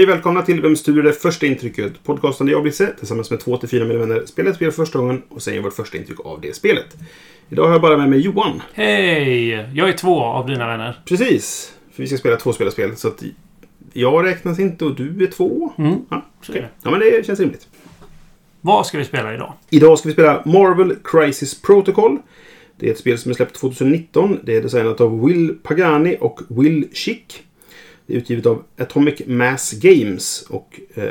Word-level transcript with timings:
Hej 0.00 0.06
välkomna 0.06 0.42
till 0.42 0.60
Vem 0.62 0.76
styr 0.76 1.02
det 1.02 1.12
första 1.12 1.46
intrycket? 1.46 2.04
Podcasten 2.04 2.46
där 2.46 2.52
jag, 2.52 2.62
Brisse, 2.62 2.86
tillsammans 2.98 3.30
med 3.30 3.40
två 3.40 3.56
till 3.56 3.68
fyra 3.68 3.84
mina 3.84 4.00
vänner 4.00 4.26
spelar 4.26 4.50
ett 4.50 4.56
spel 4.56 4.72
för 4.72 4.84
första 4.84 4.98
gången 4.98 5.22
och 5.28 5.42
säger 5.42 5.62
vårt 5.62 5.72
första 5.72 5.98
intryck 5.98 6.20
av 6.20 6.40
det 6.40 6.56
spelet. 6.56 6.96
Idag 7.48 7.64
har 7.64 7.72
jag 7.72 7.80
bara 7.80 7.96
med 7.96 8.10
mig 8.10 8.18
Johan. 8.20 8.62
Hej! 8.72 9.48
Jag 9.74 9.88
är 9.88 9.92
två 9.92 10.22
av 10.22 10.46
dina 10.46 10.66
vänner. 10.66 11.00
Precis. 11.04 11.74
För 11.92 12.02
vi 12.02 12.06
ska 12.06 12.16
spela 12.16 12.36
två 12.36 12.52
spelarspel 12.52 12.96
så 12.96 13.08
att 13.08 13.22
jag 13.92 14.24
räknas 14.26 14.58
inte 14.58 14.84
och 14.84 14.94
du 14.94 15.24
är 15.24 15.30
två. 15.30 15.72
Mm. 15.78 15.94
Ja, 16.10 16.26
Så 16.42 16.52
är 16.52 16.56
det. 16.56 16.68
ja, 16.82 16.90
men 16.90 17.00
det 17.00 17.26
känns 17.26 17.40
rimligt. 17.40 17.68
Vad 18.60 18.86
ska 18.86 18.98
vi 18.98 19.04
spela 19.04 19.34
idag? 19.34 19.52
Idag 19.70 19.98
ska 19.98 20.08
vi 20.08 20.12
spela 20.12 20.42
Marvel 20.46 20.96
Crisis 21.04 21.62
Protocol. 21.62 22.18
Det 22.76 22.86
är 22.86 22.90
ett 22.92 22.98
spel 22.98 23.18
som 23.18 23.30
är 23.30 23.34
släppt 23.34 23.60
2019. 23.60 24.38
Det 24.44 24.56
är 24.56 24.62
designat 24.62 25.00
av 25.00 25.26
Will 25.26 25.54
Pagani 25.62 26.16
och 26.20 26.40
Will 26.48 26.88
Schick. 26.92 27.42
Det 28.10 28.16
är 28.16 28.18
utgivet 28.18 28.46
av 28.46 28.62
Atomic 28.78 29.20
Mass 29.26 29.72
Games. 29.72 30.42
Och 30.48 30.80
eh, 30.94 31.04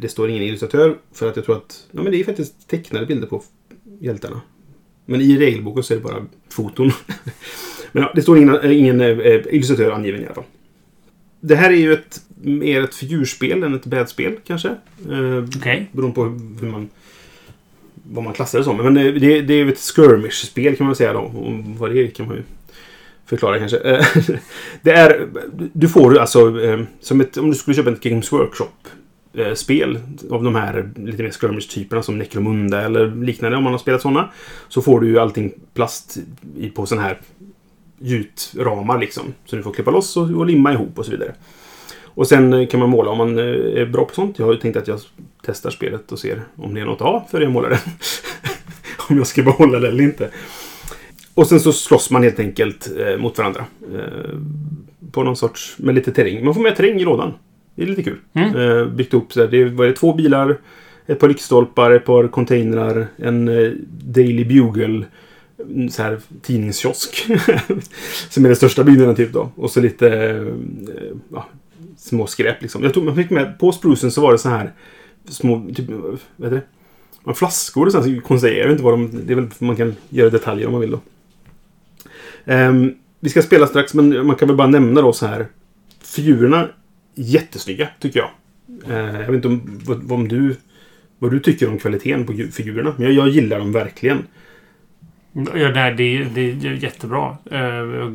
det 0.00 0.08
står 0.08 0.30
ingen 0.30 0.42
illustratör 0.42 0.98
för 1.12 1.28
att 1.28 1.36
jag 1.36 1.44
tror 1.44 1.56
att 1.56 1.86
ja, 1.90 2.02
men 2.02 2.12
det 2.12 2.20
är 2.20 2.24
faktiskt 2.24 2.68
tecknade 2.68 3.06
bilder 3.06 3.26
på 3.26 3.42
hjältarna. 4.00 4.40
Men 5.06 5.20
i 5.20 5.38
regelboken 5.38 5.82
så 5.82 5.94
är 5.94 5.98
det 5.98 6.02
bara 6.04 6.26
foton. 6.48 6.92
men 7.92 8.02
ja, 8.02 8.12
det 8.14 8.22
står 8.22 8.38
ingen, 8.38 8.54
eh, 8.54 8.78
ingen 8.78 9.00
eh, 9.00 9.40
illustratör 9.50 9.90
angiven 9.90 10.22
i 10.22 10.24
alla 10.24 10.34
fall. 10.34 10.44
Det 11.40 11.56
här 11.56 11.70
är 11.70 11.76
ju 11.76 11.92
ett, 11.92 12.22
mer 12.40 12.82
ett 12.82 12.94
figurspel 12.94 13.62
än 13.62 13.74
ett 13.74 13.86
brädspel 13.86 14.36
kanske. 14.46 14.68
Eh, 15.10 15.44
Okej. 15.56 15.90
Beroende 15.92 16.14
på 16.14 16.24
hur 16.60 16.70
man... 16.70 16.88
Vad 18.04 18.24
man 18.24 18.32
klassar 18.32 18.58
det 18.58 18.64
som. 18.64 18.76
Men 18.76 18.94
det, 18.94 19.12
det, 19.12 19.40
det 19.40 19.54
är 19.54 19.64
ju 19.64 19.72
ett 19.72 19.78
skirmish-spel 19.78 20.76
kan 20.76 20.86
man 20.86 20.96
säga 20.96 21.12
då. 21.12 21.20
Och 21.20 21.52
vad 21.78 21.94
det 21.94 22.02
är 22.02 22.10
kan 22.10 22.26
man 22.26 22.36
ju 22.36 22.42
förklara 23.32 23.58
kanske. 23.58 23.76
Eh, 23.76 24.06
det 24.82 24.90
är... 24.90 25.28
Du 25.72 25.88
får 25.88 26.18
alltså 26.18 26.60
eh, 26.62 26.80
som 27.00 27.20
ett... 27.20 27.36
Om 27.36 27.50
du 27.50 27.56
skulle 27.56 27.76
köpa 27.76 27.90
ett 27.90 28.00
Games 28.00 28.32
Workshop-spel 28.32 29.96
eh, 29.96 30.34
av 30.34 30.42
de 30.44 30.54
här 30.54 30.90
lite 30.96 31.22
mer 31.22 31.30
skirmish-typerna 31.30 32.02
som 32.02 32.18
Necromunda 32.18 32.82
eller 32.82 33.24
liknande 33.24 33.56
om 33.56 33.64
man 33.64 33.72
har 33.72 33.78
spelat 33.78 34.02
sådana. 34.02 34.28
Så 34.68 34.82
får 34.82 35.00
du 35.00 35.08
ju 35.08 35.18
allting 35.18 35.52
plast 35.74 36.18
i, 36.56 36.70
på 36.70 36.86
sådana 36.86 37.06
här 37.06 37.20
gjutramar 37.98 38.98
liksom. 38.98 39.34
Så 39.44 39.56
du 39.56 39.62
får 39.62 39.72
klippa 39.72 39.90
loss 39.90 40.16
och, 40.16 40.30
och 40.30 40.46
limma 40.46 40.72
ihop 40.72 40.98
och 40.98 41.04
så 41.04 41.10
vidare. 41.10 41.34
Och 42.14 42.26
sen 42.26 42.66
kan 42.66 42.80
man 42.80 42.90
måla 42.90 43.10
om 43.10 43.18
man 43.18 43.38
är 43.38 43.86
bra 43.86 44.04
på 44.04 44.14
sånt. 44.14 44.38
Jag 44.38 44.46
har 44.46 44.52
ju 44.52 44.58
tänkt 44.58 44.76
att 44.76 44.88
jag 44.88 45.00
testar 45.42 45.70
spelet 45.70 46.12
och 46.12 46.18
ser 46.18 46.42
om 46.56 46.74
det 46.74 46.80
är 46.80 46.84
något 46.84 47.00
att 47.00 47.06
ha 47.06 47.26
för 47.30 47.40
jag 47.40 47.52
målar 47.52 47.70
det. 47.70 47.80
om 49.08 49.16
jag 49.16 49.26
ska 49.26 49.42
behålla 49.42 49.78
det 49.78 49.88
eller 49.88 50.02
inte. 50.02 50.30
Och 51.34 51.46
sen 51.46 51.60
så 51.60 51.72
slåss 51.72 52.10
man 52.10 52.22
helt 52.22 52.38
enkelt 52.38 52.90
eh, 52.98 53.16
mot 53.16 53.38
varandra. 53.38 53.64
Eh, 53.94 54.38
på 55.12 55.22
någon 55.22 55.36
sorts, 55.36 55.78
med 55.78 55.94
lite 55.94 56.12
terräng. 56.12 56.44
Man 56.44 56.54
får 56.54 56.60
med 56.62 56.76
terräng 56.76 57.00
i 57.00 57.04
lådan. 57.04 57.32
Det 57.74 57.82
är 57.82 57.86
lite 57.86 58.02
kul. 58.02 58.18
Mm. 58.32 58.56
Eh, 58.56 58.86
byggt 58.86 59.14
upp 59.14 59.32
så. 59.32 59.46
Det 59.46 59.64
var 59.64 59.86
det 59.86 59.92
två 59.92 60.14
bilar, 60.14 60.58
ett 61.06 61.18
par 61.18 61.28
lyktstolpar, 61.28 61.90
ett 61.90 62.04
par 62.04 62.28
containrar, 62.28 63.06
en 63.16 63.48
eh, 63.48 63.70
Daily 64.04 64.44
Bugle 64.44 65.04
en 65.74 65.90
så 65.90 66.02
här 66.02 66.20
tidningskiosk. 66.42 67.26
som 68.28 68.44
är 68.44 68.48
den 68.48 68.56
största 68.56 68.84
byggnaden 68.84 69.14
typ 69.14 69.32
då. 69.32 69.50
Och 69.56 69.70
så 69.70 69.80
lite 69.80 70.08
eh, 70.08 70.46
ja, 71.32 71.46
små 71.96 72.26
skräp 72.26 72.62
liksom. 72.62 72.82
Jag 72.82 72.94
tog, 72.94 73.04
man 73.04 73.16
fick 73.16 73.30
med, 73.30 73.58
på 73.58 73.72
sprucen 73.72 74.10
så 74.10 74.20
var 74.20 74.32
det 74.32 74.38
så 74.38 74.48
här 74.48 74.72
små, 75.28 75.66
typ, 75.74 75.90
vad 75.90 76.18
heter 76.36 76.50
det? 76.50 76.62
Man 77.24 77.34
flaskor 77.34 77.86
och 77.86 77.92
sånt 77.92 78.24
konstiga. 78.24 78.54
Jag 78.54 78.64
vet 78.64 78.72
inte 78.72 78.84
vad 78.84 78.92
de... 78.92 79.10
Det 79.26 79.32
är 79.32 79.34
väl 79.34 79.48
man 79.58 79.76
kan 79.76 79.94
göra 80.08 80.30
detaljer 80.30 80.66
om 80.66 80.72
man 80.72 80.80
vill 80.80 80.90
då. 80.90 81.00
Um, 82.44 82.94
vi 83.20 83.28
ska 83.28 83.42
spela 83.42 83.66
strax 83.66 83.94
men 83.94 84.26
man 84.26 84.36
kan 84.36 84.48
väl 84.48 84.56
bara 84.56 84.68
nämna 84.68 85.00
då 85.00 85.12
så 85.12 85.26
här. 85.26 85.46
Figurerna 86.00 86.68
jättesnygga 87.14 87.88
tycker 88.00 88.20
jag. 88.20 88.30
Uh, 88.90 89.20
jag 89.20 89.26
vet 89.26 89.34
inte 89.34 89.48
om, 89.48 89.80
vad, 89.84 90.12
om 90.12 90.28
du... 90.28 90.56
Vad 91.18 91.30
du 91.30 91.40
tycker 91.40 91.68
om 91.68 91.78
kvaliteten 91.78 92.26
på 92.26 92.32
figurerna. 92.32 92.94
Men 92.96 93.06
jag, 93.06 93.12
jag 93.12 93.28
gillar 93.28 93.58
dem 93.58 93.72
verkligen. 93.72 94.18
Ja, 95.32 95.70
nej, 95.74 95.94
det, 95.94 96.24
det 96.24 96.40
är 96.40 96.72
jättebra. 96.72 97.36
Uh, 97.52 98.10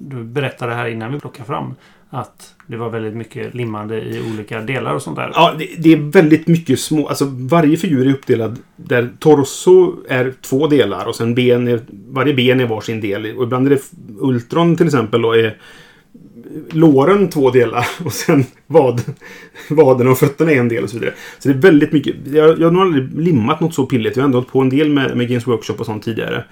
Du 0.00 0.24
berättade 0.24 0.74
här 0.74 0.88
innan 0.88 1.12
vi 1.12 1.20
plockade 1.20 1.46
fram 1.46 1.74
att 2.10 2.54
det 2.66 2.76
var 2.76 2.90
väldigt 2.90 3.14
mycket 3.14 3.54
limmande 3.54 4.00
i 4.00 4.22
olika 4.32 4.60
delar 4.60 4.94
och 4.94 5.02
sånt 5.02 5.16
där. 5.16 5.30
Ja, 5.34 5.54
det, 5.58 5.68
det 5.78 5.92
är 5.92 5.96
väldigt 5.96 6.46
mycket 6.46 6.80
små... 6.80 7.08
Alltså 7.08 7.24
varje 7.30 7.76
figur 7.76 8.06
är 8.06 8.12
uppdelad 8.12 8.58
där 8.76 9.10
torso 9.18 9.94
är 10.08 10.32
två 10.42 10.66
delar 10.66 11.06
och 11.06 11.16
sen 11.16 11.34
ben 11.34 11.68
är... 11.68 11.80
Varje 12.08 12.34
ben 12.34 12.60
är 12.60 12.66
varsin 12.66 13.00
del. 13.00 13.36
Och 13.36 13.44
ibland 13.44 13.66
är 13.66 13.70
det 13.70 13.82
Ultron 14.18 14.76
till 14.76 14.86
exempel 14.86 15.24
och 15.24 15.36
är 15.36 15.56
låren 16.70 17.30
två 17.30 17.50
delar 17.50 17.86
och 18.04 18.12
sen 18.12 18.44
vad, 18.66 19.02
vaden 19.70 20.08
och 20.08 20.18
fötterna 20.18 20.52
är 20.52 20.56
en 20.56 20.68
del 20.68 20.84
och 20.84 20.90
så 20.90 20.98
vidare. 20.98 21.14
Så 21.38 21.48
det 21.48 21.54
är 21.54 21.58
väldigt 21.58 21.92
mycket. 21.92 22.16
Jag, 22.32 22.60
jag 22.60 22.66
har 22.66 22.70
nog 22.70 22.82
aldrig 22.82 23.20
limmat 23.20 23.60
något 23.60 23.74
så 23.74 23.86
pilligt. 23.86 24.16
Jag 24.16 24.22
har 24.22 24.26
ändå 24.26 24.38
hållit 24.38 24.52
på 24.52 24.60
en 24.60 24.68
del 24.68 24.90
med, 24.90 25.16
med 25.16 25.28
Games 25.28 25.46
Workshop 25.46 25.74
och 25.78 25.86
sånt 25.86 26.04
tidigare. 26.04 26.44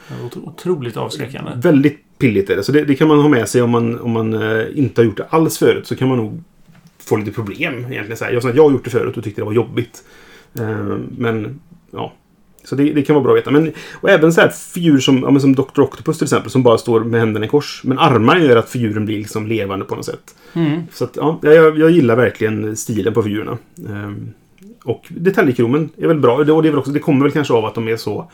Otroligt 0.44 0.96
avskräckande. 0.96 1.50
Väldigt 1.56 2.18
pilligt 2.18 2.50
är 2.50 2.56
det. 2.56 2.62
Så 2.62 2.72
det, 2.72 2.84
det 2.84 2.94
kan 2.94 3.08
man 3.08 3.20
ha 3.20 3.28
med 3.28 3.48
sig 3.48 3.62
om 3.62 3.70
man, 3.70 4.00
om 4.00 4.10
man 4.10 4.34
eh, 4.34 4.66
inte 4.74 5.00
har 5.00 5.06
gjort 5.06 5.16
det 5.16 5.26
alls 5.30 5.58
förut. 5.58 5.86
Så 5.86 5.96
kan 5.96 6.08
man 6.08 6.18
nog 6.18 6.42
få 6.98 7.16
lite 7.16 7.30
problem 7.30 7.74
egentligen. 7.74 8.16
Så 8.16 8.24
här, 8.24 8.32
jag, 8.32 8.56
jag 8.56 8.62
har 8.62 8.70
gjort 8.70 8.84
det 8.84 8.90
förut 8.90 9.16
och 9.16 9.24
tyckte 9.24 9.40
det 9.40 9.44
var 9.44 9.52
jobbigt. 9.52 10.02
Eh, 10.58 10.96
men 11.18 11.60
ja. 11.90 12.12
Så 12.66 12.74
det, 12.74 12.92
det 12.92 13.02
kan 13.02 13.14
vara 13.14 13.24
bra 13.24 13.32
att 13.32 13.38
veta. 13.38 13.50
Men, 13.50 13.72
och 13.94 14.10
även 14.10 14.32
så 14.32 14.40
här 14.40 14.48
figurer 14.48 14.98
som, 14.98 15.22
ja, 15.22 15.40
som 15.40 15.54
Dr. 15.54 15.80
Octopus 15.80 16.18
till 16.18 16.24
exempel. 16.24 16.50
Som 16.50 16.62
bara 16.62 16.78
står 16.78 17.00
med 17.00 17.20
händerna 17.20 17.46
i 17.46 17.48
kors. 17.48 17.80
Men 17.84 17.98
armarna 17.98 18.40
gör 18.40 18.56
att 18.56 18.70
figuren 18.70 19.06
blir 19.06 19.18
liksom 19.18 19.46
levande 19.46 19.84
på 19.84 19.94
något 19.94 20.04
sätt. 20.04 20.34
Mm. 20.52 20.82
Så 20.92 21.04
att, 21.04 21.16
ja, 21.16 21.38
jag, 21.42 21.78
jag 21.78 21.90
gillar 21.90 22.16
verkligen 22.16 22.76
stilen 22.76 23.14
på 23.14 23.22
figurerna. 23.22 23.58
Ehm, 23.88 24.30
och 24.84 25.06
detaljkromen 25.08 25.90
är 25.96 26.06
väl 26.06 26.20
bra. 26.20 26.44
Det, 26.44 26.52
och 26.52 26.62
det, 26.62 26.68
är 26.68 26.70
väl 26.70 26.78
också, 26.78 26.90
det 26.90 26.98
kommer 26.98 27.22
väl 27.22 27.32
kanske 27.32 27.54
av 27.54 27.64
att 27.64 27.74
de 27.74 27.88
är 27.88 27.96
så 27.96 28.30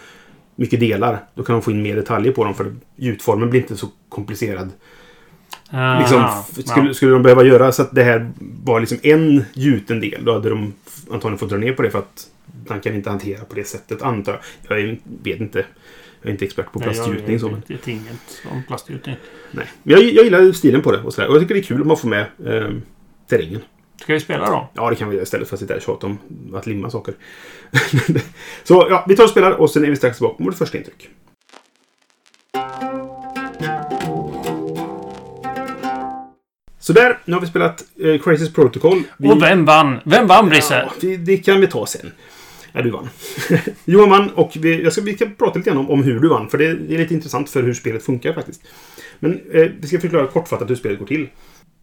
mycket 0.57 0.81
delar. 0.81 1.19
Då 1.35 1.43
kan 1.43 1.53
de 1.53 1.63
få 1.63 1.71
in 1.71 1.83
mer 1.83 1.97
detaljer 1.97 2.33
på 2.33 2.45
dem 2.45 2.55
för 2.55 2.73
gjutformen 2.97 3.51
blir 3.51 3.61
inte 3.61 3.77
så 3.77 3.87
komplicerad. 4.09 4.71
Ah, 5.71 5.99
Liksom, 5.99 6.25
skulle, 6.65 6.95
skulle 6.95 7.13
de 7.13 7.23
behöva 7.23 7.45
göra 7.45 7.73
så 7.73 7.83
att 7.83 7.95
det 7.95 8.03
här 8.03 8.33
var 8.65 8.81
liksom 8.81 8.99
en 9.03 9.45
gjuten 9.53 10.01
del, 10.01 10.25
då 10.25 10.33
hade 10.33 10.49
de 10.49 10.73
antagligen 11.11 11.39
fått 11.39 11.49
dra 11.49 11.57
ner 11.57 11.73
på 11.73 11.83
det 11.83 11.91
för 11.91 11.99
att 11.99 12.27
man 12.69 12.81
kan 12.81 12.95
inte 12.95 13.11
hantera 13.11 13.45
på 13.45 13.55
det 13.55 13.65
sättet, 13.65 14.03
antar 14.03 14.41
jag. 14.69 14.81
Jag 14.81 14.99
vet 15.23 15.41
inte. 15.41 15.67
Jag 16.21 16.29
är 16.29 16.33
inte 16.33 16.45
expert 16.45 16.73
på 16.73 16.79
Nej, 16.79 16.89
jag 16.89 16.95
plastgjutning. 16.97 17.41
så, 17.41 17.47
men- 17.49 17.55
vet 17.61 17.71
vet 17.71 17.89
inget 17.89 18.43
om 18.51 18.63
plastgjutning. 18.69 19.17
Nej. 19.51 19.67
Men 19.83 19.95
jag, 19.95 20.03
jag 20.05 20.25
gillar 20.25 20.53
stilen 20.53 20.83
på 20.83 20.93
det 20.93 20.99
och 21.03 21.15
sådär. 21.15 21.29
Och 21.29 21.35
jag 21.35 21.43
tycker 21.43 21.55
det 21.55 21.61
är 21.61 21.65
kul 21.65 21.83
om 21.83 21.89
man 21.89 21.97
får 21.97 22.09
med 22.09 22.21
eh, 22.47 22.71
terrängen. 23.29 23.61
Ska 24.03 24.13
vi 24.15 24.21
spela 24.21 24.51
då? 24.51 24.69
Ja, 24.75 24.91
det 24.91 24.97
kan 24.97 25.09
vi 25.09 25.15
göra 25.15 25.23
istället 25.23 25.49
för 25.49 25.57
att 25.57 25.61
sitta 25.61 25.73
här 25.75 25.79
och 25.79 25.83
tjata 25.85 26.07
om 26.07 26.19
att 26.55 26.67
limma 26.67 26.91
saker. 26.91 27.15
så 28.65 28.87
ja, 28.91 29.05
vi 29.09 29.17
tar 29.17 29.25
och 29.25 29.31
spelar 29.31 29.51
och 29.51 29.71
sen 29.71 29.85
är 29.85 29.91
vi 29.91 29.97
strax 29.97 30.17
tillbaka 30.17 30.35
med 30.39 30.47
vårt 30.47 30.55
första 30.59 30.79
intryck. 30.79 31.09
Så 36.79 36.93
där, 36.93 37.19
nu 37.25 37.33
har 37.35 37.41
vi 37.41 37.47
spelat 37.47 37.85
eh, 38.01 38.21
Crisis 38.21 38.53
Protocol. 38.53 39.03
Vi, 39.17 39.29
Och 39.33 39.43
vem 39.43 39.65
vann? 39.65 40.01
Vem 40.05 40.27
vann, 40.27 40.49
Brisse? 40.49 40.75
Ja, 40.75 40.93
det, 41.01 41.17
det 41.17 41.37
kan 41.37 41.61
vi 41.61 41.67
ta 41.67 41.87
sen. 41.87 42.13
Ja, 42.73 42.83
du 42.83 42.91
vann. 42.91 43.09
Johan 43.85 44.11
vann 44.11 44.31
och 44.31 44.53
vi, 44.61 44.83
jag 44.83 44.93
ska, 44.93 45.03
vi 45.03 45.17
ska 45.17 45.27
prata 45.39 45.59
lite 45.59 45.71
grann 45.71 45.79
om, 45.79 45.91
om 45.91 46.03
hur 46.03 46.21
du 46.21 46.29
vann. 46.29 46.49
För 46.49 46.59
det, 46.59 46.75
det 46.75 46.95
är 46.95 46.99
lite 46.99 47.15
intressant 47.15 47.51
för 47.51 47.63
hur 47.63 47.75
spelet 47.75 48.03
funkar 48.03 48.33
faktiskt. 48.33 48.63
Men 49.19 49.41
eh, 49.53 49.71
vi 49.81 49.87
ska 49.87 50.01
förklara 50.01 50.27
kortfattat 50.27 50.71
hur 50.71 50.75
spelet 50.75 50.99
går 50.99 51.07
till. 51.07 51.29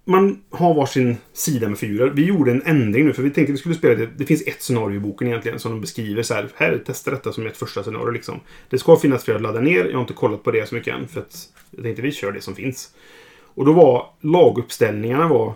Man 0.06 0.41
har 0.50 0.74
varsin 0.74 1.18
sida 1.33 1.69
med 1.69 1.77
figurer. 1.77 2.09
Vi 2.09 2.25
gjorde 2.25 2.51
en 2.51 2.62
ändring 2.65 3.06
nu 3.06 3.13
för 3.13 3.24
vi 3.24 3.30
tänkte 3.30 3.51
att 3.51 3.56
vi 3.56 3.59
skulle 3.59 3.75
spela 3.75 3.95
det. 3.95 4.09
Det 4.18 4.25
finns 4.25 4.47
ett 4.47 4.62
scenario 4.62 4.95
i 4.95 5.00
boken 5.00 5.27
egentligen 5.27 5.59
som 5.59 5.71
de 5.71 5.81
beskriver 5.81 6.24
så 6.24 6.33
här. 6.33 6.50
Här, 6.56 6.77
testa 6.86 7.12
detta 7.12 7.31
som 7.31 7.47
ett 7.47 7.57
första 7.57 7.83
scenario 7.83 8.12
liksom. 8.12 8.39
Det 8.69 8.77
ska 8.77 8.95
finnas 8.95 9.24
fler 9.24 9.36
att 9.36 9.41
ladda 9.41 9.62
ner. 9.62 9.86
Jag 9.86 9.94
har 9.94 10.01
inte 10.01 10.13
kollat 10.13 10.44
på 10.44 10.51
det 10.51 10.69
så 10.69 10.75
mycket 10.75 10.95
än 10.95 11.07
för 11.07 11.19
att 11.19 11.50
jag 11.71 11.83
tänkte 11.83 12.01
vi 12.01 12.12
kör 12.12 12.31
det 12.31 12.41
som 12.41 12.56
finns. 12.56 12.89
Och 13.41 13.65
då 13.65 13.74
var 13.74 14.06
laguppställningarna 14.21 15.27
var 15.27 15.53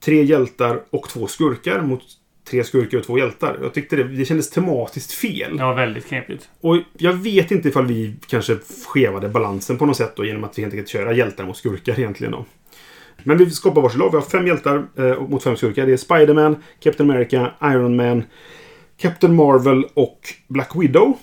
tre 0.00 0.22
hjältar 0.22 0.82
och 0.90 1.08
två 1.08 1.26
skurkar 1.26 1.82
mot 1.82 2.02
tre 2.50 2.64
skurkar 2.64 2.98
och 2.98 3.04
två 3.04 3.18
hjältar. 3.18 3.58
Jag 3.62 3.74
tyckte 3.74 3.96
det, 3.96 4.04
det 4.04 4.24
kändes 4.24 4.50
tematiskt 4.50 5.12
fel. 5.12 5.56
Ja, 5.58 5.72
väldigt 5.72 6.06
knepigt. 6.06 6.48
Och 6.60 6.76
jag 6.98 7.12
vet 7.12 7.50
inte 7.50 7.68
ifall 7.68 7.86
vi 7.86 8.14
kanske 8.26 8.56
skevade 8.86 9.28
balansen 9.28 9.78
på 9.78 9.86
något 9.86 9.96
sätt 9.96 10.16
då 10.16 10.24
genom 10.24 10.44
att 10.44 10.58
vi 10.58 10.62
helt 10.62 10.74
enkelt 10.74 10.88
köra 10.88 11.12
hjältar 11.12 11.44
mot 11.44 11.56
skurkar 11.56 11.98
egentligen 11.98 12.32
då. 12.32 12.44
Men 13.24 13.38
vi 13.38 13.50
skapar 13.50 13.82
varsin 13.82 13.98
lag. 13.98 14.10
Vi 14.10 14.16
har 14.16 14.22
fem 14.22 14.46
hjältar 14.46 14.86
eh, 14.96 15.20
mot 15.28 15.42
fem 15.42 15.56
skurkar. 15.56 15.86
Det 15.86 15.92
är 15.92 15.96
Spiderman, 15.96 16.56
Captain 16.80 17.10
America, 17.10 17.52
Iron 17.62 17.96
Man, 17.96 18.24
Captain 18.96 19.34
Marvel 19.34 19.84
och 19.94 20.20
Black 20.48 20.70
Widow. 20.74 21.18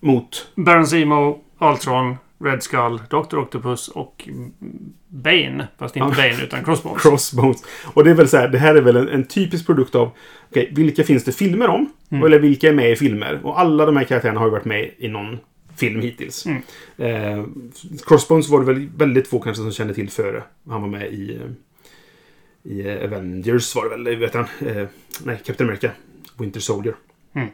Mot... 0.00 0.46
Baron 0.54 0.86
Zemo, 0.86 1.38
Ultron, 1.60 2.16
Red 2.38 2.62
Skull, 2.62 3.00
Dr. 3.10 3.38
Octopus 3.38 3.88
och 3.88 4.28
Bane. 5.08 5.68
Fast 5.78 5.96
inte 5.96 6.08
Ja. 6.08 6.30
Bane 6.30 6.44
utan 6.44 6.64
Crossbones. 6.64 7.02
Crossbones. 7.02 7.62
Och 7.94 8.04
det 8.04 8.10
är 8.10 8.14
väl 8.14 8.28
så 8.28 8.36
här, 8.36 8.48
det 8.48 8.58
här 8.58 8.74
är 8.74 8.80
väl 8.80 8.96
en, 8.96 9.08
en 9.08 9.24
typisk 9.24 9.66
produkt 9.66 9.94
av 9.94 10.10
okej, 10.50 10.72
vilka 10.72 11.04
finns 11.04 11.24
det 11.24 11.32
filmer 11.32 11.68
om? 11.68 11.92
Mm. 12.10 12.24
Eller 12.24 12.38
vilka 12.38 12.68
är 12.68 12.72
med 12.72 12.90
i 12.90 12.96
filmer? 12.96 13.40
Och 13.44 13.60
alla 13.60 13.86
de 13.86 13.96
här 13.96 14.04
karaktärerna 14.04 14.40
har 14.40 14.46
ju 14.46 14.52
varit 14.52 14.64
med 14.64 14.90
i 14.98 15.08
någon 15.08 15.38
film 15.76 16.00
hittills. 16.00 16.46
Mm. 16.46 16.62
Eh, 16.96 17.44
Crossbones 18.06 18.48
var 18.48 18.60
det 18.60 18.66
väl 18.66 18.88
väldigt 18.96 19.28
få 19.28 19.38
kanske 19.38 19.62
som 19.62 19.72
kände 19.72 19.94
till 19.94 20.10
före 20.10 20.42
han 20.68 20.80
var 20.80 20.88
med 20.88 21.12
i, 21.12 21.34
eh, 21.34 22.72
i 22.72 23.04
Avengers 23.04 23.74
var 23.74 23.84
det 23.84 23.90
väl, 23.90 24.16
vet 24.16 24.34
han? 24.34 24.46
Eh, 24.66 24.86
nej, 25.24 25.40
Captain 25.44 25.68
America. 25.68 25.90
Winter 26.38 26.60
Soldier. 26.60 26.94
Mm. 27.34 27.48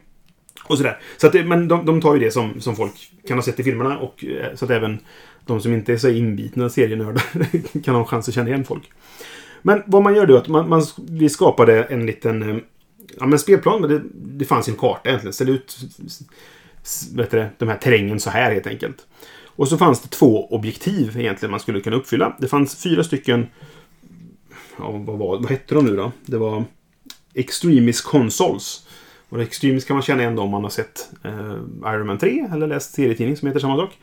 Och 0.64 0.76
sådär. 0.76 0.98
Så 1.16 1.26
att 1.26 1.34
men 1.46 1.68
de, 1.68 1.86
de 1.86 2.00
tar 2.00 2.14
ju 2.14 2.20
det 2.20 2.30
som, 2.30 2.60
som 2.60 2.76
folk 2.76 2.92
kan 3.28 3.38
ha 3.38 3.42
sett 3.42 3.60
i 3.60 3.62
filmerna 3.62 3.98
och 3.98 4.24
eh, 4.24 4.54
så 4.54 4.64
att 4.64 4.70
även 4.70 4.98
de 5.46 5.60
som 5.60 5.72
inte 5.74 5.92
är 5.92 5.96
så 5.96 6.08
inbitna 6.08 6.68
serienördar 6.68 7.22
kan 7.84 7.94
ha 7.94 8.00
en 8.02 8.06
chans 8.08 8.28
att 8.28 8.34
känna 8.34 8.48
igen 8.48 8.64
folk. 8.64 8.90
Men 9.62 9.82
vad 9.86 10.02
man 10.02 10.14
gör 10.14 10.26
då 10.26 10.34
är 10.34 10.38
att 10.38 10.48
man, 10.48 10.68
man, 10.68 10.82
vi 11.10 11.28
skapade 11.28 11.82
en 11.84 12.06
liten 12.06 12.50
eh, 12.50 12.56
ja, 13.20 13.26
men 13.26 13.38
spelplan. 13.38 13.80
Men 13.80 13.90
det, 13.90 14.02
det 14.14 14.44
fanns 14.44 14.68
en 14.68 14.76
karta 14.76 15.08
egentligen. 15.08 15.32
Ser 15.32 15.50
ut 15.50 15.78
s- 16.84 17.08
vet 17.14 17.30
du, 17.30 17.46
de 17.58 17.68
här 17.68 17.76
terrängen 17.76 18.20
så 18.20 18.30
här 18.30 18.52
helt 18.52 18.66
enkelt. 18.66 18.96
Och 19.56 19.68
så 19.68 19.78
fanns 19.78 20.00
det 20.00 20.08
två 20.08 20.46
objektiv 20.54 21.20
egentligen 21.20 21.50
man 21.50 21.60
skulle 21.60 21.80
kunna 21.80 21.96
uppfylla. 21.96 22.36
Det 22.40 22.48
fanns 22.48 22.82
fyra 22.82 23.04
stycken 23.04 23.46
ja, 24.78 24.90
vad, 24.90 25.18
var, 25.18 25.38
vad 25.38 25.50
hette 25.50 25.74
de 25.74 25.84
nu 25.84 25.96
då? 25.96 26.12
Det 26.26 26.38
var 26.38 26.64
Extremis 27.34 28.00
Consoles. 28.00 28.86
Och 29.32 29.42
Extremis 29.42 29.84
kan 29.84 29.96
man 29.96 30.02
känna 30.02 30.22
igen 30.22 30.38
om 30.38 30.50
man 30.50 30.62
har 30.62 30.70
sett 30.70 31.08
eh, 31.24 31.56
Iron 31.94 32.06
Man 32.06 32.18
3 32.18 32.48
eller 32.52 32.66
läst 32.66 32.94
serietidning 32.94 33.36
som 33.36 33.48
heter 33.48 33.60
samma 33.60 33.76
sak. 33.76 33.98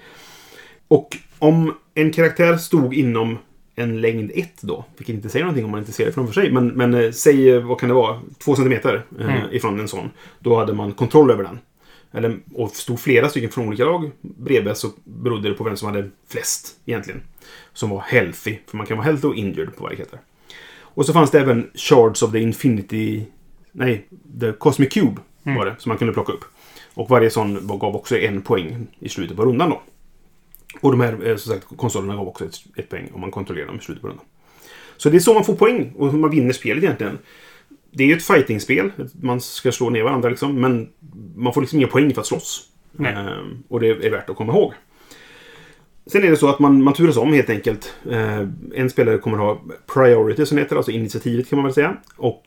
Och 0.87 1.17
om 1.39 1.73
en 1.95 2.11
karaktär 2.11 2.57
stod 2.57 2.93
inom 2.93 3.37
en 3.75 4.01
längd 4.01 4.31
1 4.35 4.61
då, 4.61 4.85
vilket 4.97 5.15
inte 5.15 5.29
säger 5.29 5.45
någonting 5.45 5.65
om 5.65 5.71
man 5.71 5.79
inte 5.79 5.91
ser 5.91 6.05
det 6.05 6.11
framför 6.11 6.33
sig, 6.33 6.51
men, 6.51 6.67
men 6.67 6.93
eh, 6.93 7.11
säg, 7.11 7.49
eh, 7.49 7.67
vad 7.67 7.79
kan 7.79 7.89
det 7.89 7.95
vara, 7.95 8.19
2 8.43 8.55
centimeter 8.55 9.05
eh, 9.19 9.25
Mm. 9.25 9.51
ifrån 9.51 9.79
en 9.79 9.87
sån. 9.87 10.11
Då 10.39 10.57
hade 10.57 10.73
man 10.73 10.91
kontroll 10.93 11.31
över 11.31 11.43
den. 11.43 11.59
Eller, 12.11 12.37
och 12.53 12.69
stod 12.71 12.99
flera 12.99 13.29
stycken 13.29 13.49
från 13.49 13.67
olika 13.67 13.85
lag 13.85 14.11
bredvid 14.21 14.77
så 14.77 14.87
berodde 15.03 15.49
det 15.49 15.55
på 15.55 15.63
vem 15.63 15.77
som 15.77 15.87
hade 15.87 16.09
flest 16.27 16.75
egentligen. 16.85 17.21
Som 17.73 17.89
var 17.89 18.01
healthy, 18.01 18.57
för 18.67 18.77
man 18.77 18.85
kan 18.85 18.97
vara 18.97 19.05
healthy 19.05 19.27
och 19.27 19.35
injured 19.35 19.75
på 19.75 19.83
varje 19.83 19.95
karaktär. 19.95 20.19
Och 20.79 21.05
så 21.05 21.13
fanns 21.13 21.31
det 21.31 21.39
även 21.39 21.69
Shards 21.75 22.21
of 22.23 22.31
the 22.31 22.39
Infinity... 22.39 23.25
Nej, 23.71 24.07
The 24.39 24.51
Cosmic 24.51 24.94
Cube 24.94 25.21
Mm. 25.44 25.57
var 25.57 25.66
det, 25.66 25.75
som 25.80 25.89
man 25.89 25.98
kunde 25.98 26.13
plocka 26.13 26.33
upp. 26.33 26.45
Och 26.94 27.10
varje 27.10 27.30
sån 27.30 27.68
gav 27.80 27.95
också 27.95 28.18
en 28.18 28.42
poäng 28.42 28.88
i 29.00 29.10
slutet 29.10 29.38
på 29.38 29.45
rundan 29.45 29.69
då. 29.69 29.81
Och 30.81 30.92
de 30.92 31.01
här, 31.01 31.27
eh, 31.27 31.36
som 31.36 31.54
sagt, 31.54 31.68
konsolerna 31.77 32.16
gav 32.16 32.27
också 32.27 32.45
ett, 32.45 32.56
ett 32.75 32.89
poäng 32.89 33.10
om 33.13 33.21
man 33.21 33.31
kontrollerar 33.31 33.68
dem 33.68 33.77
i 33.77 33.80
slutet 33.80 34.01
på 34.01 34.07
rundan. 34.07 34.25
Så 34.98 35.10
det 35.10 35.18
är 35.18 35.19
så 35.19 35.33
man 35.33 35.44
får 35.45 35.56
poäng 35.56 35.94
och 35.98 36.12
hur 36.12 36.19
man 36.19 36.30
vinner 36.31 36.54
spelet 36.54 36.83
egentligen. 36.83 37.18
Det 37.92 38.04
är 38.04 38.07
ju 38.07 38.13
ett 38.16 38.24
fightingspel. 38.24 38.92
Man 39.21 39.42
ska 39.42 39.72
slå 39.72 39.89
ner 39.89 40.04
varandra 40.04 40.30
liksom. 40.30 40.62
Men 40.62 40.89
man 41.36 41.54
får 41.54 41.62
liksom 41.62 41.80
inga 41.80 41.88
poäng 41.88 42.13
för 42.13 42.22
att 42.22 42.27
slåss. 42.27 42.69
Ehm, 43.00 43.63
och 43.68 43.80
det 43.80 43.88
är 43.89 44.10
värt 44.12 44.30
att 44.30 44.36
komma 44.36 44.54
ihåg. 44.54 44.74
Sen 46.06 46.24
är 46.24 46.30
det 46.30 46.38
så 46.38 46.48
att 46.50 46.60
man, 46.60 46.83
man 46.83 46.94
turas 46.94 47.18
om 47.18 47.33
helt 47.33 47.50
enkelt. 47.50 47.94
Eh, 48.12 48.48
en 48.75 48.89
spelare 48.89 49.18
kommer 49.18 49.38
ha 49.38 49.62
priority 49.94 50.45
som 50.45 50.57
heter, 50.57 50.75
alltså 50.75 50.92
initiativet 50.92 51.50
kan 51.50 51.57
man 51.57 51.65
väl 51.65 51.74
säga. 51.74 51.98
Och 52.15 52.42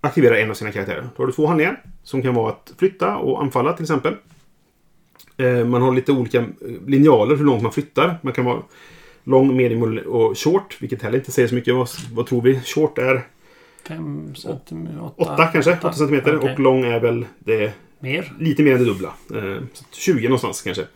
aktiverar 0.00 0.36
en 0.36 0.50
av 0.50 0.54
sina 0.54 0.72
karaktärer. 0.72 1.08
Då 1.16 1.22
har 1.22 1.26
du 1.26 1.32
två 1.32 1.46
handlingar. 1.46 1.82
Som 2.02 2.22
kan 2.22 2.34
vara 2.34 2.50
att 2.52 2.72
flytta 2.78 3.16
och 3.16 3.42
anfalla 3.42 3.72
till 3.72 3.82
exempel. 3.84 4.14
Eh, 5.36 5.64
man 5.64 5.82
har 5.82 5.92
lite 5.92 6.12
olika 6.12 6.38
eh, 6.38 6.46
linjaler 6.86 7.36
hur 7.36 7.44
långt 7.44 7.62
man 7.62 7.72
flyttar. 7.72 8.18
Man 8.22 8.32
kan 8.32 8.44
vara 8.44 8.62
lång, 9.24 9.56
medium 9.56 9.98
och- 10.06 10.38
short. 10.38 10.76
Vilket 10.80 11.02
heller 11.02 11.18
inte 11.18 11.32
säger 11.32 11.48
så 11.48 11.54
mycket. 11.54 11.74
Vad, 11.74 11.88
vad 12.12 12.26
tror 12.26 12.42
vi? 12.42 12.60
Short 12.60 12.98
är 12.98 13.26
Fem 13.88 14.34
centimeter? 14.34 15.04
Åtta, 15.16 15.34
8 15.34 15.46
kanske, 15.46 15.72
8 15.72 15.92
centimeter. 15.92 16.36
Okej. 16.36 16.52
Och 16.52 16.60
lång 16.60 16.84
är 16.84 17.00
väl 17.00 17.26
det 17.38 17.72
Mer? 18.00 18.32
lite 18.38 18.62
mer 18.62 18.72
än 18.72 18.78
det 18.78 18.84
dubbla. 18.84 19.14
Eh, 19.34 19.62
så 19.72 19.84
20 19.92 20.22
någonstans 20.28 20.62
kanske. 20.62 20.86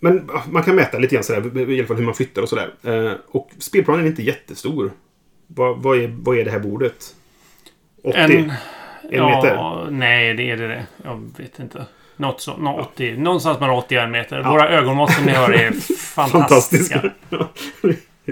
Men 0.00 0.30
ja, 0.32 0.42
man 0.50 0.62
kan 0.62 0.74
mäta 0.76 0.98
lite 0.98 1.14
grann 1.14 1.24
sådär, 1.24 1.70
i 1.70 1.78
alla 1.78 1.86
fall 1.86 1.96
hur 1.96 2.04
man 2.04 2.14
flyttar 2.14 2.42
och 2.42 2.48
sådär. 2.48 2.74
Eh, 2.82 3.12
och 3.28 3.50
spelplanen 3.58 4.04
är 4.04 4.08
inte 4.08 4.22
jättestor. 4.22 4.90
Vad, 5.46 5.78
vad, 5.82 5.98
är, 5.98 6.14
vad 6.22 6.38
är 6.38 6.44
det 6.44 6.50
här 6.50 6.58
bordet? 6.60 7.14
80? 8.02 8.18
En, 8.18 8.30
En 9.10 9.26
meter? 9.26 9.54
Ja, 9.54 9.86
nej, 9.90 10.34
det 10.34 10.50
är 10.50 10.56
det 10.56 10.68
det. 10.68 10.86
Jag 11.04 11.30
vet 11.36 11.58
inte. 11.58 11.86
Något 12.16 12.40
så, 12.40 12.56
nå 12.56 12.80
80, 12.80 13.16
någonstans 13.16 13.60
mellan 13.60 13.76
80 13.76 13.96
och 13.96 14.02
en 14.02 14.10
meter. 14.10 14.42
Våra 14.42 14.68
ögonmått 14.68 15.12
som 15.12 15.24
ni 15.24 15.32
hör 15.32 15.52
är 15.52 15.70
fantastiska. 15.98 17.10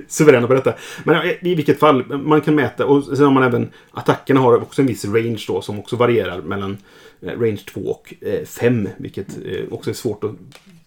Suveräna 0.08 0.46
på 0.46 0.54
detta. 0.54 0.74
Men 1.04 1.14
ja, 1.16 1.34
i 1.40 1.54
vilket 1.54 1.80
fall, 1.80 2.16
man 2.16 2.40
kan 2.40 2.54
mäta. 2.54 2.86
Och 2.86 3.04
sen 3.04 3.24
har 3.24 3.32
man 3.32 3.42
även... 3.42 3.70
Attackerna 3.90 4.40
har 4.40 4.62
också 4.62 4.82
en 4.82 4.86
viss 4.86 5.04
range 5.04 5.44
då 5.48 5.62
som 5.62 5.78
också 5.78 5.96
varierar 5.96 6.42
mellan 6.42 6.78
eh, 7.22 7.28
range 7.40 7.60
2 7.72 7.80
och 7.80 8.14
5. 8.46 8.88
vilket 8.96 9.28
eh, 9.28 9.64
också 9.70 9.90
är 9.90 9.94
svårt 9.94 10.24
att 10.24 10.30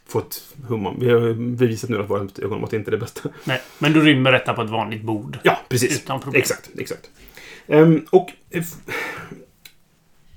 få 0.08 0.20
ett 0.20 0.42
hum 0.68 0.86
om. 0.86 0.98
Vi 1.00 1.10
har 1.10 1.34
bevisat 1.34 1.90
nu 1.90 2.00
att 2.02 2.10
vårt 2.10 2.40
ögonmått 2.40 2.74
inte 2.74 2.90
är 2.90 2.92
det 2.92 2.98
bästa. 2.98 3.30
Nej, 3.44 3.62
men 3.80 3.94
du 3.94 4.02
rymmer 4.02 4.32
detta 4.32 4.54
på 4.54 4.62
ett 4.62 4.70
vanligt 4.70 5.02
bord. 5.02 5.38
Ja, 5.44 5.60
precis. 5.70 6.02
Utan 6.04 6.20
problem. 6.20 6.40
Exakt, 6.42 6.70
exakt. 6.78 7.10
Um, 7.68 8.06
och 8.10 8.32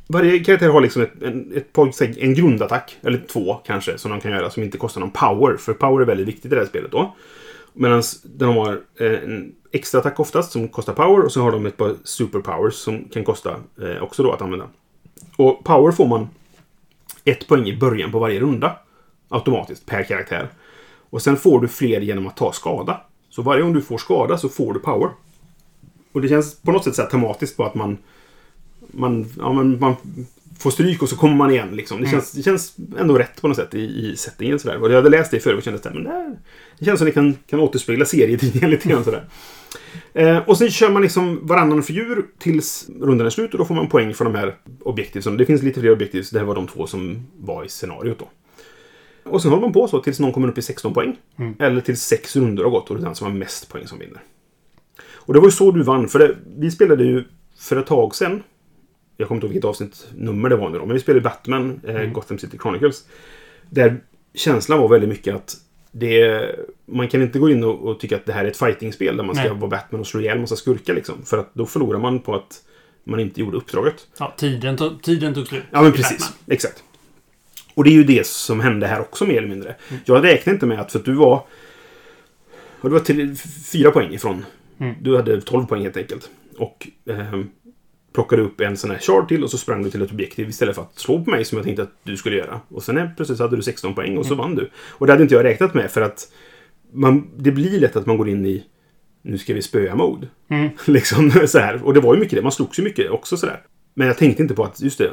varje 0.08 0.38
karaktär 0.38 0.69
har 0.69 0.81
liksom 0.81 1.02
ett, 1.02 1.23
en, 1.23 1.52
ett, 1.56 1.73
par- 1.73 2.19
en 2.19 2.34
grundattack, 2.34 2.99
eller 3.02 3.19
två 3.28 3.55
kanske, 3.55 3.99
som 3.99 4.11
de 4.11 4.20
kan 4.20 4.31
göra 4.31 4.50
som 4.50 4.62
inte 4.62 4.78
kostar 4.78 5.00
någon 5.00 5.11
power. 5.11 5.56
För 5.56 5.73
power 5.73 6.02
är 6.02 6.06
väldigt 6.06 6.28
viktigt 6.28 6.44
i 6.44 6.55
det 6.55 6.61
här 6.61 6.67
spelet 6.67 6.93
då. 6.93 7.17
Medan 7.73 8.02
de 8.25 8.56
har 8.56 8.81
eh, 9.00 9.12
en 9.12 9.55
extra 9.73 10.00
attack 10.00 10.20
oftast 10.20 10.52
som 10.52 10.69
kostar 10.69 10.93
power 10.93 11.25
och 11.25 11.32
så 11.32 11.40
har 11.40 11.52
de 11.52 11.67
ett 11.67 11.76
par 11.76 11.94
superpowers 12.05 12.75
som 12.75 13.05
kan 13.05 13.25
kosta 13.25 13.56
eh, 13.82 14.02
också 14.02 14.22
då 14.22 14.32
att 14.32 14.43
använda. 14.43 14.69
Och 15.37 15.64
power 15.64 15.93
får 15.93 16.06
man 16.06 16.29
ett 17.25 17.49
poäng 17.49 17.67
i 17.67 17.76
början 17.76 18.12
på 18.12 18.19
varje 18.19 18.40
runda. 18.40 18.76
Automatiskt, 19.29 19.87
per 19.87 20.02
karaktär. 20.02 20.49
Och 21.11 21.22
sen 21.22 21.37
får 21.37 21.61
du 21.61 21.69
fler 21.69 22.00
genom 22.00 22.26
att 22.26 22.37
ta 22.37 22.52
skada. 22.52 23.00
Så 23.31 23.43
varje 23.43 23.62
gång 23.62 23.72
du 23.72 23.82
får 23.82 23.99
skada 23.99 24.38
så 24.38 24.49
får 24.49 24.75
du 24.75 24.81
power. 24.81 25.11
Och 26.16 26.22
det 26.22 26.28
känns 26.28 26.54
på 26.54 26.72
något 26.72 26.84
sätt 26.84 26.94
så 26.94 27.02
här 27.02 27.08
tematiskt 27.08 27.56
på 27.56 27.64
att 27.64 27.74
man... 27.74 27.98
Man, 28.78 29.26
ja, 29.38 29.52
man, 29.52 29.78
man 29.80 29.94
får 30.58 30.70
stryk 30.70 31.02
och 31.02 31.08
så 31.08 31.16
kommer 31.16 31.34
man 31.36 31.50
igen. 31.50 31.76
Liksom. 31.76 32.00
Det, 32.00 32.08
känns, 32.08 32.32
det 32.32 32.42
känns 32.42 32.76
ändå 32.98 33.19
rätt 33.19 33.41
på 33.41 33.48
något 33.48 33.56
sätt 33.56 33.74
i, 33.74 33.81
i 33.81 34.17
settingen. 34.17 34.58
Sådär. 34.58 34.82
Och 34.82 34.91
jag 34.91 34.96
hade 34.96 35.10
läst 35.10 35.31
det 35.31 35.41
förut 35.41 35.56
och 35.56 35.62
kände 35.62 35.76
att 35.76 35.94
det, 35.94 36.36
det 36.79 36.84
känns 36.84 36.98
som 36.98 37.06
det 37.06 37.12
kan, 37.12 37.36
kan 37.46 37.60
återspegla 37.60 38.05
serietidningen 38.05 38.70
lite 38.70 38.88
grann. 38.88 39.05
Sådär. 39.05 39.24
Eh, 40.12 40.38
och 40.38 40.58
sen 40.58 40.70
kör 40.70 40.91
man 40.91 41.02
liksom 41.02 41.46
varannan 41.46 41.82
figur 41.82 42.26
tills 42.38 42.88
rundan 43.00 43.26
är 43.26 43.31
slut 43.31 43.52
och 43.52 43.58
då 43.58 43.64
får 43.64 43.74
man 43.74 43.88
poäng 43.88 44.14
för 44.14 44.24
de 44.24 44.34
här 44.34 44.55
objektiven. 44.81 45.36
Det 45.36 45.46
finns 45.46 45.62
lite 45.62 45.81
fler 45.81 45.93
objektiv, 45.93 46.22
så 46.22 46.34
det 46.34 46.38
här 46.38 46.46
var 46.46 46.55
de 46.55 46.67
två 46.67 46.86
som 46.86 47.26
var 47.38 47.64
i 47.64 47.69
scenariot 47.69 48.19
då. 48.19 48.29
Och 49.31 49.43
sen 49.43 49.50
håller 49.50 49.62
man 49.62 49.72
på 49.72 49.88
så 49.88 50.00
tills 50.00 50.20
någon 50.20 50.32
kommer 50.32 50.48
upp 50.48 50.58
i 50.58 50.62
16 50.62 50.94
poäng. 50.94 51.17
Eller 51.58 51.81
tills 51.81 52.02
sex 52.02 52.36
runder 52.36 52.62
har 52.62 52.70
gått 52.70 52.91
och 52.91 52.96
det 52.96 53.02
är 53.02 53.05
den 53.05 53.14
som 53.14 53.26
har 53.26 53.34
mest 53.34 53.69
poäng 53.69 53.86
som 53.86 53.98
vinner. 53.98 54.22
Och 55.26 55.34
det 55.34 55.40
var 55.40 55.46
ju 55.46 55.52
så 55.52 55.70
du 55.70 55.82
vann, 55.82 56.08
för 56.08 56.18
det, 56.18 56.36
vi 56.58 56.70
spelade 56.70 57.04
ju 57.04 57.24
för 57.58 57.76
ett 57.76 57.86
tag 57.86 58.14
sedan. 58.14 58.42
Jag 59.16 59.28
kommer 59.28 59.36
inte 59.36 59.46
ihåg 59.46 59.52
vilket 59.52 59.68
avsnitt 59.68 60.06
nummer 60.16 60.48
det 60.48 60.56
var 60.56 60.70
nu 60.70 60.78
då, 60.78 60.86
men 60.86 60.94
vi 60.94 61.00
spelade 61.00 61.20
Batman, 61.20 61.80
eh, 61.86 62.02
Gotham 62.04 62.38
City 62.38 62.58
Chronicles. 62.62 63.04
Där 63.70 64.00
känslan 64.34 64.78
var 64.80 64.88
väldigt 64.88 65.08
mycket 65.10 65.34
att 65.34 65.56
det, 65.92 66.42
man 66.86 67.08
kan 67.08 67.22
inte 67.22 67.38
gå 67.38 67.50
in 67.50 67.64
och, 67.64 67.88
och 67.88 68.00
tycka 68.00 68.16
att 68.16 68.26
det 68.26 68.32
här 68.32 68.44
är 68.44 68.48
ett 68.48 68.56
fightingspel 68.56 69.16
där 69.16 69.24
man 69.24 69.34
ska 69.34 69.44
Nej. 69.44 69.54
vara 69.58 69.70
Batman 69.70 70.00
och 70.00 70.06
slå 70.06 70.20
ihjäl 70.20 70.38
massa 70.40 70.56
skurkar 70.56 70.94
liksom. 70.94 71.22
För 71.24 71.38
att 71.38 71.54
då 71.54 71.66
förlorar 71.66 71.98
man 71.98 72.18
på 72.20 72.34
att 72.34 72.62
man 73.04 73.20
inte 73.20 73.40
gjorde 73.40 73.56
uppdraget. 73.56 74.06
Ja, 74.18 74.34
tiden, 74.36 74.76
tog- 74.76 75.02
tiden 75.02 75.34
tog 75.34 75.46
slut. 75.46 75.62
Ja, 75.70 75.82
men 75.82 75.92
precis. 75.92 76.18
Batman. 76.18 76.38
Exakt. 76.54 76.82
Och 77.74 77.84
det 77.84 77.90
är 77.90 77.94
ju 77.94 78.04
det 78.04 78.26
som 78.26 78.60
hände 78.60 78.86
här 78.86 79.00
också 79.00 79.24
mer 79.24 79.38
eller 79.38 79.48
mindre. 79.48 79.76
Mm. 79.88 80.02
Jag 80.04 80.24
räknade 80.24 80.54
inte 80.54 80.66
med 80.66 80.80
att, 80.80 80.92
för 80.92 80.98
att 80.98 81.04
du 81.04 81.12
var... 81.14 81.42
ja, 82.80 82.88
Du 82.88 82.88
var 82.88 83.00
till, 83.00 83.36
fyra 83.72 83.90
poäng 83.90 84.12
ifrån. 84.14 84.44
Mm. 84.78 84.94
Du 85.00 85.16
hade 85.16 85.40
12 85.40 85.66
poäng 85.66 85.82
helt 85.82 85.96
enkelt. 85.96 86.30
Och 86.58 86.88
eh, 87.10 87.40
plockade 88.12 88.42
upp 88.42 88.60
en 88.60 88.76
sån 88.76 88.90
här 88.90 88.98
shard 88.98 89.28
till 89.28 89.44
och 89.44 89.50
så 89.50 89.58
sprang 89.58 89.82
du 89.82 89.90
till 89.90 90.02
ett 90.02 90.12
objektiv 90.12 90.48
istället 90.48 90.74
för 90.74 90.82
att 90.82 90.98
slå 90.98 91.24
på 91.24 91.30
mig 91.30 91.44
som 91.44 91.58
jag 91.58 91.64
tänkte 91.64 91.82
att 91.82 91.92
du 92.02 92.16
skulle 92.16 92.36
göra. 92.36 92.60
Och 92.68 92.82
sen 92.82 92.96
är, 92.98 93.10
plötsligt 93.16 93.38
så 93.38 93.44
hade 93.44 93.56
du 93.56 93.62
16 93.62 93.94
poäng 93.94 94.18
och 94.18 94.26
så 94.26 94.34
Mm. 94.34 94.44
vann 94.44 94.54
du. 94.54 94.70
Och 94.88 95.06
det 95.06 95.12
hade 95.12 95.22
inte 95.22 95.34
jag 95.34 95.44
räknat 95.44 95.74
med 95.74 95.90
för 95.90 96.00
att 96.00 96.32
man, 96.92 97.28
det 97.36 97.50
blir 97.52 97.80
lätt 97.80 97.96
att 97.96 98.06
man 98.06 98.16
går 98.16 98.28
in 98.28 98.46
i 98.46 98.64
nu 99.22 99.38
ska 99.38 99.54
vi 99.54 99.62
spöa-mode. 99.62 100.28
Mm. 100.48 100.68
liksom 100.86 101.30
så 101.46 101.58
här. 101.58 101.84
Och 101.84 101.94
det 101.94 102.00
var 102.00 102.14
ju 102.14 102.20
mycket 102.20 102.36
det. 102.36 102.42
Man 102.42 102.52
slogs 102.52 102.78
ju 102.78 102.82
mycket 102.82 103.10
också 103.10 103.36
sådär. 103.36 103.60
Men 103.94 104.06
jag 104.06 104.18
tänkte 104.18 104.42
inte 104.42 104.54
på 104.54 104.64
att, 104.64 104.80
just 104.80 104.98
det, 104.98 105.10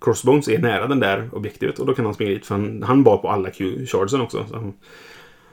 Crossbones 0.00 0.48
är 0.48 0.58
nära 0.58 0.86
den 0.86 1.00
där 1.00 1.28
objektivet 1.32 1.78
och 1.78 1.86
då 1.86 1.94
kan 1.94 2.04
han 2.04 2.14
springa 2.14 2.30
dit. 2.30 2.46
För 2.46 2.54
han, 2.54 2.82
han 2.82 3.02
bar 3.02 3.16
på 3.16 3.28
alla 3.28 3.50
Q-shardsen 3.50 4.20
också. 4.20 4.46
Så 4.48 4.54
han, 4.56 4.72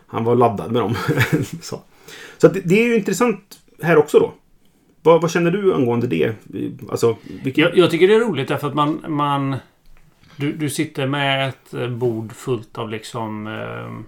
han 0.08 0.24
var 0.24 0.36
laddad 0.36 0.72
med 0.72 0.82
dem. 0.82 0.96
så 1.62 1.82
så 2.42 2.48
att 2.48 2.54
det, 2.54 2.62
det 2.66 2.76
är 2.76 2.88
ju 2.88 2.96
intressant 2.96 3.60
här 3.82 3.98
också 3.98 4.20
då. 4.20 4.34
Vad, 5.02 5.22
vad 5.22 5.32
känner 5.32 5.52
du 5.52 5.74
angående 5.74 6.08
det? 6.08 6.34
Alltså, 6.90 7.18
vilken... 7.44 7.64
Jag, 7.64 7.78
jag 7.78 7.92
tycker 7.92 8.08
det 8.08 8.16
är 8.16 8.20
roligt 8.20 8.48
därför 8.48 8.68
att 8.68 8.74
man... 8.74 9.06
man 9.08 9.56
du, 10.36 10.54
du 10.54 10.70
sitter 10.70 11.08
med 11.08 11.50
ett 11.50 11.74
eh, 11.74 11.90
bord 11.90 12.32
fullt 12.34 12.78
av 12.78 12.90
liksom... 12.90 13.48
Eh, 13.48 14.00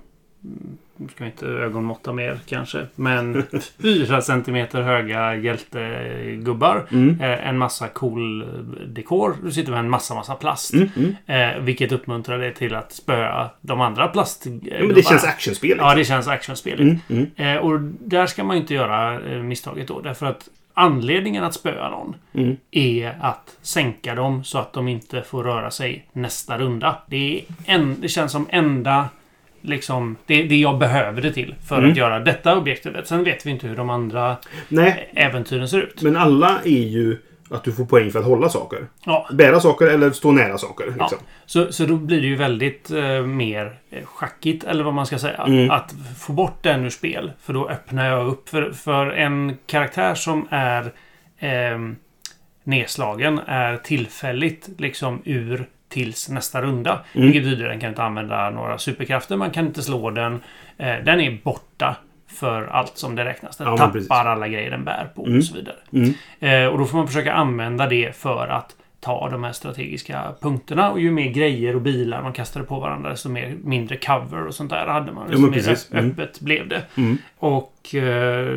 ska 1.10 1.25
inte 1.25 1.45
ögonmåtta 1.45 2.13
mer 2.13 2.39
kanske. 2.45 2.88
Men 2.95 3.43
4 3.81 4.22
centimeter 4.22 4.81
höga 4.81 5.36
hjältegubbar. 5.36 6.88
Mm. 6.91 7.22
Eh, 7.22 7.48
en 7.48 7.57
massa 7.57 7.88
cool 7.88 8.45
dekor. 8.88 9.36
Du 9.43 9.51
sitter 9.51 9.72
med 9.72 9.79
en 9.79 9.89
massa, 9.89 10.15
massa 10.15 10.36
plast. 10.36 10.74
Mm, 10.74 10.89
mm. 10.95 11.55
Eh, 11.55 11.62
vilket 11.62 11.91
uppmuntrar 11.91 12.39
dig 12.39 12.53
till 12.53 12.75
att 12.75 12.91
spöa 12.91 13.50
de 13.62 13.81
andra 13.81 14.07
plastgubbarna. 14.07 14.75
Ja, 14.79 14.86
men 14.86 14.95
det 14.95 15.03
känns 15.03 15.24
actionspel. 15.24 15.69
Liksom. 15.69 15.88
Ja, 15.88 15.95
det 15.95 16.05
känns 16.05 16.27
actionspeligt. 16.27 16.81
Mm, 16.81 17.00
mm, 17.10 17.27
Eh, 17.36 17.57
och 17.57 17.79
där 17.81 18.25
ska 18.25 18.43
man 18.43 18.55
ju 18.55 18.62
inte 18.62 18.74
göra 18.74 19.22
eh, 19.22 19.43
misstaget 19.43 19.88
då. 19.88 20.01
Därför 20.01 20.25
att 20.25 20.50
anledningen 20.74 21.43
att 21.43 21.53
spöa 21.53 21.89
någon 21.89 22.15
mm. 22.33 22.57
är 22.72 23.17
att 23.22 23.57
sänka 23.62 24.15
dem 24.15 24.43
så 24.43 24.57
att 24.57 24.74
de 24.74 24.88
inte 24.88 25.22
får 25.22 25.43
röra 25.43 25.72
sig 25.72 26.05
nästa 26.13 26.57
runda. 26.57 26.98
Det, 27.07 27.39
är 27.39 27.45
en, 27.65 28.01
det 28.01 28.07
känns 28.07 28.31
som 28.31 28.48
enda... 28.50 29.10
Liksom, 29.65 30.15
det, 30.25 30.43
det 30.43 30.55
jag 30.55 30.77
behöver 30.79 31.22
det 31.22 31.34
till 31.34 31.55
för 31.67 31.77
Mm. 31.77 31.91
att 31.91 31.98
göra 31.98 32.20
detta 32.20 32.58
objektivet. 32.58 33.08
Sen 33.08 33.24
vet 33.24 33.46
vi 33.46 33.50
inte 33.51 33.67
hur 33.67 33.75
de 33.75 33.89
andra 33.89 34.38
Nej, 34.67 35.10
äventyren 35.15 35.67
ser 35.67 35.82
ut. 35.82 36.01
men 36.01 36.17
alla 36.17 36.60
är 36.65 36.70
ju 36.88 37.17
att 37.50 37.63
du 37.63 37.72
får 37.72 37.86
poäng 37.86 38.12
för 38.12 38.20
att 38.20 38.25
hålla 38.25 38.50
saker. 38.50 38.88
Ja, 39.05 39.27
Bära 39.34 39.60
saker 39.60 39.86
eller 39.88 40.12
stå 40.12 40.32
nära 40.32 40.58
saker. 40.58 40.86
Liksom. 40.86 41.08
Ja. 41.12 41.17
så, 41.46 41.72
så 41.72 41.86
då 41.86 41.96
blir 41.96 42.22
det 42.22 42.27
ju 42.27 42.36
väldigt 42.36 42.91
eh, 42.91 43.22
mer 43.22 43.79
eh, 43.89 44.05
schackigt, 44.05 44.63
eller 44.63 44.84
vad 44.84 44.93
man 44.93 45.05
ska 45.05 45.17
säga. 45.17 45.43
Mm. 45.48 45.72
Att 45.72 45.93
få 46.20 46.34
bort 46.34 46.63
den 46.63 46.86
ur 46.86 46.89
spel. 46.89 47.32
För 47.41 47.53
då 47.53 47.70
öppnar 47.70 48.05
jag 48.10 48.27
upp 48.27 48.50
för, 48.50 48.72
för 48.72 49.08
en 49.08 49.58
karaktär 49.65 50.15
som 50.15 50.48
är 50.51 50.84
eh, 51.39 51.79
nedslagen 52.63 53.39
är 53.48 53.77
tillfälligt 53.77 54.70
liksom 54.77 55.22
ur 55.25 55.65
tills 55.93 56.29
nästa 56.29 56.62
runda. 56.62 57.00
Mm. 57.13 57.25
Vilket 57.27 57.43
betyder 57.43 57.65
att 57.65 57.71
den 57.71 57.79
kan 57.79 57.89
inte 57.89 58.03
använda 58.03 58.50
några 58.50 58.77
superkrafter. 58.77 59.35
Man 59.38 59.51
kan 59.51 59.65
inte 59.65 59.81
slå 59.81 60.09
den. 60.12 60.33
Eh, 60.77 60.95
den 61.05 61.19
är 61.19 61.39
borta 61.43 61.95
för 62.39 62.63
allt 62.67 62.97
som 62.97 63.15
det 63.15 63.25
räknas. 63.25 63.57
Den 63.57 63.67
Ja, 63.67 63.77
tappar 63.77 63.91
precis. 63.93 64.12
alla 64.12 64.47
grejer 64.47 64.71
den 64.71 64.83
bär 64.83 65.07
på 65.15 65.25
Mm. 65.25 65.38
och 65.38 65.43
så 65.45 65.55
vidare. 65.55 65.75
Mm. 65.93 66.13
Eh, 66.39 66.67
och 66.71 66.77
då 66.77 66.85
får 66.85 66.97
man 66.97 67.07
försöka 67.07 67.33
använda 67.33 67.88
det 67.88 68.15
för 68.15 68.47
att 68.47 68.75
ta 69.03 69.29
de 69.29 69.43
här 69.43 69.51
strategiska 69.51 70.33
punkterna. 70.41 70.91
Och 70.91 71.00
ju 71.00 71.12
mer 71.12 71.31
grejer 71.31 71.75
och 71.75 71.81
bilar 71.81 72.22
man 72.24 72.33
kastade 72.33 72.65
på 72.65 72.79
varandra, 72.79 73.10
desto 73.10 73.29
mer, 73.29 73.55
mindre 73.63 73.98
cover 73.98 74.48
och 74.48 74.55
sånt 74.55 74.69
där 74.69 74.86
hade 74.88 75.12
man. 75.12 75.24
Ja, 75.31 75.38
Desto 75.38 75.41
men 75.41 75.51
mer 75.91 76.00
Mm. 76.00 76.12
öppet 76.12 76.39
blev 76.39 76.67
det. 76.67 76.81
Mm. 76.95 77.17
Och 77.38 77.95
eh, 77.95 78.01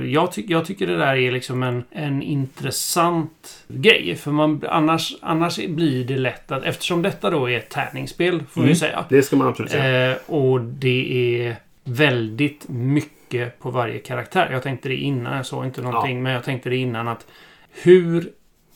jag, 0.06 0.32
ty 0.32 0.44
jag 0.48 0.64
tycker 0.64 0.86
det 0.86 0.96
där 0.96 1.16
är 1.16 1.32
liksom 1.32 1.62
en, 1.62 1.84
en 1.90 2.22
intressant 2.22 3.64
grej. 3.68 4.16
För 4.16 4.30
man, 4.30 4.62
annars, 4.68 5.14
annars 5.22 5.56
blir 5.68 6.04
det 6.04 6.16
lätt 6.18 6.52
att... 6.52 6.62
Eftersom 6.64 7.02
detta 7.02 7.30
då 7.30 7.50
är 7.50 7.56
ett 7.58 7.70
tärningsspel, 7.70 8.42
får 8.50 8.60
vi 8.60 8.66
Mm. 8.66 8.76
säga. 8.76 9.04
Det 9.08 9.22
ska 9.22 9.36
man 9.36 9.48
absolut 9.48 9.70
säga. 9.70 10.10
Eh, 10.10 10.16
och 10.26 10.60
det 10.60 11.40
är 11.46 11.56
väldigt 11.84 12.68
mycket 12.68 13.58
på 13.58 13.70
varje 13.70 13.98
karaktär. 13.98 14.48
Jag 14.52 14.62
tänkte 14.62 14.88
det 14.88 14.96
innan, 14.96 15.36
jag 15.36 15.46
såg 15.46 15.64
inte 15.64 15.82
någonting, 15.82 16.22
men 16.22 16.32
jag 16.32 16.44
tänkte 16.44 16.70
det 16.70 16.76
innan 16.76 17.08
att 17.08 17.26
hur 17.82 18.28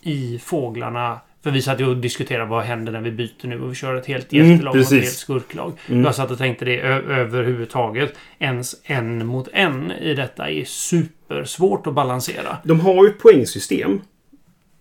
i 0.03 0.39
fåglarna 0.39 1.21
för 1.43 1.51
vi 1.51 1.63
satt 1.63 1.81
ju 1.81 1.87
och 1.87 1.97
diskuterade 1.97 2.51
vad 2.51 2.65
händer 2.65 2.93
när 2.93 3.01
vi 3.01 3.11
byter 3.11 3.47
nu 3.47 3.61
och 3.63 3.71
vi 3.71 3.75
kör 3.75 3.95
ett 3.95 4.07
helt 4.07 4.33
Mm, 4.33 4.51
hjältelag 4.51 4.77
mot 4.77 4.85
ett 4.87 4.93
helt 4.93 5.13
skurklag. 5.13 5.73
Mm. 5.89 6.05
Jag 6.05 6.15
satt 6.15 6.31
och 6.31 6.39
tänkte 6.39 6.65
det 6.65 6.81
överhuvudtaget. 6.81 8.15
Ens 8.39 8.77
en 8.85 9.27
mot 9.27 9.49
en 9.53 9.93
i 9.93 10.15
detta 10.15 10.51
är 10.51 10.65
supersvårt 10.65 11.87
att 11.87 11.95
balansera. 11.95 12.57
De 12.65 12.81
har 12.81 13.05
ju 13.05 13.11
ett 13.11 13.19
poängsystem. 13.19 14.01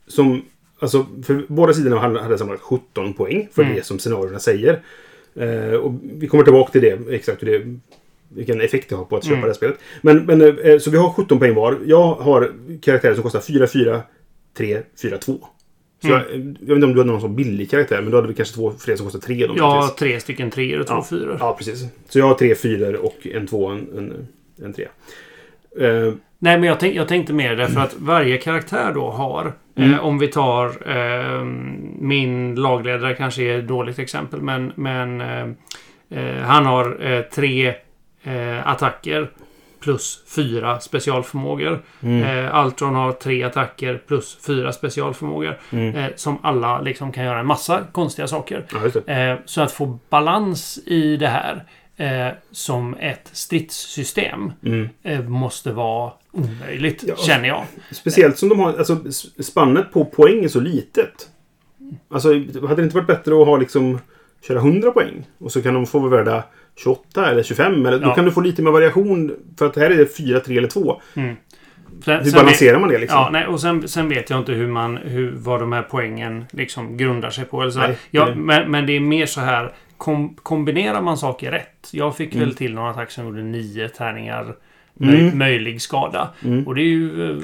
Som... 0.07 0.41
Alltså, 0.81 1.05
för 1.23 1.45
båda 1.47 1.73
sidorna 1.73 1.99
hade, 1.99 2.37
sammanlagt 2.37 2.63
17 2.63 3.13
poäng 3.13 3.47
för 3.53 3.61
Mm. 3.63 3.75
det 3.75 3.83
som 3.85 3.99
scenarierna 3.99 4.39
säger. 4.39 4.79
Eh, 5.35 5.73
och 5.73 5.93
vi 6.03 6.27
kommer 6.27 6.43
tillbaka 6.43 6.71
till 6.71 6.81
det, 6.81 7.15
exakt 7.15 7.43
hur 7.43 7.47
det, 7.59 7.77
vilken 8.29 8.61
effekt 8.61 8.89
det 8.89 8.95
har 8.95 9.05
på 9.05 9.17
att 9.17 9.23
köpa 9.23 9.33
Mm. 9.35 9.41
det 9.41 9.47
här 9.47 9.53
spelet. 9.53 9.77
Men, 10.01 10.25
men 10.25 10.41
eh, 10.59 10.79
så 10.79 10.89
vi 10.91 10.97
har 10.97 11.09
17 11.13 11.39
poäng 11.39 11.53
var. 11.55 11.77
Jag 11.85 12.13
har 12.15 12.51
karaktärer 12.81 13.13
som 13.13 13.23
kostar 13.23 13.39
4, 13.39 13.67
4, 13.67 14.01
3, 14.57 14.81
4, 15.01 15.17
2. 15.17 15.39
Så 16.01 16.07
Mm. 16.07 16.19
jag, 16.19 16.35
jag 16.39 16.43
vet 16.59 16.69
inte 16.75 16.85
om 16.85 16.93
du 16.93 16.99
hade 16.99 17.11
någon 17.11 17.21
sån 17.21 17.35
billig 17.35 17.71
karaktär, 17.71 18.01
men 18.01 18.11
då 18.11 18.17
hade 18.17 18.27
vi 18.27 18.33
kanske 18.33 18.55
två 18.55 18.71
fler 18.79 18.95
som 18.95 19.05
kostar 19.05 19.19
3. 19.19 19.47
Då, 19.47 19.53
Jag 19.57 19.63
har 19.63 19.75
möjligtvis. 19.75 19.95
tre 19.99 20.19
stycken 20.19 20.51
treor 20.51 20.79
och 20.79 20.87
två 20.87 20.93
Ja. 20.93 21.05
fyror. 21.09 21.37
Ja, 21.39 21.55
precis. 21.57 21.85
Så 22.09 22.19
jag 22.19 22.25
har 22.27 22.33
tre 22.33 22.55
fyror 22.55 22.95
och 23.05 23.15
en 23.33 23.47
två 23.47 23.67
en, 23.67 23.87
en, 23.97 24.27
en 24.65 24.73
tre. 24.73 24.87
Eh, 25.79 26.13
Nej, 26.41 26.59
men 26.59 26.63
jag, 26.63 26.79
tänk, 26.79 26.95
jag 26.95 27.07
tänkte 27.07 27.33
mer 27.33 27.55
därför 27.55 27.79
att 27.81 27.95
varje 27.99 28.37
karaktär 28.37 28.91
då 28.93 29.09
har... 29.09 29.53
Mm. 29.75 29.93
Eh, 29.93 29.99
om 30.05 30.19
vi 30.19 30.27
tar... 30.27 30.65
Eh, 30.97 31.43
min 31.99 32.55
lagledare 32.55 33.15
kanske 33.15 33.43
är 33.43 33.59
ett 33.59 33.67
dåligt 33.67 33.99
exempel, 33.99 34.41
men... 34.41 34.71
men 34.75 35.21
eh, 35.21 35.47
eh, 36.09 36.35
han 36.41 36.65
har 36.65 37.11
eh, 37.11 37.21
tre 37.21 37.67
eh, 38.23 38.67
attacker 38.67 39.29
plus 39.79 40.23
fyra 40.35 40.79
specialförmågor. 40.79 41.83
mm, 42.01 42.23
Eh, 42.45 42.55
Altron 42.55 42.95
har 42.95 43.11
tre 43.11 43.43
attacker 43.43 44.01
plus 44.07 44.37
fyra 44.47 44.71
specialförmågor. 44.73 45.59
mm. 45.71 45.95
Eh, 45.95 46.11
som 46.15 46.37
alla 46.43 46.81
liksom 46.81 47.11
kan 47.11 47.23
göra 47.23 47.39
en 47.39 47.45
massa 47.45 47.83
konstiga 47.91 48.27
saker. 48.27 48.65
Ja. 49.05 49.13
Eh, 49.13 49.37
så 49.45 49.61
att 49.61 49.71
få 49.71 49.99
balans 50.09 50.79
i 50.85 51.17
det 51.17 51.27
här 51.27 51.63
eh, 51.97 52.33
som 52.51 52.95
ett 52.99 53.29
stridssystem 53.31 54.51
Mm. 54.65 54.89
eh, 55.03 55.21
måste 55.21 55.71
vara 55.71 56.11
omöjligt, 56.31 57.03
Ja. 57.07 57.15
känner 57.15 57.47
jag. 57.47 57.63
Speciellt 57.91 58.37
som 58.37 58.49
de 58.49 58.59
har... 58.59 58.73
Alltså, 58.77 58.97
spannet 59.39 59.91
på 59.93 60.05
poäng 60.05 60.43
är 60.43 60.47
så 60.47 60.59
litet. 60.59 61.27
Alltså, 62.13 62.29
hade 62.67 62.75
det 62.75 62.83
inte 62.83 62.95
varit 62.95 63.07
bättre 63.07 63.41
att 63.41 63.47
ha 63.47 63.57
liksom... 63.57 63.99
Köra 64.47 64.59
100 64.59 64.91
poäng? 64.91 65.25
Och 65.37 65.51
så 65.51 65.61
kan 65.61 65.73
de 65.73 65.85
få 65.85 65.99
vara 65.99 66.09
värda 66.17 66.43
28 66.83 67.29
eller 67.31 67.43
25. 67.43 67.85
Eller, 67.85 67.99
Då 67.99 68.07
Ja. 68.07 68.15
kan 68.15 68.25
du 68.25 68.31
få 68.31 68.41
lite 68.41 68.61
mer 68.61 68.71
variation. 68.71 69.35
För 69.59 69.65
att 69.65 69.75
här 69.75 69.89
är 69.89 69.97
det 69.97 70.17
4, 70.17 70.39
3 70.39 70.57
eller 70.57 70.67
2. 70.67 71.01
Sen, 72.05 72.23
Hur 72.23 72.31
balanserar 72.33 72.79
man 72.79 72.89
det 72.89 72.97
liksom? 72.97 73.19
Ja, 73.19 73.29
nej, 73.31 73.47
och 73.47 73.61
sen, 73.61 73.87
sen 73.87 74.09
vet 74.09 74.29
jag 74.29 74.39
inte 74.39 74.51
hur 74.51 74.67
man, 74.67 74.97
hur, 74.97 75.31
vad 75.35 75.59
de 75.59 75.71
här 75.71 75.81
poängen 75.81 76.45
liksom 76.51 76.97
grundar 76.97 77.29
sig 77.29 77.45
på. 77.45 77.61
Eller 77.61 77.71
så. 77.71 77.79
Nej, 77.79 77.97
ja, 78.11 78.25
det- 78.25 78.35
men, 78.35 78.71
men 78.71 78.85
det 78.85 78.93
är 78.95 78.99
mer 78.99 79.25
så 79.25 79.41
här. 79.41 79.73
Kom, 79.97 80.35
kombinerar 80.43 81.01
man 81.01 81.17
saker 81.17 81.51
rätt? 81.51 81.89
Jag 81.91 82.17
fick 82.17 82.35
Mm. 82.35 82.45
väl 82.47 82.55
till 82.55 82.73
någon 82.73 82.89
attack 82.89 83.11
som 83.11 83.25
gjorde 83.25 83.41
nio 83.43 83.89
tärningar 83.89 84.55
möj, 84.93 85.21
Mm. 85.21 85.37
möjlig 85.37 85.81
skada. 85.81 86.29
Mm. 86.45 86.67
Och 86.67 86.75
det 86.75 86.81
är 86.81 86.85
ju 86.85 87.29
eh, 87.31 87.37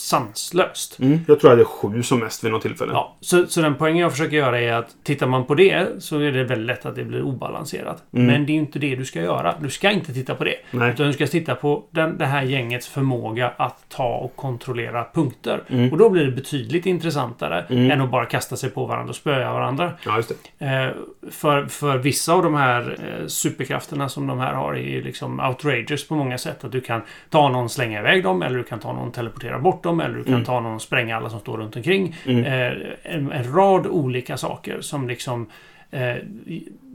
sanslöst. 0.00 0.98
Mm. 1.00 1.20
Jag 1.28 1.40
tror 1.40 1.52
jag 1.52 1.56
hade 1.56 1.64
sju 1.64 2.02
som 2.02 2.20
mest 2.20 2.44
vid 2.44 2.52
något 2.52 2.62
tillfälle. 2.62 2.92
Ja, 2.92 3.16
så, 3.20 3.46
så 3.46 3.60
den 3.60 3.74
poängen 3.74 3.98
jag 4.02 4.10
försöker 4.12 4.36
göra 4.36 4.60
är 4.60 4.72
att 4.72 4.96
tittar 5.04 5.26
man 5.26 5.44
på 5.44 5.54
det 5.54 6.02
så 6.02 6.18
är 6.18 6.32
det 6.32 6.44
väldigt 6.44 6.66
lätt 6.66 6.86
att 6.86 6.94
det 6.94 7.04
blir 7.04 7.22
obalanserat. 7.22 8.02
Mm. 8.12 8.26
Men 8.26 8.46
det 8.46 8.52
är 8.52 8.54
ju 8.54 8.60
inte 8.60 8.78
det 8.78 8.96
du 8.96 9.04
ska 9.04 9.20
göra. 9.22 9.54
Du 9.60 9.70
ska 9.70 9.90
inte 9.90 10.12
titta 10.14 10.34
på 10.34 10.44
det. 10.44 10.54
Nej. 10.70 10.90
Utan 10.92 11.06
du 11.06 11.12
ska 11.12 11.26
titta 11.26 11.54
på 11.54 11.84
den, 11.90 12.18
det 12.18 12.26
här 12.26 12.42
gängets 12.42 12.88
förmåga 12.88 13.52
att 13.56 13.84
ta 13.88 14.14
och 14.16 14.36
kontrollera 14.36 15.06
punkter. 15.14 15.62
Mm. 15.68 15.92
Och 15.92 15.98
då 15.98 16.10
blir 16.10 16.24
det 16.24 16.32
betydligt 16.32 16.86
intressantare 16.86 17.64
Mm. 17.68 17.90
än 17.90 18.00
att 18.00 18.10
bara 18.10 18.26
kasta 18.26 18.56
sig 18.56 18.70
på 18.70 18.86
varandra 18.86 19.10
och 19.10 19.16
spöa 19.16 19.52
varandra. 19.52 19.92
Ja, 20.04 20.16
just 20.16 20.32
det. 20.58 20.66
Eh, 20.66 20.90
för, 21.30 21.66
för 21.66 21.98
vissa 21.98 22.32
av 22.32 22.42
de 22.42 22.54
här 22.54 22.96
eh, 23.20 23.26
superkrafterna 23.26 24.08
som 24.08 24.26
de 24.26 24.38
här 24.38 24.52
har 24.52 24.74
är 24.74 24.78
ju 24.78 25.02
liksom 25.02 25.40
outrageous 25.40 26.08
på 26.08 26.14
många 26.14 26.38
sätt. 26.38 26.64
Att 26.64 26.72
du 26.72 26.80
kan 26.80 27.02
ta 27.30 27.48
någon, 27.48 27.68
slänga 27.68 28.00
iväg 28.00 28.22
dem, 28.22 28.42
eller 28.42 28.58
du 28.58 28.64
kan 28.64 28.78
ta 28.78 28.92
någon, 28.92 29.12
teleportera 29.12 29.58
bort 29.58 29.82
dem, 29.82 29.87
eller 29.88 30.14
du 30.16 30.24
kan 30.24 30.32
Mm. 30.34 30.44
ta 30.44 30.60
någon 30.60 30.74
och 30.74 30.82
spränga 30.82 31.16
alla 31.16 31.30
som 31.30 31.40
står 31.40 31.56
runt 31.58 31.76
omkring. 31.76 32.16
Mm. 32.26 32.44
Eh, 32.44 32.78
en, 33.02 33.32
en 33.32 33.52
rad 33.54 33.86
olika 33.86 34.36
saker 34.36 34.80
som 34.80 35.08
liksom 35.08 35.46
eh, 35.90 36.16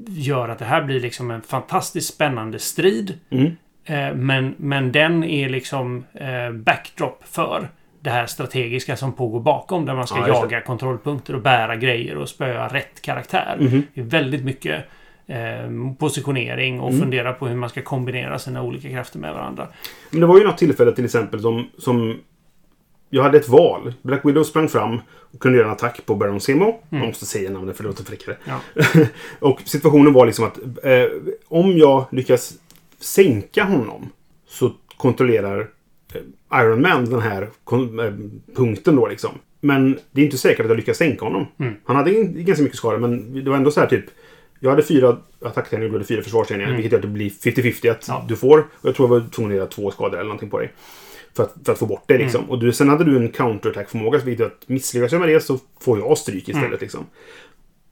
gör 0.08 0.50
att 0.50 0.60
det 0.60 0.66
här 0.66 0.82
blir 0.84 1.00
liksom 1.00 1.32
en 1.32 1.42
fantastiskt 1.42 2.14
spännande 2.14 2.60
strid. 2.60 3.20
Mm. 3.30 3.46
Eh, 3.86 4.16
men, 4.16 4.56
men 4.58 4.92
den 4.92 5.24
är 5.24 5.50
liksom 5.50 6.04
eh, 6.14 6.52
backdrop 6.52 7.24
för 7.26 7.70
det 8.02 8.10
här 8.10 8.26
strategiska 8.26 8.96
som 8.96 9.14
pågår 9.14 9.40
bakom. 9.40 9.86
Där 9.86 9.96
man 9.96 10.08
ska 10.08 10.20
Ja, 10.20 10.28
jaga 10.28 10.62
kontrollpunkter 10.62 11.36
och 11.36 11.42
bära 11.42 11.76
grejer 11.76 12.18
och 12.18 12.30
spöa 12.30 12.68
rätt 12.68 13.02
karaktär. 13.02 13.58
Mhm. 13.60 13.84
Det 13.94 14.02
är 14.02 14.06
väldigt 14.06 14.44
mycket 14.44 14.86
eh, 15.28 15.94
positionering 16.00 16.80
och 16.80 16.90
Mm. 16.90 17.02
fundera 17.02 17.34
på 17.34 17.48
hur 17.48 17.56
man 17.56 17.70
ska 17.70 17.82
kombinera 17.82 18.40
sina 18.40 18.62
olika 18.64 18.90
krafter 18.90 19.20
med 19.20 19.34
varandra. 19.34 19.68
Men 20.12 20.20
det 20.20 20.26
var 20.26 20.38
ju 20.40 20.44
något 20.46 20.58
tillfälle 20.58 20.92
till 20.92 21.06
exempel 21.06 21.40
som, 21.42 21.68
som 21.78 22.20
jag 23.14 23.24
hade 23.24 23.38
ett 23.38 23.50
val. 23.50 23.94
Black 24.02 24.26
Widow 24.26 24.44
sprang 24.44 24.70
fram 24.70 25.02
och 25.34 25.40
kunde 25.40 25.58
göra 25.58 25.68
en 25.68 25.74
attack 25.74 26.06
på 26.06 26.16
Baron 26.16 26.42
Zemo. 26.42 26.80
Man 26.90 27.02
måste 27.08 27.26
säga 27.26 27.50
namnet 27.50 27.78
för 27.78 27.84
det 27.84 27.90
låter 27.90 28.04
fräckare. 28.04 28.38
Ja. 28.46 28.60
och 29.40 29.62
situationen 29.66 30.14
var 30.14 30.26
liksom 30.26 30.46
att 30.46 30.58
eh, 30.84 31.06
om 31.48 31.78
jag 31.78 32.06
lyckas 32.12 32.54
sänka 33.00 33.64
honom 33.64 34.10
så 34.48 34.72
kontrollerar 34.98 35.68
eh, 36.14 36.62
Iron 36.62 36.82
Man 36.82 37.06
den 37.06 37.22
här 37.22 37.42
eh, 37.42 38.14
punkten 38.56 38.96
då 38.96 39.08
liksom. 39.08 39.32
Men 39.60 40.00
det 40.12 40.22
är 40.22 40.26
inte 40.26 40.38
säkert 40.38 40.60
att 40.60 40.70
jag 40.70 40.78
lyckas 40.78 40.98
sänka 40.98 41.26
honom. 41.26 41.48
Mm. 41.60 41.74
Han 41.86 41.96
hade 41.96 42.12
ganska 42.24 42.64
mycket 42.64 42.78
skada 42.78 42.98
men 42.98 43.44
det 43.44 43.50
var 43.50 43.58
ändå 43.58 43.72
så 43.72 43.80
här 43.80 43.88
typ 43.88 44.06
jag 44.60 44.70
hade 44.70 44.84
fyra 44.84 45.18
attacktärningar 45.42 45.86
och 45.86 45.92
du 45.92 45.98
hade 45.98 46.06
fyra 46.08 46.22
försvarstärningar. 46.22 46.68
Mm. 46.68 46.76
Vilket 46.82 46.92
gör 46.92 47.00
att 47.00 47.02
det 47.02 47.08
blir 47.08 47.30
50-50 47.30 47.92
att 47.92 48.06
Ja. 48.08 48.26
du 48.28 48.36
får. 48.36 48.60
Och 48.60 48.88
jag 48.88 48.96
tror 48.96 49.10
jag 49.10 49.22
var 49.22 49.30
tvungen 49.30 49.52
att 49.52 49.58
göra 49.58 49.68
två 49.68 49.92
skador 49.92 50.14
eller 50.18 50.24
någonting 50.24 50.50
på 50.50 50.60
dig. 50.60 50.72
För 51.36 51.44
att, 51.44 51.56
för 51.66 51.74
att 51.74 51.80
få 51.80 51.86
bort 51.86 52.04
det 52.08 52.18
liksom. 52.18 52.50
Och 52.50 52.60
du, 52.60 52.74
sen 52.74 52.90
hade 52.90 53.04
du 53.04 53.18
en 53.18 53.30
counterattack-förmåga. 53.30 54.20
Så 54.20 54.26
vilket 54.26 54.46
att 54.46 54.70
misslyckas 54.70 55.12
jag 55.12 55.20
med 55.20 55.30
det 55.30 55.40
så 55.40 55.60
får 55.80 56.00
jag 56.00 56.18
stryk 56.18 56.50
istället 56.50 56.82
liksom. 56.82 57.06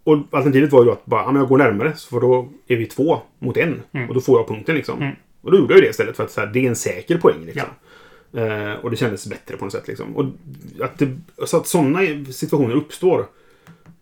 Och 0.03 0.17
alternativet 0.17 0.71
var 0.71 0.79
ju 0.79 0.85
då 0.85 0.91
att 0.91 1.05
bara, 1.05 1.21
ja, 1.21 1.31
men 1.31 1.39
jag 1.39 1.49
går 1.49 1.57
närmare. 1.57 1.93
För 1.93 2.19
då 2.19 2.49
är 2.67 2.77
vi 2.77 2.85
två 2.85 3.19
mot 3.39 3.57
en. 3.57 3.81
Och 4.07 4.13
då 4.13 4.21
får 4.21 4.39
jag 4.39 4.47
punkten 4.47 4.75
liksom. 4.75 5.11
Och 5.41 5.51
då 5.51 5.57
gjorde 5.57 5.73
jag 5.73 5.79
ju 5.79 5.85
det 5.85 5.89
istället. 5.89 6.17
För 6.17 6.23
att 6.23 6.37
här, 6.37 6.45
det 6.47 6.65
är 6.65 6.69
en 6.69 6.75
säker 6.75 7.17
poäng 7.17 7.45
liksom. 7.45 7.69
Eh, 8.33 8.73
och 8.73 8.91
det 8.91 8.97
kändes 8.97 9.27
bättre 9.27 9.57
på 9.57 9.65
något 9.65 9.73
sätt 9.73 9.87
liksom. 9.87 10.15
Och 10.15 10.25
att, 10.79 10.99
det, 10.99 11.17
så 11.45 11.57
att 11.57 11.67
sådana 11.67 11.99
situationer 12.31 12.75
uppstår. 12.75 13.25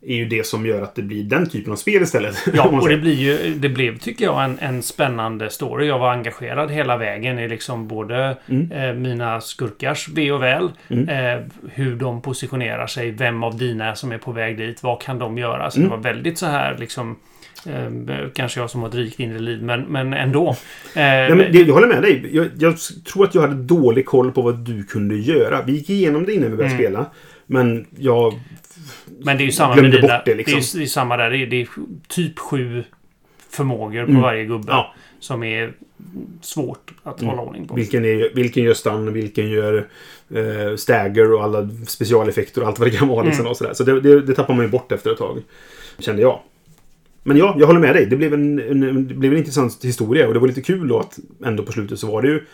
Är 0.02 0.16
ju 0.16 0.26
det 0.26 0.46
som 0.46 0.66
gör 0.66 0.82
att 0.82 0.96
det 0.96 1.02
blir 1.02 1.24
den 1.24 1.50
typen 1.50 1.72
av 1.72 1.76
spel 1.76 2.02
istället. 2.04 2.36
Ja, 2.54 2.64
och 2.64 2.90
det 2.90 2.98
blir 2.98 3.14
ju, 3.14 3.54
det 3.56 3.70
blev 3.70 3.98
tycker 3.98 4.26
jag 4.26 4.44
en, 4.44 4.58
en 4.62 4.82
spännande 4.84 5.50
story. 5.50 5.88
Jag 5.88 6.00
var 6.00 6.12
engagerad 6.12 6.72
hela 6.72 6.98
vägen 6.98 7.40
i 7.40 7.48
liksom 7.48 7.88
både 7.88 8.38
Mm. 8.50 8.72
eh, 8.72 8.94
mina 8.94 9.42
skurkars 9.42 10.10
ve 10.10 10.32
och 10.32 10.44
väl. 10.44 10.64
Eh, 10.88 11.46
hur 11.72 11.96
de 11.96 12.22
positionerar 12.22 12.88
sig. 12.88 13.12
Vem 13.12 13.44
av 13.44 13.58
dina 13.58 13.96
som 13.96 14.12
är 14.12 14.18
på 14.18 14.32
väg 14.32 14.58
dit. 14.58 14.84
Vad 14.84 15.02
kan 15.02 15.20
de 15.20 15.38
göra? 15.38 15.72
Så 15.72 15.80
Mm. 15.80 15.90
det 15.90 15.96
var 15.96 16.04
väldigt 16.04 16.38
så 16.38 16.46
här 16.46 16.78
liksom 16.80 17.16
eh, 17.66 18.28
kanske 18.36 18.60
jag 18.60 18.70
som 18.70 18.82
har 18.82 18.90
ett 18.90 18.96
rikt 18.96 19.20
inre 19.20 19.40
liv, 19.40 19.64
men, 19.64 19.82
men 19.82 20.14
ändå. 20.14 20.50
Eh, 20.50 20.56
Nej, 20.96 21.30
men 21.36 21.52
det, 21.52 21.60
jag 21.60 21.74
håller 21.74 21.88
med 21.88 22.02
dig. 22.02 22.30
Jag, 22.32 22.48
jag 22.60 22.76
tror 23.14 23.24
att 23.24 23.36
jag 23.36 23.42
hade 23.42 23.64
dålig 23.64 24.06
koll 24.06 24.32
på 24.32 24.42
vad 24.42 24.56
du 24.66 24.84
kunde 24.84 25.16
göra. 25.16 25.62
Vi 25.62 25.72
gick 25.72 25.90
igenom 25.90 26.26
det 26.26 26.34
innan 26.34 26.52
vi 26.52 26.58
började 26.58 26.76
Mm. 26.76 26.84
spela. 26.86 27.06
Men 27.52 27.86
jag... 27.98 28.40
Men 29.20 29.38
det 29.38 29.44
är 29.44 29.46
ju 29.46 29.52
samma 29.52 29.74
Glömde 29.74 29.92
med 29.92 30.02
dina, 30.02 30.18
bort 30.18 30.26
det, 30.26 30.36
liksom. 30.36 30.60
det, 30.60 30.74
är, 30.76 30.78
det 30.78 30.84
är 30.86 30.88
samma 30.88 31.18
där. 31.18 31.30
Det 31.30 31.38
är, 31.38 31.48
det 31.48 31.62
är 31.62 31.68
typ 32.08 32.40
sju 32.40 32.84
förmågor 33.50 34.04
på 34.06 34.10
Mm. 34.10 34.22
varje 34.22 34.46
gubbe. 34.46 34.66
Ja. 34.68 34.94
Som 35.20 35.44
är 35.44 35.74
svårt 36.42 36.92
att 37.04 37.22
hålla 37.22 37.42
ordning 37.42 37.68
på. 37.68 37.76
Vilken, 37.76 38.06
är, 38.06 38.36
vilken 38.36 38.64
gör 38.64 38.74
stun, 38.74 39.14
vilken 39.14 39.50
gör 39.50 39.88
eh, 40.36 40.76
stagger 40.76 41.34
och 41.34 41.44
alla 41.44 41.70
specialeffekter 41.88 42.62
och 42.62 42.68
allt 42.68 42.80
vad 42.80 42.88
det 42.92 42.98
kan 42.98 43.08
vara. 43.08 43.24
Liksom, 43.26 43.42
Mm. 43.42 43.52
och 43.52 43.58
sådär. 43.58 43.74
Så 43.74 43.84
det, 43.84 44.02
det, 44.02 44.22
det 44.22 44.34
tappar 44.34 44.54
man 44.54 44.66
ju 44.66 44.72
bort 44.72 44.92
efter 44.92 45.12
ett 45.12 45.18
tag. 45.18 45.42
Kände 46.00 46.22
jag. 46.22 46.40
Men 47.24 47.38
ja, 47.38 47.56
jag 47.60 47.68
håller 47.68 47.80
med 47.80 47.96
dig. 47.96 48.06
Det 48.06 48.16
blev 48.16 48.34
en, 48.34 48.60
en, 48.60 49.08
det 49.08 49.14
blev 49.14 49.32
en 49.32 49.38
intressant 49.38 49.86
historia 49.86 50.28
och 50.28 50.34
det 50.34 50.40
var 50.40 50.48
lite 50.48 50.62
kul 50.62 50.88
då 50.88 51.00
att 51.00 51.20
ändå 51.46 51.64
på 51.64 51.72
slutet 51.72 52.00
så 52.00 52.12
var 52.12 52.22
det 52.22 52.28
ju 52.28 52.46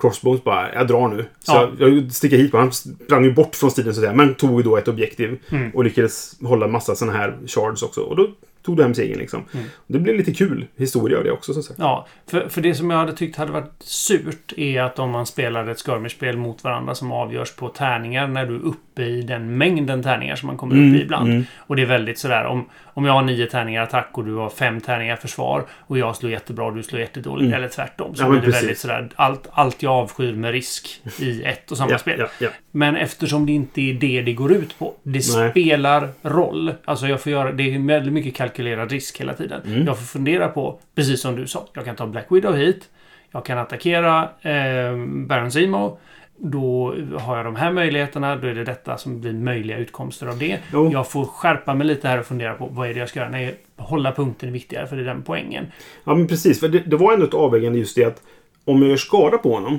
Crossbones 0.00 0.44
bara, 0.44 0.74
jag 0.74 0.88
drar 0.88 1.08
nu. 1.08 1.22
Så 1.22 1.52
Ja. 1.52 1.70
jag, 1.78 1.90
jag 1.96 2.12
sticker 2.12 2.36
hit. 2.36 2.52
Han 2.52 2.72
sprang 2.72 3.24
ju 3.24 3.32
bort 3.32 3.54
från 3.56 3.70
stilen 3.70 3.94
sådär, 3.94 4.14
men 4.14 4.34
tog 4.34 4.56
ju 4.60 4.62
då 4.62 4.76
ett 4.76 4.88
objektiv. 4.88 5.38
Mm. 5.50 5.70
Och 5.70 5.84
lyckades 5.84 6.36
hålla 6.42 6.66
massa 6.68 6.94
sådana 6.94 7.18
här 7.18 7.36
shards 7.46 7.82
också. 7.82 8.00
Och 8.00 8.16
då 8.16 8.28
tog 8.68 8.76
du 8.76 8.82
hem 8.82 8.94
segern 8.94 9.18
liksom. 9.18 9.44
Mm. 9.54 9.66
Det 9.86 9.98
blev 9.98 10.16
lite 10.16 10.34
kul 10.34 10.66
historia 10.76 11.18
av 11.18 11.24
det 11.24 11.30
också 11.30 11.52
som 11.54 11.62
sagt. 11.62 11.78
Ja, 11.80 12.06
för, 12.30 12.48
för 12.48 12.60
det 12.60 12.74
som 12.74 12.90
jag 12.90 12.98
hade 12.98 13.12
tyckt 13.12 13.36
hade 13.36 13.52
varit 13.52 13.72
surt 13.80 14.52
är 14.56 14.82
att 14.82 14.98
om 14.98 15.10
man 15.10 15.26
spelar 15.26 15.66
ett 15.66 15.78
skirmishspel 15.80 16.36
mot 16.36 16.64
varandra 16.64 16.94
som 16.94 17.12
avgörs 17.12 17.52
på 17.56 17.68
tärningar 17.68 18.26
när 18.26 18.46
du 18.46 18.54
är 18.56 18.60
uppe 18.60 19.02
i 19.02 19.22
den 19.22 19.58
mängden 19.58 20.02
tärningar 20.02 20.36
som 20.36 20.46
man 20.46 20.56
kommer 20.56 20.74
upp 20.74 20.94
i 20.96 21.02
ibland. 21.02 21.28
mm. 21.30 21.44
Och 21.58 21.76
det 21.76 21.82
är 21.82 21.86
väldigt 21.86 22.18
sådär 22.18 22.44
om, 22.44 22.68
om 22.84 23.04
jag 23.04 23.12
har 23.12 23.22
nio 23.22 23.46
tärningar 23.46 23.82
attack 23.82 24.08
och 24.12 24.24
du 24.24 24.34
har 24.34 24.50
fem 24.50 24.80
tärningar 24.80 25.16
försvar 25.16 25.64
och 25.70 25.98
jag 25.98 26.16
slår 26.16 26.32
jättebra 26.32 26.64
och 26.66 26.74
du 26.76 26.82
slår 26.82 27.00
jättedåligt 27.00 27.46
Mm. 27.46 27.54
eller 27.58 27.68
tvärtom. 27.68 28.14
Så 28.14 28.22
Ja, 28.22 28.28
blir 28.28 28.40
det 28.40 28.46
precis. 28.46 28.62
väldigt 28.62 28.78
sådär 28.78 29.08
allt, 29.16 29.48
allt 29.52 29.82
jag 29.82 29.92
avskyr 29.92 30.32
med 30.32 30.50
risk 30.52 31.02
i 31.20 31.42
ett 31.42 31.70
och 31.70 31.76
samma 31.76 31.90
Ja, 31.90 31.98
spel. 31.98 32.26
ja. 32.38 32.48
Men 32.70 32.96
eftersom 32.96 33.46
det 33.46 33.52
inte 33.52 33.80
är 33.80 33.94
det 33.94 34.22
det 34.22 34.32
går 34.32 34.52
ut 34.52 34.78
på. 34.78 34.94
Det 35.02 35.22
Nej. 35.36 35.50
spelar 35.50 36.08
roll. 36.22 36.74
Alltså 36.84 37.08
jag 37.08 37.20
får 37.20 37.32
göra... 37.32 37.52
Det 37.52 37.74
är 37.74 37.86
väldigt 37.86 38.12
mycket 38.12 38.34
kalkylerad 38.34 38.90
risk 38.90 39.20
hela 39.20 39.34
tiden. 39.34 39.60
Mm. 39.66 39.86
Jag 39.86 39.98
får 39.98 40.04
fundera 40.04 40.48
på, 40.48 40.78
precis 40.94 41.20
som 41.20 41.36
du 41.36 41.46
sa. 41.46 41.66
Jag 41.72 41.84
kan 41.84 41.96
ta 41.96 42.06
Black 42.06 42.26
Widow 42.30 42.56
hit. 42.56 42.88
Jag 43.30 43.44
kan 43.44 43.58
attackera 43.58 44.22
eh, 44.42 44.96
Baron 45.06 45.50
Zemo. 45.50 45.98
Då 46.36 46.94
har 47.20 47.36
jag 47.36 47.46
de 47.46 47.56
här 47.56 47.72
möjligheterna. 47.72 48.36
Då 48.36 48.48
är 48.48 48.54
det 48.54 48.64
detta 48.64 48.98
som 48.98 49.20
blir 49.20 49.32
möjliga 49.32 49.78
utkomster 49.78 50.26
av 50.26 50.38
det. 50.38 50.58
Jo. 50.72 50.90
Jag 50.92 51.10
får 51.10 51.24
skärpa 51.24 51.74
mig 51.74 51.86
lite 51.86 52.08
här 52.08 52.20
och 52.20 52.26
fundera 52.26 52.54
på 52.54 52.66
vad 52.66 52.90
är 52.90 52.94
det 52.94 53.00
jag 53.00 53.08
ska 53.08 53.20
göra. 53.20 53.30
Nej, 53.30 53.54
hålla 53.76 54.12
punkten 54.12 54.48
är 54.48 54.52
viktigare 54.52 54.86
för 54.86 54.96
det 54.96 55.02
är 55.02 55.06
den 55.06 55.22
poängen. 55.22 55.66
Ja, 56.04 56.14
men 56.14 56.26
precis. 56.26 56.60
För 56.60 56.68
det, 56.68 56.78
det 56.78 56.96
var 56.96 57.12
ändå 57.12 57.26
ett 57.26 57.34
avvägande 57.34 57.78
just 57.78 57.96
det 57.96 58.04
att 58.04 58.22
om 58.64 58.82
jag 58.82 58.90
gör 58.90 58.96
skada 58.96 59.38
på 59.38 59.54
honom 59.54 59.78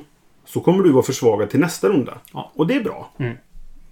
så 0.50 0.60
kommer 0.60 0.84
du 0.84 0.92
vara 0.92 1.04
försvagad 1.04 1.50
till 1.50 1.60
nästa 1.60 1.90
runda. 1.90 2.18
Ja. 2.34 2.52
Och 2.56 2.68
det 2.68 2.74
är 2.74 2.84
bra. 2.84 3.12
Mm. 3.18 3.38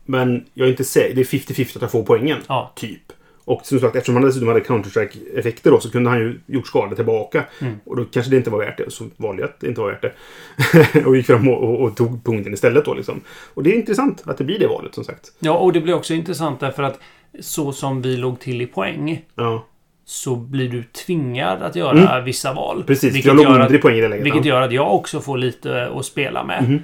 Men 0.06 0.46
jag 0.54 0.67
är 0.67 0.72
inte 0.72 0.84
säker. 0.84 1.15
Det 1.15 1.22
är 1.22 1.26
50-50 1.26 1.76
att 1.76 1.82
jag 1.82 1.91
får 1.91 2.04
poängen. 2.04 2.39
Ja. 2.48 2.72
Typ. 2.76 3.02
Och 3.46 3.65
som 3.65 3.80
sagt, 3.80 3.96
eftersom 3.96 4.15
han 4.15 4.26
dessutom 4.26 4.48
hade 4.48 4.60
Counter-Strike-effekter 4.60 5.72
då 5.72 5.80
så 5.80 5.91
kunde 5.91 6.10
han 6.10 6.20
ju 6.20 6.39
gjort 6.46 6.67
skada 6.67 6.96
tillbaka. 6.96 7.46
Mm. 7.60 7.80
Och 7.86 7.96
då 7.96 8.06
kanske 8.06 8.32
det 8.32 8.38
inte 8.38 8.50
var 8.50 8.60
värt 8.60 8.78
det. 8.78 8.91
Så 8.91 9.06
valde 9.17 9.41
jag 9.41 9.50
att 9.50 9.60
det 9.60 9.67
inte 9.67 9.82
var 9.82 9.91
värt 9.91 10.02
det. 10.02 11.06
och 11.06 11.17
gick 11.17 11.26
fram 11.26 11.50
och, 11.50 11.63
och, 11.63 11.82
och 11.82 11.96
tog 11.96 12.24
punkten 12.24 12.54
istället 12.54 12.86
då 12.86 12.93
liksom. 12.93 13.22
Och 13.54 13.63
det 13.63 13.74
är 13.74 13.76
intressant 13.76 14.24
att 14.26 14.38
det 14.38 14.43
blir 14.43 14.60
det 14.60 14.67
valet 14.67 14.96
som 14.96 15.04
sagt. 15.04 15.32
Ja, 15.39 15.58
och 15.58 15.74
det 15.74 15.82
blir 15.82 15.93
också 15.93 16.13
intressant 16.13 16.60
därför 16.60 16.84
att 16.84 17.00
så 17.39 17.72
som 17.72 18.02
vi 18.02 18.17
låg 18.17 18.39
till 18.39 18.62
i 18.62 18.67
poäng 18.67 19.26
Ja, 19.36 19.65
så 20.10 20.36
blir 20.36 20.70
du 20.70 20.84
tvingad 20.84 21.62
att 21.62 21.76
göra 21.76 22.22
vissa 22.22 22.54
val. 22.54 22.76
Mm. 22.76 22.88
precis. 22.88 23.15
Vilket 23.15 23.26
jag 23.26 23.36
låg 23.36 23.46
gör 23.46 23.60
under 23.62 23.76
i 23.76 23.78
poäng 23.78 23.96
i 23.98 24.02
det 24.02 24.08
läget. 24.08 24.26
Vilket 24.26 24.46
gör 24.46 24.62
att 24.62 24.72
jag 24.72 24.96
också 24.96 25.22
får 25.22 25.38
lite 25.38 25.88
att 25.96 26.06
spela 26.06 26.43
med. 26.43 26.63
Mhm. 26.63 26.84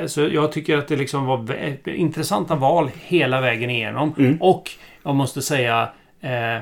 Eh, 0.00 0.06
Så 0.06 0.20
jag 0.20 0.52
tycker 0.52 0.78
att 0.78 0.88
det 0.88 0.96
liksom 0.96 1.26
var 1.26 1.56
intressanta 1.88 2.54
val 2.54 2.90
hela 2.94 3.40
vägen 3.40 3.70
igenom. 3.70 4.14
Mm. 4.18 4.36
Och 4.40 4.70
jag 5.02 5.14
måste 5.14 5.42
säga 5.42 5.88
eh, 6.20 6.54
eh, 6.54 6.60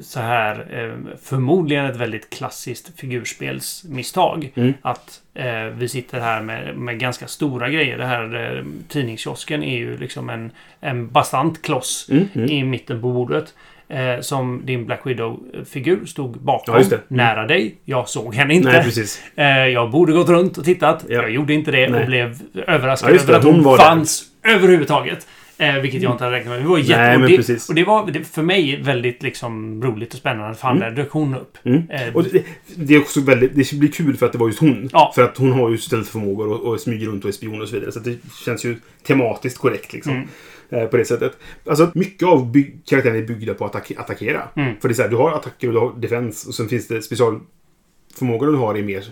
så 0.00 0.20
här, 0.20 0.66
eh, 0.70 1.16
förmodligen 1.22 1.84
ett 1.86 1.96
väldigt 1.96 2.30
klassiskt 2.30 3.00
figurspelsmisstag. 3.00 4.52
Mm. 4.54 4.74
Att 4.82 5.20
eh, 5.34 5.64
vi 5.64 5.88
sitter 5.88 6.20
här 6.20 6.42
med, 6.42 6.76
med 6.76 6.98
ganska 6.98 7.26
stora 7.26 7.68
grejer. 7.68 7.98
Det 7.98 8.06
här 8.06 8.56
eh, 8.56 8.64
tidningskiosken 8.88 9.62
är 9.62 9.76
ju 9.78 9.98
liksom 9.98 10.30
en, 10.30 10.50
en 10.80 11.08
bastant 11.10 11.62
kloss 11.62 12.08
Mm, 12.10 12.28
mm. 12.34 12.50
i 12.50 12.64
mitten 12.64 13.02
på 13.02 13.12
bordet. 13.12 13.54
Eh, 13.88 14.20
som 14.20 14.62
din 14.66 14.86
Black 14.86 15.00
Widow-figur 15.04 16.06
stod 16.06 16.38
bakom. 16.38 16.74
Ja. 16.74 16.80
Mm. 16.86 17.00
Nära 17.08 17.46
dig. 17.46 17.74
Jag 17.84 18.08
såg 18.08 18.34
henne 18.34 18.54
inte. 18.54 18.68
Nej, 18.72 18.82
precis. 18.84 19.22
Eh, 19.36 19.46
jag 19.46 19.90
borde 19.90 20.12
gått 20.12 20.28
runt 20.28 20.58
och 20.58 20.64
tittat. 20.64 21.04
Ja. 21.08 21.14
Jag 21.14 21.30
gjorde 21.30 21.54
inte 21.54 21.70
det 21.70 21.88
Nej. 21.88 22.00
och 22.00 22.06
blev 22.06 22.38
överraskad 22.66 23.10
Ja, 23.10 23.20
över 23.20 23.34
att 23.34 23.44
hon, 23.44 23.54
Hon 23.54 23.62
var 23.64 23.78
där. 23.78 23.84
fanns 23.84 24.22
överhuvudtaget. 24.44 25.26
Eh, 25.58 25.74
vilket 25.74 26.02
jag 26.02 26.12
inte 26.12 26.24
hade 26.24 26.36
räknat 26.36 26.52
med. 26.54 26.62
Det 26.62 26.68
var 26.68 26.78
jätte... 26.78 27.18
Nej, 27.18 27.38
och, 27.38 27.68
och 27.68 27.74
det 27.74 27.84
var 27.84 28.10
det, 28.10 28.24
för 28.24 28.42
mig 28.42 28.82
väldigt 28.82 29.22
liksom 29.22 29.82
roligt 29.84 30.12
och 30.12 30.18
spännande. 30.18 30.54
Fan, 30.54 30.78
där 30.78 30.90
dök 30.90 31.10
hon 31.10 31.34
upp. 31.34 31.58
Mm. 31.64 31.82
Eh, 31.90 32.14
Och 32.14 32.24
det, 32.24 32.44
det 32.76 32.94
är 32.94 32.98
också 33.00 33.20
väldigt... 33.20 33.54
Det 33.54 33.78
blir 33.78 33.92
kul 33.92 34.16
för 34.16 34.26
att 34.26 34.32
det 34.32 34.38
var 34.38 34.46
just 34.46 34.58
hon. 34.60 34.88
Ja. 34.92 35.12
För 35.14 35.22
att 35.22 35.36
hon 35.38 35.52
har 35.52 35.70
ju 35.70 35.78
stealth-förmågor 35.78 36.48
och, 36.48 36.60
och 36.72 36.80
smyger 36.80 37.06
runt 37.06 37.24
och 37.24 37.28
är 37.28 37.32
spion 37.32 37.62
och 37.62 37.68
så 37.68 37.74
vidare. 37.74 37.92
Så 37.92 37.98
det 38.00 38.16
känns 38.44 38.64
ju 38.64 38.76
tematiskt 39.06 39.58
korrekt 39.58 39.92
liksom. 39.92 40.12
Mm. 40.12 40.28
Eh, 40.70 40.86
på 40.86 40.96
det 40.96 41.04
sättet. 41.04 41.38
Alltså 41.66 41.90
mycket 41.94 42.28
av 42.28 42.52
byg- 42.52 42.72
karaktären 42.86 43.16
är 43.16 43.22
byggda 43.26 43.54
på 43.54 43.64
att 43.64 43.74
attack- 43.74 43.98
attackera. 44.00 44.48
Mm. 44.56 44.74
För 44.80 44.88
det 44.88 44.92
är 44.92 44.96
så 44.96 45.02
här, 45.02 45.08
du 45.08 45.16
har 45.16 45.30
attacker 45.32 45.66
och 45.68 45.72
du 45.74 45.78
har 45.80 45.94
defense 45.96 46.48
och 46.48 46.54
sen 46.54 46.68
finns 46.68 46.88
det 46.88 47.02
specialförmågor 47.02 48.46
du 48.46 48.56
har 48.56 48.76
i 48.76 48.82
mer 48.82 49.04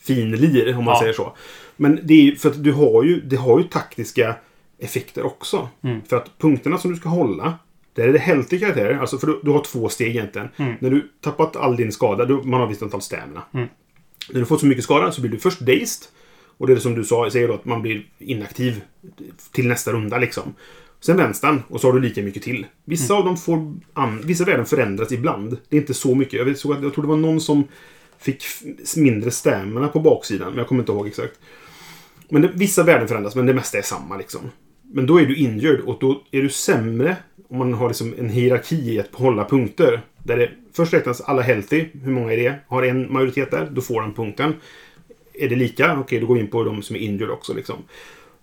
finlir 0.00 0.76
om 0.78 0.84
man 0.84 0.94
Ja. 0.94 1.00
säger 1.00 1.12
så. 1.12 1.36
Men 1.76 2.00
det 2.02 2.14
är 2.14 2.22
ju 2.22 2.36
för 2.36 2.50
att 2.50 2.64
du 2.64 2.72
har 2.72 3.04
ju, 3.04 3.20
det 3.20 3.36
har 3.36 3.58
ju 3.58 3.64
taktiska 3.64 4.34
effekter 4.78 5.26
också. 5.26 5.68
Mm. 5.82 6.00
För 6.08 6.16
att 6.16 6.38
punkterna 6.38 6.78
som 6.78 6.90
du 6.90 6.96
ska 6.96 7.08
hålla 7.08 7.58
där 7.94 8.08
är 8.08 8.12
det 8.12 8.18
healthy 8.18 8.58
karaktärer. 8.58 8.98
Alltså 8.98 9.18
för 9.18 9.26
du, 9.26 9.40
du 9.42 9.50
har 9.50 9.60
två 9.64 9.88
steg 9.88 10.08
egentligen. 10.08 10.48
Mm. 10.56 10.74
När 10.80 10.90
du 10.90 11.08
tappat 11.20 11.56
all 11.56 11.76
din 11.76 11.92
skada, 11.92 12.24
du, 12.24 12.34
man 12.42 12.60
har 12.60 12.66
visst 12.66 12.82
antal 12.82 13.02
stamina. 13.02 13.42
Mm. 13.54 13.68
När 14.30 14.40
du 14.40 14.46
fått 14.46 14.60
så 14.60 14.66
mycket 14.66 14.84
skada 14.84 15.12
så 15.12 15.20
blir 15.20 15.30
du 15.30 15.38
först 15.38 15.60
dazed. 15.60 16.06
Och 16.58 16.66
det 16.66 16.72
är 16.72 16.74
det 16.74 16.80
som 16.80 16.94
du 16.94 17.04
sa, 17.04 17.30
säger 17.30 17.48
då 17.48 17.54
att 17.54 17.64
man 17.64 17.82
blir 17.82 18.06
inaktiv 18.18 18.82
till 19.52 19.68
nästa 19.68 19.92
runda 19.92 20.18
liksom. 20.18 20.54
Sen 21.00 21.16
vänstern 21.16 21.62
och 21.68 21.80
så 21.80 21.88
har 21.88 21.92
du 21.92 22.00
lika 22.00 22.22
mycket 22.22 22.42
till. 22.42 22.66
Vissa 22.84 23.14
Mm. 23.14 23.18
av 23.20 23.24
dem 23.24 23.36
får... 23.36 23.74
An, 23.92 24.20
vissa 24.24 24.44
värden 24.44 24.66
förändras 24.66 25.12
ibland. 25.12 25.56
Det 25.68 25.76
är 25.76 25.80
inte 25.80 25.94
så 25.94 26.14
mycket. 26.14 26.34
Jag, 26.34 26.44
vet, 26.44 26.58
såg 26.58 26.72
att, 26.72 26.82
jag 26.82 26.94
tror 26.94 27.02
det 27.04 27.08
var 27.08 27.16
någon 27.16 27.40
som 27.40 27.64
fick 28.18 28.42
mindre 28.96 29.30
stämmorna 29.30 29.88
på 29.88 30.00
baksidan. 30.00 30.48
Men 30.48 30.58
jag 30.58 30.66
kommer 30.68 30.82
inte 30.82 30.92
ihåg 30.92 31.06
exakt. 31.06 31.38
Men 32.28 32.42
det, 32.42 32.50
vissa 32.54 32.82
värden 32.82 33.08
förändras, 33.08 33.34
men 33.34 33.46
det 33.46 33.54
mesta 33.54 33.78
är 33.78 33.82
samma 33.82 34.16
liksom. 34.16 34.40
Men 34.82 35.06
då 35.06 35.20
är 35.20 35.26
du 35.26 35.36
injured 35.36 35.80
och 35.80 35.96
då 36.00 36.22
är 36.30 36.42
du 36.42 36.48
sämre 36.48 37.16
om 37.48 37.58
man 37.58 37.74
har 37.74 37.88
liksom 37.88 38.14
en 38.18 38.28
hierarki 38.28 38.94
i 38.94 39.00
att 39.00 39.14
hålla 39.14 39.44
punkter. 39.44 40.00
Där 40.24 40.36
det 40.36 40.50
först 40.72 40.92
räknas 40.94 41.20
alla 41.20 41.42
healthy. 41.42 41.84
Hur 42.02 42.12
många 42.12 42.32
är 42.32 42.36
det? 42.36 42.54
Har 42.66 42.82
en 42.82 43.12
majoritet 43.12 43.50
där, 43.50 43.68
då 43.72 43.80
får 43.80 44.02
den 44.02 44.14
punkten. 44.14 44.54
Är 45.34 45.48
det 45.48 45.56
lika? 45.56 45.98
Okej, 46.00 46.20
då 46.20 46.26
går 46.26 46.34
vi 46.34 46.40
in 46.40 46.46
på 46.50 46.64
de 46.64 46.82
som 46.82 46.96
är 46.96 47.00
injured 47.00 47.30
också. 47.30 47.54
Liksom. 47.54 47.76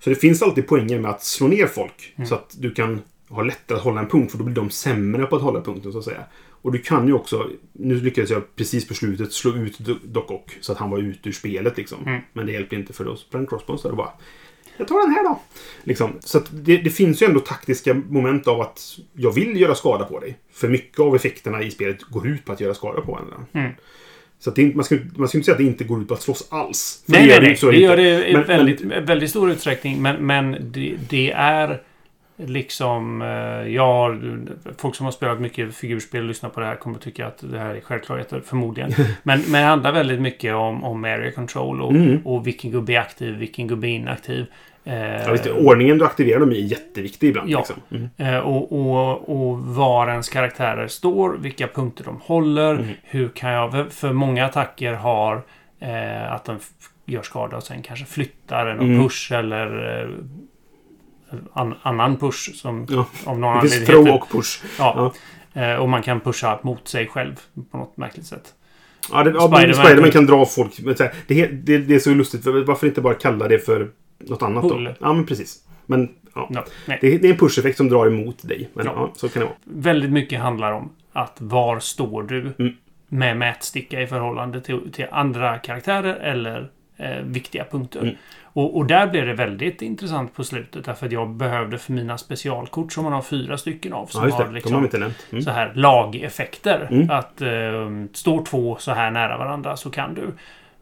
Så 0.06 0.10
det 0.10 0.16
finns 0.16 0.42
alltid 0.42 0.68
poänger 0.68 1.00
med 1.00 1.12
att 1.12 1.24
slå 1.24 1.48
ner 1.48 1.68
folk. 1.68 2.14
Så 2.28 2.36
att 2.36 2.56
du 2.60 2.72
kan 2.72 3.02
ha 3.30 3.44
lättare 3.44 3.78
att 3.78 3.84
hålla 3.84 4.00
en 4.00 4.08
punkt. 4.08 4.32
För 4.32 4.38
då 4.38 4.44
blir 4.44 4.56
de 4.56 4.70
sämre 4.70 5.26
på 5.26 5.36
att 5.36 5.42
hålla 5.42 5.62
punkten 5.62 5.92
så 5.92 5.98
att 5.98 6.04
säga. 6.04 6.24
Och 6.62 6.72
du 6.72 6.80
kan 6.80 7.08
ju 7.08 7.14
också... 7.14 7.50
Nu 7.74 7.96
lyckades 7.96 8.30
jag 8.30 8.56
precis 8.56 8.88
på 8.88 8.94
slutet 8.94 9.34
slå 9.34 9.56
ut 9.56 9.80
Do- 9.80 10.00
Doc 10.04 10.26
Ock. 10.28 10.58
Så 10.62 10.72
att 10.72 10.78
han 10.78 10.90
var 10.90 11.00
ute 11.00 11.30
ur 11.30 11.34
spelet 11.34 11.78
liksom. 11.78 11.98
Mm. 12.06 12.22
Men 12.34 12.46
det 12.46 12.52
hjälpte 12.52 12.76
inte 12.76 12.94
för 12.94 13.06
då 13.06 13.16
sprang 13.16 13.48
Crossbones 13.48 13.82
där 13.82 13.90
och 13.90 13.98
bara... 13.98 14.12
Jag 14.78 14.88
tar 14.88 15.02
den 15.02 15.16
här 15.16 15.24
då. 15.24 15.40
Liksom. 15.84 16.12
Så 16.20 16.42
det, 16.52 16.78
det 16.78 16.90
finns 16.90 17.22
ju 17.22 17.26
ändå 17.26 17.40
taktiska 17.40 17.94
moment 17.94 18.48
av 18.48 18.62
att 18.62 19.00
jag 19.14 19.32
vill 19.32 19.62
göra 19.62 19.76
skada 19.76 20.06
på 20.06 20.20
dig. 20.20 20.38
För 20.52 20.70
mycket 20.70 21.00
av 21.00 21.16
effekterna 21.16 21.64
i 21.64 21.72
spelet 21.72 22.04
går 22.04 22.28
ut 22.28 22.46
på 22.46 22.52
att 22.52 22.62
göra 22.62 22.74
skada 22.74 23.02
på 23.02 23.12
varandra. 23.12 23.36
Mm. 23.54 23.72
Så 24.40 24.50
att 24.50 24.56
det, 24.56 24.76
man, 24.76 24.86
ska, 24.86 24.98
man 25.16 25.28
ska 25.28 25.38
inte 25.38 25.46
säga 25.46 25.54
att 25.54 25.58
det 25.62 25.64
inte 25.64 25.84
går 25.84 26.02
ut 26.02 26.08
på 26.08 26.14
att 26.14 26.22
slåss 26.22 26.48
alls. 26.52 27.04
För 27.06 27.12
Nej, 27.12 27.22
det 27.22 27.28
nej, 27.28 27.36
gör 27.36 27.42
nej. 27.42 27.56
så 27.58 27.72
Det 27.72 27.78
gör 27.78 27.98
det 27.98 28.30
i 28.30 28.34
Men- 28.34 28.44
väldigt, 28.48 28.82
väldigt 28.82 29.30
stor 29.30 29.52
utsträckning. 29.52 30.02
Men, 30.02 30.26
men 30.26 30.58
det, 30.72 30.96
det 31.10 31.32
är 31.32 31.82
liksom... 32.38 33.22
eh, 33.22 33.28
Jag, 33.74 34.22
folk 34.78 34.96
som 34.96 35.06
har 35.06 35.12
spelat 35.12 35.42
mycket 35.42 35.76
figurspel 35.76 36.22
och 36.22 36.28
lyssnar 36.28 36.50
på 36.50 36.60
det 36.60 36.66
här 36.66 36.76
kommer 36.76 36.96
att 36.98 37.02
tycka 37.04 37.28
att 37.28 37.44
det 37.52 37.60
här 37.60 37.76
är 37.76 37.80
självklarheter, 37.82 38.42
förmodligen. 38.46 38.92
Men, 39.24 39.40
men 39.42 39.52
det 39.62 39.68
handlar 39.68 39.92
väldigt 39.92 40.22
mycket 40.22 40.54
om, 40.56 40.84
om 40.84 41.04
area 41.04 41.32
control 41.32 41.82
och, 41.82 41.92
Mm. 41.92 42.18
och 42.26 42.48
vilken 42.48 42.72
gubbe 42.72 42.94
är 42.94 43.00
aktiv, 43.00 43.36
vilken 43.36 43.68
gubbe 43.68 43.88
är 43.88 43.92
inaktiv. 43.92 44.46
Eh, 44.88 44.96
Ja, 45.26 45.32
visst, 45.32 45.48
ordningen 45.48 45.98
du 45.98 46.06
aktiverar 46.06 46.40
dem 46.40 46.52
i 46.52 46.56
är 46.58 46.66
jätteviktig 46.66 47.30
ibland. 47.30 47.50
Ja. 47.50 47.58
Liksom. 47.58 47.76
Mm. 48.18 48.34
Eh, 48.36 48.40
och, 48.40 48.72
och, 48.72 49.30
och 49.50 49.60
var 49.60 50.08
ens 50.10 50.30
karaktärer 50.30 50.88
står, 50.88 51.38
vilka 51.38 51.68
punkter 51.68 52.04
de 52.04 52.20
håller. 52.22 52.72
Mm. 52.76 52.88
Hur 53.04 53.30
kan 53.30 53.52
jag... 53.52 53.94
för- 53.94 54.14
många 54.14 54.46
attacker 54.46 54.94
har 54.94 55.42
eh, 55.80 56.32
att 56.34 56.46
de 56.46 56.56
f- 56.56 56.66
gör 57.06 57.22
skada 57.22 57.58
och 57.58 57.64
sen 57.64 57.82
kanske 57.82 58.06
flyttar 58.06 58.66
en 58.68 58.80
Mm. 58.80 59.04
push 59.04 59.32
eller 59.34 60.02
eh, 61.32 61.38
an, 61.54 61.76
annan 61.82 62.18
push 62.18 62.52
som 62.56 62.88
Ja. 62.90 63.06
av 63.26 63.40
någon 63.40 63.56
Det 63.56 63.62
finns 63.62 63.74
anledning 63.90 64.06
throw 64.06 64.16
och 64.22 64.30
push. 64.32 64.64
Ja. 64.80 65.14
Eh, 65.54 65.76
och 65.76 65.90
man 65.90 66.02
kan 66.02 66.20
pusha 66.20 66.60
mot 66.64 66.88
sig 66.88 67.08
själv 67.08 67.36
på 67.72 67.78
något 67.78 67.98
märkligt 67.98 68.26
sätt. 68.26 68.54
Ja, 69.12 69.24
det, 69.24 69.30
ja, 69.30 69.40
Spider-Man 69.40 69.58
Spiderman, 69.60 69.86
Spiderman 69.86 70.12
kan- 70.12 70.26
dra 70.26 70.46
folk. 70.46 70.72
Det, 71.28 71.40
är- 71.42 71.52
det, 71.64 71.78
det 71.78 71.96
är 71.96 72.00
så 72.00 72.10
lustigt. 72.14 72.44
För 72.44 72.64
varför 72.66 72.88
inte 72.88 73.02
bara 73.02 73.14
kalla 73.14 73.48
det 73.48 73.60
för 73.60 73.88
något 74.20 74.42
annat 74.42 74.64
Pull. 74.64 74.84
då? 74.84 74.92
Ja, 75.00 75.14
men 75.14 75.26
precis. 75.26 75.64
Men 75.86 76.10
ja. 76.36 76.48
No. 76.52 76.60
Det, 76.86 77.18
det 77.18 77.28
är 77.28 77.32
en 77.32 77.38
push-effekt 77.38 77.78
som 77.78 77.90
drar 77.90 78.08
emot 78.08 78.48
dig. 78.48 78.70
Men 78.74 78.86
ja. 78.86 78.94
Ja. 78.96 79.12
så 79.16 79.30
kan 79.30 79.40
det 79.40 79.46
vara. 79.46 79.58
Väldigt 79.64 80.12
mycket 80.12 80.40
handlar 80.40 80.72
om 80.72 80.90
att 81.14 81.36
var 81.42 81.80
står 81.80 82.24
du 82.24 82.54
Mm. 82.60 82.74
med 83.08 83.38
mätsticka 83.38 84.02
i 84.02 84.08
förhållande 84.08 84.62
till, 84.62 84.92
till 84.92 85.06
andra 85.12 85.58
karaktärer 85.58 86.16
eller 86.16 86.70
eh, 86.98 87.18
viktiga 87.24 87.66
punkter. 87.72 88.02
Mm. 88.02 88.16
Och, 88.44 88.78
och 88.78 88.86
där 88.86 89.08
blev 89.08 89.26
det 89.26 89.34
väldigt 89.34 89.82
intressant 89.82 90.34
på 90.36 90.44
slutet 90.44 90.86
därför 90.86 91.06
att 91.06 91.12
jag 91.12 91.30
behövde 91.30 91.78
för 91.78 91.94
mina 91.94 92.18
specialkort 92.18 92.94
som 92.94 93.04
man 93.04 93.14
har 93.14 93.22
fyra 93.22 93.58
stycken 93.58 93.94
av 93.94 94.06
som 94.06 94.30
Ja, 94.30 94.36
har 94.36 94.52
liksom. 94.52 94.88
Mm. 95.32 95.42
så 95.42 95.50
här 95.52 95.72
lageffekter. 95.76 96.88
Mm. 96.92 97.10
Att 97.10 97.42
eh, 97.42 97.50
står 98.14 98.46
två 98.46 98.76
så 98.80 98.92
här 98.92 99.12
nära 99.12 99.38
varandra 99.38 99.78
så 99.78 99.90
kan 99.90 100.14
du. 100.14 100.22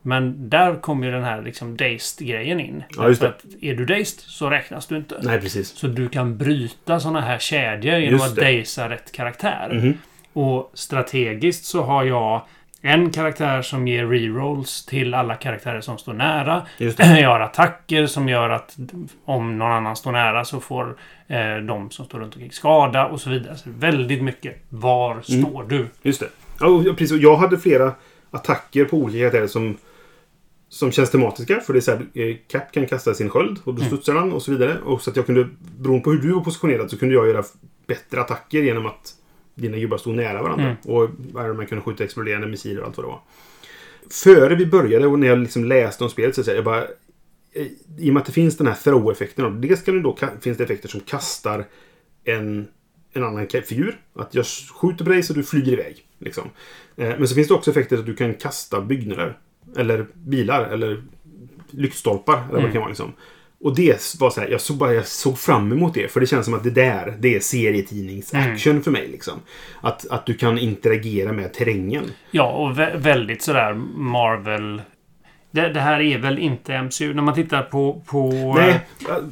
Men 0.05 0.49
där 0.49 0.75
kommer 0.75 1.05
ju 1.05 1.11
den 1.13 1.23
här 1.23 1.41
liksom 1.41 1.77
dazed-grejen 1.77 2.59
in. 2.59 2.83
Ja, 2.97 3.07
just 3.07 3.23
att 3.23 3.45
är 3.61 3.73
du 3.75 3.85
dazed 3.85 4.19
så 4.19 4.49
räknas 4.49 4.87
du 4.87 4.97
inte. 4.97 5.19
Nej, 5.21 5.41
precis. 5.41 5.67
Så 5.69 5.87
du 5.87 6.09
kan 6.09 6.37
bryta 6.37 6.99
såna 6.99 7.21
här 7.21 7.39
kedjor 7.39 7.97
genom 7.97 8.19
att 8.21 8.35
det. 8.35 8.57
dazea 8.57 8.89
rätt 8.89 9.11
karaktär. 9.11 9.69
Mhm. 9.73 9.97
Och 10.33 10.71
strategiskt 10.73 11.65
så 11.65 11.83
har 11.83 12.03
jag 12.03 12.41
en 12.81 13.09
karaktär 13.11 13.61
som 13.61 13.87
ger 13.87 14.05
rerolls 14.07 14.85
till 14.85 15.13
alla 15.13 15.35
karaktärer 15.35 15.81
som 15.81 15.97
står 15.97 16.13
nära. 16.13 16.61
Det. 16.77 17.19
Jag 17.19 17.29
har 17.29 17.39
attacker 17.39 18.05
som 18.07 18.29
gör 18.29 18.49
att 18.49 18.77
om 19.25 19.57
någon 19.57 19.71
annan 19.71 19.95
står 19.95 20.11
nära 20.11 20.45
så 20.45 20.59
får 20.59 20.95
eh, 21.27 21.55
de 21.57 21.91
som 21.91 22.05
står 22.05 22.19
runt 22.19 22.35
omkring 22.35 22.51
skada 22.51 23.05
och 23.05 23.21
så 23.21 23.29
vidare. 23.29 23.55
Så 23.57 23.69
väldigt 23.77 24.23
mycket. 24.23 24.55
Var 24.69 25.11
Mm. 25.11 25.23
står 25.23 25.63
du? 25.63 25.87
Just 26.01 26.19
det. 26.19 26.27
Ja, 26.59 26.83
precis. 26.97 27.21
Jag 27.21 27.35
hade 27.35 27.57
flera 27.57 27.91
attacker 28.31 28.85
på 28.85 28.97
olika 28.97 29.19
karaktärer 29.19 29.47
som, 29.47 29.77
som 30.73 30.91
känns 30.91 31.11
tematiska. 31.11 31.59
För 31.59 31.73
det 31.73 31.79
är 31.79 31.81
så 31.81 31.91
här, 31.91 32.05
eh, 32.13 32.35
Cap 32.47 32.71
kan 32.71 32.87
kasta 32.87 33.13
sin 33.13 33.29
sköld 33.29 33.59
och 33.63 33.73
då 33.73 33.81
Mm. 33.81 33.87
studsar 33.87 34.15
han 34.15 34.33
och 34.33 34.41
så 34.41 34.51
vidare. 34.51 34.77
Och 34.81 35.01
så 35.01 35.09
att 35.09 35.15
jag 35.15 35.25
kunde, 35.25 35.49
beroende 35.79 36.03
på 36.03 36.11
hur 36.11 36.17
du 36.21 36.31
var 36.31 36.41
positionerad, 36.43 36.89
så 36.89 36.97
kunde 36.97 37.15
jag 37.15 37.27
göra 37.27 37.43
bättre 37.87 38.21
attacker 38.21 38.61
genom 38.63 38.85
att 38.85 39.13
dina 39.55 39.77
gubbar 39.77 39.97
stod 39.97 40.15
nära 40.15 40.41
varandra. 40.43 40.65
Mm. 40.65 40.75
Och 40.85 41.09
Iron 41.35 41.57
Man 41.57 41.65
kunde 41.67 41.83
skjuta 41.83 42.03
exploderande 42.03 42.47
missiler 42.47 42.81
och 42.81 42.87
allt 42.87 42.97
vad 42.97 43.05
det 43.05 43.09
var. 43.09 43.21
Före 44.11 44.55
vi 44.55 44.65
började 44.65 45.07
och 45.07 45.19
när 45.19 45.27
jag 45.27 45.37
liksom 45.39 45.65
läste 45.65 46.03
om 46.03 46.09
spelet 46.09 46.35
så 46.35 46.43
säga, 46.43 46.55
jag 46.55 46.65
bara... 46.65 46.83
eh, 47.53 47.67
I 47.99 48.09
och 48.09 48.13
med 48.13 48.17
att 48.21 48.25
det 48.25 48.31
finns 48.31 48.57
den 48.57 48.67
här 48.67 48.73
throw-effekten. 48.75 49.61
Dels 49.61 49.81
kan 49.83 49.95
det 49.95 50.01
då, 50.01 50.17
finns 50.41 50.57
det 50.57 50.63
effekter 50.63 50.89
som 50.89 50.99
kastar 50.99 51.65
en, 52.23 52.67
en 53.13 53.23
annan 53.23 53.47
figur. 53.47 53.99
Att 54.15 54.35
jag 54.35 54.45
skjuter 54.81 55.05
på 55.05 55.11
dig 55.11 55.23
så 55.23 55.33
du 55.33 55.43
flyger 55.43 55.71
iväg. 55.73 56.05
Liksom. 56.19 56.49
Eh, 56.95 57.09
Men 57.17 57.27
så 57.27 57.35
finns 57.35 57.47
det 57.47 57.53
också 57.53 57.71
effekter 57.71 57.97
att 57.97 58.05
du 58.05 58.15
kan 58.15 58.33
kasta 58.33 58.81
byggnader. 58.81 59.37
Eller 59.77 60.05
bilar. 60.13 60.63
Eller 60.65 61.03
lyktstolpar. 61.71 62.33
Eller 62.33 62.43
vad 62.45 62.55
det 62.55 62.59
Mm. 62.59 62.71
kan 62.71 62.79
vara. 62.81 62.89
Liksom. 62.89 63.13
Och 63.63 63.75
det 63.75 64.15
var 64.19 64.29
så 64.29 64.41
här, 64.41 64.47
jag 64.47 64.61
såg, 64.61 64.77
bara, 64.77 64.93
jag 64.93 65.07
såg 65.07 65.37
fram 65.39 65.71
emot 65.71 65.93
det. 65.93 66.11
För 66.11 66.19
det 66.19 66.25
känns 66.27 66.45
som 66.45 66.53
att 66.53 66.63
det 66.63 66.69
där, 66.69 67.13
det 67.19 67.35
är 67.35 67.39
serietidnings-action 67.39 68.81
för 68.83 68.91
mig. 68.91 69.07
Liksom. 69.07 69.33
Att, 69.81 70.07
att 70.11 70.25
du 70.25 70.33
kan 70.33 70.57
interagera 70.57 71.31
med 71.31 71.53
terrängen. 71.53 72.03
Ja, 72.31 72.51
och 72.51 72.71
vä- 72.71 72.97
väldigt 72.97 73.41
sådär 73.41 73.73
Marvel... 73.95 74.81
Det, 75.51 75.69
det 75.69 75.79
här 75.79 75.99
är 76.01 76.17
väl 76.17 76.39
inte 76.39 76.81
MCU. 76.81 77.13
När 77.13 77.21
man 77.21 77.33
tittar 77.33 77.61
på... 77.63 78.01
på 78.07 78.57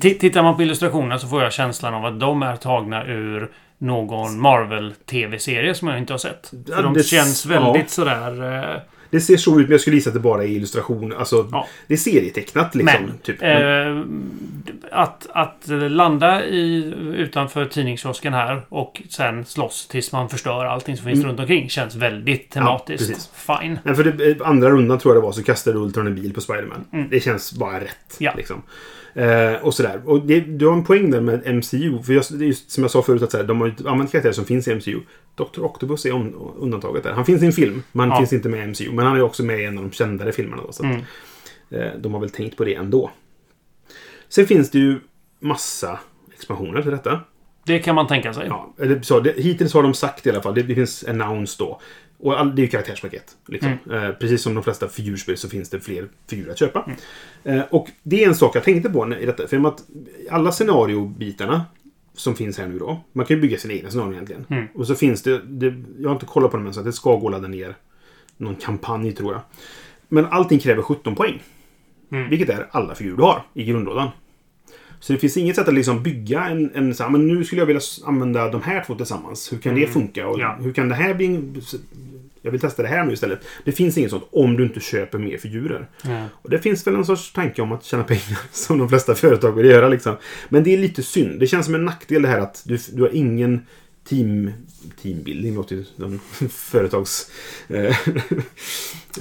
T- 0.01 0.13
Tittar 0.13 0.43
man 0.43 0.55
på 0.55 0.61
illustrationerna 0.63 1.19
så 1.19 1.27
får 1.27 1.43
jag 1.43 1.53
känslan 1.53 1.93
av 1.93 2.05
att 2.05 2.19
de 2.19 2.43
är 2.43 2.55
tagna 2.55 3.05
ur 3.05 3.51
någon 3.77 4.39
Marvel-TV-serie 4.39 5.73
som 5.73 5.87
jag 5.87 5.97
inte 5.97 6.13
har 6.13 6.17
sett. 6.17 6.51
Ja, 6.67 6.75
För 6.75 6.83
de 6.83 7.03
känns 7.03 7.45
väldigt 7.45 7.89
sådär... 7.89 8.81
Det 9.11 9.21
ser 9.21 9.37
så 9.37 9.51
ut, 9.59 9.65
men 9.65 9.71
jag 9.71 9.81
skulle 9.81 9.95
gissa 9.95 10.09
att 10.09 10.13
det 10.13 10.19
bara 10.19 10.43
är 10.43 10.47
illustration. 10.47 11.13
Alltså, 11.13 11.47
Ja. 11.51 11.67
det 11.87 11.93
är 11.93 11.97
serietecknat 11.97 12.75
liksom. 12.75 13.03
men 13.05 13.17
typ. 13.17 13.41
eh, 13.41 14.01
att, 14.91 15.27
att 15.33 15.63
landa 15.91 16.45
i, 16.45 16.93
utanför 17.15 17.65
tidningskiosken 17.65 18.33
här 18.33 18.61
och 18.69 19.01
sen 19.09 19.45
slåss 19.45 19.87
tills 19.87 20.11
man 20.11 20.29
förstör 20.29 20.65
allting 20.65 20.97
som 20.97 21.05
finns 21.05 21.19
Mm. 21.19 21.29
runt 21.29 21.39
omkring 21.39 21.69
känns 21.69 21.95
väldigt 21.95 22.49
tematiskt. 22.49 23.07
precis. 23.07 23.29
Fine. 23.33 23.79
Nej, 23.83 23.95
för 23.95 24.03
det, 24.03 24.31
eh, 24.31 24.35
andra 24.49 24.69
rundan 24.69 24.99
tror 24.99 25.15
jag 25.15 25.23
det 25.23 25.25
var 25.25 25.31
så 25.33 25.43
kastade 25.43 25.77
Ultron 25.77 26.07
en 26.07 26.15
bil 26.15 26.33
på 26.33 26.41
Spiderman. 26.41 26.85
Mm. 26.93 27.09
Det 27.09 27.19
känns 27.19 27.53
bara 27.53 27.79
rätt. 27.79 28.15
Ja. 28.19 28.33
Liksom. 28.37 28.61
Eh, 29.13 29.53
och 29.61 29.73
sådär. 29.73 30.01
Och 30.05 30.25
det, 30.25 30.39
du 30.39 30.65
har 30.67 30.73
en 30.73 30.83
poäng 30.83 31.11
där 31.11 31.21
med 31.21 31.55
MCU. 31.55 32.03
För 32.03 32.13
just, 32.13 32.31
just 32.31 32.71
som 32.71 32.83
jag 32.83 32.91
sa 32.91 33.01
förut, 33.01 33.21
att 33.21 33.31
så 33.31 33.37
här, 33.37 33.43
de 33.43 33.61
har 33.61 33.73
använt 33.85 34.11
karaktärer 34.11 34.33
som 34.33 34.45
finns 34.45 34.67
i 34.67 34.75
MCU. 34.75 34.99
Dr. 35.35 35.63
Octopus 35.63 36.05
är 36.05 36.11
om, 36.13 36.51
undantaget 36.59 37.03
där. 37.03 37.11
Han 37.13 37.25
finns 37.25 37.43
i 37.43 37.45
en 37.45 37.51
film, 37.51 37.83
men 37.91 37.99
han 37.99 38.09
Ja. 38.09 38.17
finns 38.17 38.33
inte 38.33 38.49
med 38.49 38.59
i 38.59 38.67
MCU. 38.67 38.91
Men 39.01 39.07
han 39.07 39.17
är 39.17 39.21
också 39.21 39.43
med 39.43 39.59
i 39.59 39.65
en 39.65 39.77
av 39.77 39.83
de 39.83 39.91
kändare 39.91 40.31
filmerna. 40.31 40.61
Då, 40.65 40.71
så 40.71 40.85
att, 40.85 40.91
Mm. 40.91 41.03
eh, 41.69 41.99
de 41.99 42.13
har 42.13 42.19
väl 42.21 42.29
tänkt 42.29 42.57
på 42.57 42.65
det 42.65 42.75
ändå. 42.75 43.11
Sen 44.29 44.47
finns 44.47 44.71
det 44.71 44.79
ju 44.79 44.99
massa 45.39 45.99
expansioner 46.33 46.81
till 46.81 46.91
detta. 46.91 47.19
Det 47.65 47.79
kan 47.79 47.95
man 47.95 48.07
tänka 48.07 48.33
sig. 48.33 48.47
Ja, 48.47 48.73
eller 48.79 49.01
så, 49.01 49.19
det, 49.19 49.33
hittills 49.37 49.73
har 49.73 49.83
de 49.83 49.93
sagt 49.93 50.27
i 50.27 50.29
alla 50.29 50.41
fall. 50.41 50.55
Det, 50.55 50.61
det 50.63 50.75
finns 50.75 51.03
announced 51.07 51.65
då. 51.67 51.79
Och 52.17 52.39
all, 52.39 52.55
det 52.55 52.61
är 52.61 52.63
ju 52.63 52.69
karaktärspaket. 52.69 53.35
Liksom. 53.47 53.71
Mm. 53.85 54.03
Eh, 54.03 54.11
precis 54.11 54.41
som 54.41 54.53
de 54.53 54.63
flesta 54.63 54.87
figurspel 54.87 55.37
så 55.37 55.49
finns 55.49 55.69
det 55.69 55.79
fler 55.79 56.07
figurer 56.29 56.51
att 56.51 56.59
köpa. 56.59 56.91
Eh, 57.43 57.61
och 57.69 57.87
det 58.03 58.23
är 58.23 58.27
en 58.27 58.35
sak 58.35 58.55
jag 58.55 58.63
tänkte 58.63 58.89
på 58.89 59.13
i 59.19 59.25
detta. 59.25 59.47
För 59.47 59.67
att 59.67 59.83
alla 60.31 60.51
scenariobitarna 60.51 61.65
som 62.13 62.35
finns 62.35 62.57
här 62.57 62.67
nu 62.67 62.79
då. 62.79 63.03
Man 63.13 63.25
kan 63.25 63.35
ju 63.37 63.41
bygga 63.41 63.57
sina 63.57 63.73
egna 63.73 63.89
scenarion 63.89 64.13
egentligen. 64.13 64.45
Mm. 64.49 64.67
Och 64.73 64.87
så 64.87 64.95
finns 64.95 65.21
det, 65.23 65.41
det, 65.45 65.75
jag 65.99 66.09
har 66.09 66.13
inte 66.15 66.25
kollat 66.25 66.51
på 66.51 66.57
dem 66.57 66.67
än 66.67 66.73
så 66.73 66.79
att 66.79 66.85
det 66.85 66.93
ska 66.93 67.15
gå 67.15 67.27
att 67.27 67.31
ladda 67.31 67.47
ner 67.47 67.75
någon 68.41 68.55
kampanj 68.55 69.11
tror 69.11 69.33
jag. 69.33 69.41
Men 70.07 70.25
allting 70.25 70.59
kräver 70.59 70.81
17 70.81 71.15
poäng. 71.15 71.41
Mm. 72.11 72.29
Vilket 72.29 72.49
är 72.49 72.67
alla 72.71 72.95
figurer 72.95 73.17
du 73.17 73.23
har 73.23 73.41
i 73.53 73.63
grundlådan. 73.63 74.09
Så 74.99 75.13
det 75.13 75.19
finns 75.19 75.37
inget 75.37 75.55
sätt 75.55 75.67
att 75.67 75.73
liksom 75.73 76.03
bygga 76.03 76.45
en, 76.45 76.71
en 76.75 76.95
så 76.95 77.03
här, 77.03 77.09
men 77.09 77.27
nu 77.27 77.43
skulle 77.43 77.61
jag 77.61 77.65
vilja 77.65 77.81
använda 78.05 78.49
de 78.49 78.61
här 78.61 78.83
två 78.87 78.95
tillsammans. 78.95 79.53
Hur 79.53 79.57
kan 79.57 79.75
det 79.75 79.81
Mm. 79.81 79.93
funka? 79.93 80.27
Och 80.27 80.39
Ja. 80.39 80.57
Hur 80.61 80.73
kan 80.73 80.89
det 80.89 80.95
här 80.95 81.13
bli... 81.13 81.25
en- 81.25 81.61
Jag 82.41 82.51
vill 82.51 82.59
testa 82.61 82.81
det 82.81 82.87
här 82.87 83.03
nu 83.05 83.13
istället. 83.13 83.39
Det 83.65 83.71
finns 83.71 83.97
inget 83.97 84.09
sånt 84.11 84.23
om 84.31 84.57
du 84.57 84.63
inte 84.63 84.79
köper 84.79 85.17
mer 85.17 85.37
figurer. 85.37 85.87
Ja. 86.03 86.25
Och 86.41 86.49
det 86.49 86.59
finns 86.59 86.87
väl 86.87 86.95
en 86.95 87.05
sorts 87.05 87.33
tanke 87.33 87.61
om 87.61 87.71
att 87.71 87.83
tjäna 87.83 88.03
pengar 88.03 88.39
som 88.51 88.77
de 88.77 88.89
flesta 88.89 89.15
företag 89.15 89.51
vill 89.51 89.65
göra. 89.65 89.89
Liksom. 89.89 90.15
Men 90.49 90.63
det 90.63 90.73
är 90.73 90.77
lite 90.77 91.03
synd. 91.03 91.39
Det 91.39 91.47
känns 91.47 91.65
som 91.65 91.75
en 91.75 91.85
nackdel 91.85 92.21
det 92.21 92.27
här 92.27 92.39
att 92.39 92.63
du, 92.65 92.77
du 92.93 93.01
har 93.01 93.09
ingen 93.15 93.61
team... 94.09 94.51
Teambuilding 95.01 95.55
låter 95.55 95.75
ju 95.75 95.83
som 95.83 96.19
företags... 96.49 97.31
eh, 97.67 97.85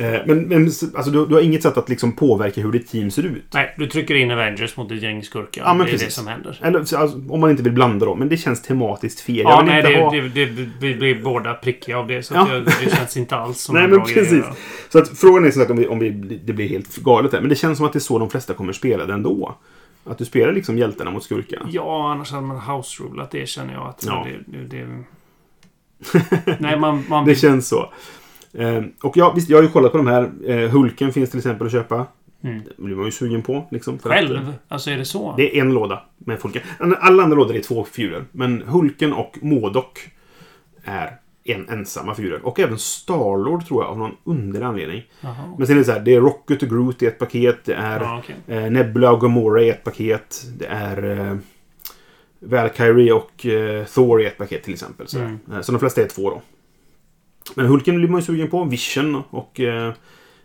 eh, 0.01 0.21
men 0.27 0.49
men 0.49 0.65
alltså, 0.65 1.11
du, 1.11 1.27
du 1.27 1.35
har 1.35 1.41
inget 1.41 1.63
sätt 1.63 1.77
att 1.77 1.89
liksom 1.89 2.13
påverka 2.13 2.61
hur 2.61 2.73
ditt 2.73 2.89
team 2.89 3.11
ser 3.11 3.23
ut. 3.23 3.45
Nej, 3.55 3.75
du 3.79 3.87
trycker 3.87 4.15
in 4.15 4.31
Avengers 4.31 4.77
mot 4.77 4.93
ett 4.93 5.03
gäng 5.03 5.23
skurkar. 5.23 5.63
Ja, 5.63 5.75
men 5.75 5.79
det 5.87 5.91
är 5.91 5.93
det 5.93 5.99
precis. 5.99 6.15
som 6.15 6.27
händer. 6.27 6.61
Eller 6.63 6.85
så, 6.85 6.97
alltså, 6.97 7.23
om 7.29 7.41
man 7.41 7.51
inte 7.51 7.63
vill 7.63 7.73
blanda 7.73 8.07
då. 8.07 8.15
Men 8.15 8.29
det 8.29 8.37
känns 8.37 8.63
tematiskt 8.63 9.21
fel. 9.21 9.37
Ja, 9.37 9.63
nej, 9.67 9.83
det, 9.83 10.01
ha... 10.01 10.11
det, 10.11 10.29
det, 10.29 10.69
vi 10.81 10.95
blir 10.95 11.23
båda 11.23 11.55
prickiga 11.55 11.99
av 11.99 12.07
det. 12.07 12.23
Så 12.23 12.35
Ja. 12.35 12.55
jag, 12.55 12.65
det 12.65 12.97
känns 12.97 13.17
inte 13.17 13.37
alls 13.37 13.61
som 13.61 13.75
Nej, 13.75 13.85
en 13.85 13.91
men 13.91 13.99
bra 13.99 14.07
grej 14.07 14.15
precis. 14.15 14.33
göra. 14.33 14.55
Så 14.89 14.99
att 14.99 15.19
frågan 15.19 15.45
är 15.45 15.51
som 15.51 15.61
sagt 15.61 15.71
om, 15.71 15.77
vi, 15.77 15.87
om 15.87 15.99
vi, 15.99 16.11
det 16.45 16.53
blir 16.53 16.69
helt 16.69 16.97
galet 16.97 17.33
här. 17.33 17.41
Men 17.41 17.49
det 17.49 17.57
känns 17.57 17.77
som 17.79 17.87
att 17.87 17.93
det 17.93 17.99
är 17.99 18.01
så 18.01 18.19
de 18.19 18.31
flesta 18.31 18.55
kommer 18.55 18.73
spela 18.73 19.07
det 19.07 19.13
ändå. 19.13 19.57
Att 20.11 20.19
du 20.19 20.25
spelar 20.25 20.53
liksom 20.53 20.79
hjältarna 20.79 21.11
mot 21.11 21.23
skurkarna. 21.23 21.69
Ja, 21.73 22.11
annars 22.13 22.33
hade 22.33 22.47
man 22.47 22.61
house 22.61 23.03
rulat 23.03 23.31
det 23.31 23.49
känner 23.49 23.75
jag 23.75 23.87
att 23.87 24.05
Ja. 24.07 24.27
det, 24.47 24.59
det, 24.59 24.85
det... 24.85 25.05
Nej, 26.59 26.79
man... 26.79 27.05
man 27.09 27.25
Det 27.25 27.35
känns 27.35 27.69
så. 27.69 27.93
Eh, 28.53 28.83
och 29.03 29.17
ja, 29.17 29.33
visst, 29.37 29.49
jag 29.49 29.59
har 29.59 29.63
ju 29.63 29.69
kollat 29.69 29.93
på 29.93 29.99
de 29.99 30.07
här. 30.07 30.31
Eh, 30.47 30.71
Hulken 30.71 31.13
finns 31.13 31.31
till 31.31 31.39
exempel 31.39 31.67
att 31.67 31.73
köpa. 31.73 32.07
Mm. 32.45 32.63
Det 32.77 32.83
blir 32.83 32.97
man 32.97 33.05
ju 33.05 33.11
sugen 33.11 33.43
på. 33.43 33.67
Liksom, 33.71 33.99
för 33.99 34.11
att, 34.11 34.17
Själv? 34.17 34.55
Alltså 34.69 34.91
är 34.91 34.99
det 34.99 35.05
så? 35.05 35.35
det 35.37 35.59
är 35.59 35.61
en 35.61 35.75
låda 35.75 36.03
med 36.19 36.39
Hulken. 36.43 36.63
Alla 36.79 37.23
andra 37.23 37.37
lådor 37.37 37.57
är 37.57 37.63
två 37.63 37.85
figurer. 37.85 38.25
Men 38.33 38.63
Hulken 38.63 39.13
och 39.13 39.39
Modok 39.43 39.99
är 40.85 41.17
en 41.53 41.69
ensamma 41.69 42.15
figurer. 42.15 42.47
Och 42.47 42.61
även 42.61 42.79
Starlord 42.79 43.67
tror 43.67 43.83
jag 43.83 43.91
av 43.91 43.99
någon 43.99 44.17
underlig 44.25 44.67
anledning. 44.67 45.03
Jaha. 45.21 45.55
Men 45.59 45.67
sen 45.67 45.77
är 45.77 45.79
det 45.79 45.85
så 45.85 45.93
här, 45.93 46.01
det 46.01 46.15
är 46.15 46.21
Rocket 46.21 46.63
och 46.63 46.69
Groot 46.69 47.03
i 47.03 47.07
ett 47.07 47.19
paket. 47.19 47.65
Det 47.65 47.75
är 47.75 48.01
Ja, 48.01 48.19
okej. 48.25 48.37
eh, 48.59 48.71
Nebula 48.71 49.13
och 49.13 49.21
Gamora 49.21 49.63
i 49.63 49.71
ett 49.71 49.85
paket. 49.85 50.43
Det 50.59 50.67
är 50.67 51.29
eh, 51.31 51.37
Valkyrie 52.39 53.13
och 53.13 53.47
eh, 53.47 53.85
Thor 53.85 54.23
i 54.23 54.27
ett 54.27 54.39
paket 54.39 54.63
till 54.63 54.73
exempel. 54.73 55.09
Så, 55.09 55.19
Mm. 55.19 55.39
eh, 55.53 55.61
så 55.61 55.73
de 55.73 55.79
flesta 55.79 56.03
är 56.03 56.07
två 56.09 56.31
då. 56.31 56.43
Men 57.55 57.67
Hulken 57.67 57.97
blir 57.97 58.09
man 58.09 58.21
ju 58.21 58.27
sugen 58.27 58.51
på. 58.51 58.65
Vision 58.65 59.23
och 59.31 59.61
eh, 59.61 59.93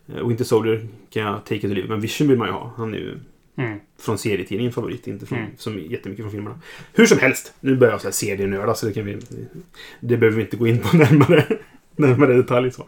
Winter 0.06 0.44
Soldier 0.46 0.88
kan 1.10 1.24
jag 1.24 1.44
take 1.44 1.56
it 1.56 1.62
to 1.62 1.68
live. 1.68 1.88
Men 1.88 2.02
Vision 2.02 2.28
vill 2.28 2.38
man 2.38 2.48
ju 2.48 2.54
ha. 2.54 2.72
Han 2.78 2.94
är 2.94 2.98
ju 2.98 3.18
Mm. 3.58 3.80
från 4.00 4.18
serietidningen 4.18 4.74
favorit, 4.74 5.08
inte 5.08 5.26
från, 5.26 5.38
Mm. 5.40 5.52
som 5.58 5.80
jättemycket 5.80 6.24
från 6.24 6.32
filmerna. 6.32 6.60
Hur 6.94 7.06
som 7.06 7.20
helst, 7.20 7.54
nu 7.60 7.76
börjar 7.76 7.94
jag 7.94 8.02
så 8.02 8.08
här 8.08 8.12
serienörda 8.14 8.74
så 8.76 8.86
det 8.86 8.94
kan 8.94 9.06
vi... 9.06 9.18
Det 10.00 10.18
behöver 10.18 10.38
vi 10.38 10.42
inte 10.44 10.58
gå 10.58 10.68
in 10.68 10.80
på 10.80 10.98
närmare, 10.98 11.46
närmare 11.96 12.34
detalj. 12.34 12.72
Så. 12.72 12.86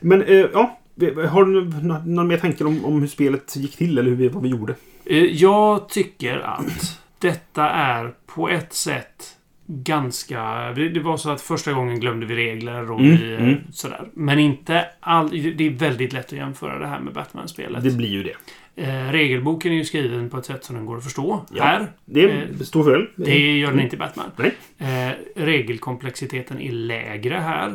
Men 0.00 0.22
eh, 0.22 0.46
ja, 0.52 0.80
har 1.28 1.44
du 1.44 1.64
nå- 1.82 2.02
någon 2.06 2.28
mer 2.28 2.36
tankar 2.38 2.64
om, 2.64 2.84
om 2.84 3.00
hur 3.00 3.08
spelet 3.08 3.56
gick 3.56 3.76
till 3.76 3.98
eller 3.98 4.10
hur 4.10 4.16
vi, 4.16 4.28
vad 4.28 4.42
vi 4.42 4.48
gjorde? 4.48 4.74
Eh, 5.04 5.16
Jag 5.24 5.88
tycker 5.88 6.38
att 6.38 6.98
detta 7.18 7.70
är 7.70 8.14
på 8.26 8.48
ett 8.48 8.72
sätt 8.72 9.36
ganska... 9.66 10.42
Det 10.72 10.88
det 10.88 11.00
var 11.00 11.16
så 11.16 11.30
att 11.30 11.40
första 11.40 11.72
gången 11.72 12.00
glömde 12.00 12.26
vi 12.26 12.34
regler 12.36 12.90
och 12.90 13.00
Mm, 13.00 13.16
vi, 13.16 13.32
eh, 13.34 13.42
mm. 13.42 13.56
sådär. 13.72 14.08
Men 14.14 14.38
inte 14.38 14.86
all, 15.00 15.30
Det 15.30 15.66
är 15.66 15.70
väldigt 15.70 16.12
lätt 16.12 16.26
att 16.26 16.32
jämföra 16.32 16.78
det 16.78 16.86
här 16.86 17.00
med 17.00 17.14
Batman-spelet. 17.14 17.84
Det 17.84 17.90
blir 17.90 18.08
ju 18.08 18.22
det. 18.22 18.34
Eh, 18.76 19.12
regelboken 19.12 19.72
är 19.72 19.76
ju 19.76 19.84
skriven 19.84 20.30
på 20.30 20.36
ett 20.38 20.44
sätt 20.46 20.64
som 20.64 20.76
den 20.76 20.86
går 20.86 20.96
att 20.96 21.04
förstå. 21.04 21.44
Ja. 21.54 21.64
Här. 21.64 21.86
Det 22.04 22.24
Eh, 22.30 22.58
stor 22.60 22.84
fördel. 22.84 23.06
Det 23.16 23.58
gör 23.58 23.70
den 23.70 23.80
inte 23.80 23.96
i 23.96 23.98
Batman. 23.98 24.30
Eh, 24.78 24.86
regelkomplexiteten 25.36 26.60
är 26.60 26.72
lägre 26.72 27.34
här. 27.34 27.72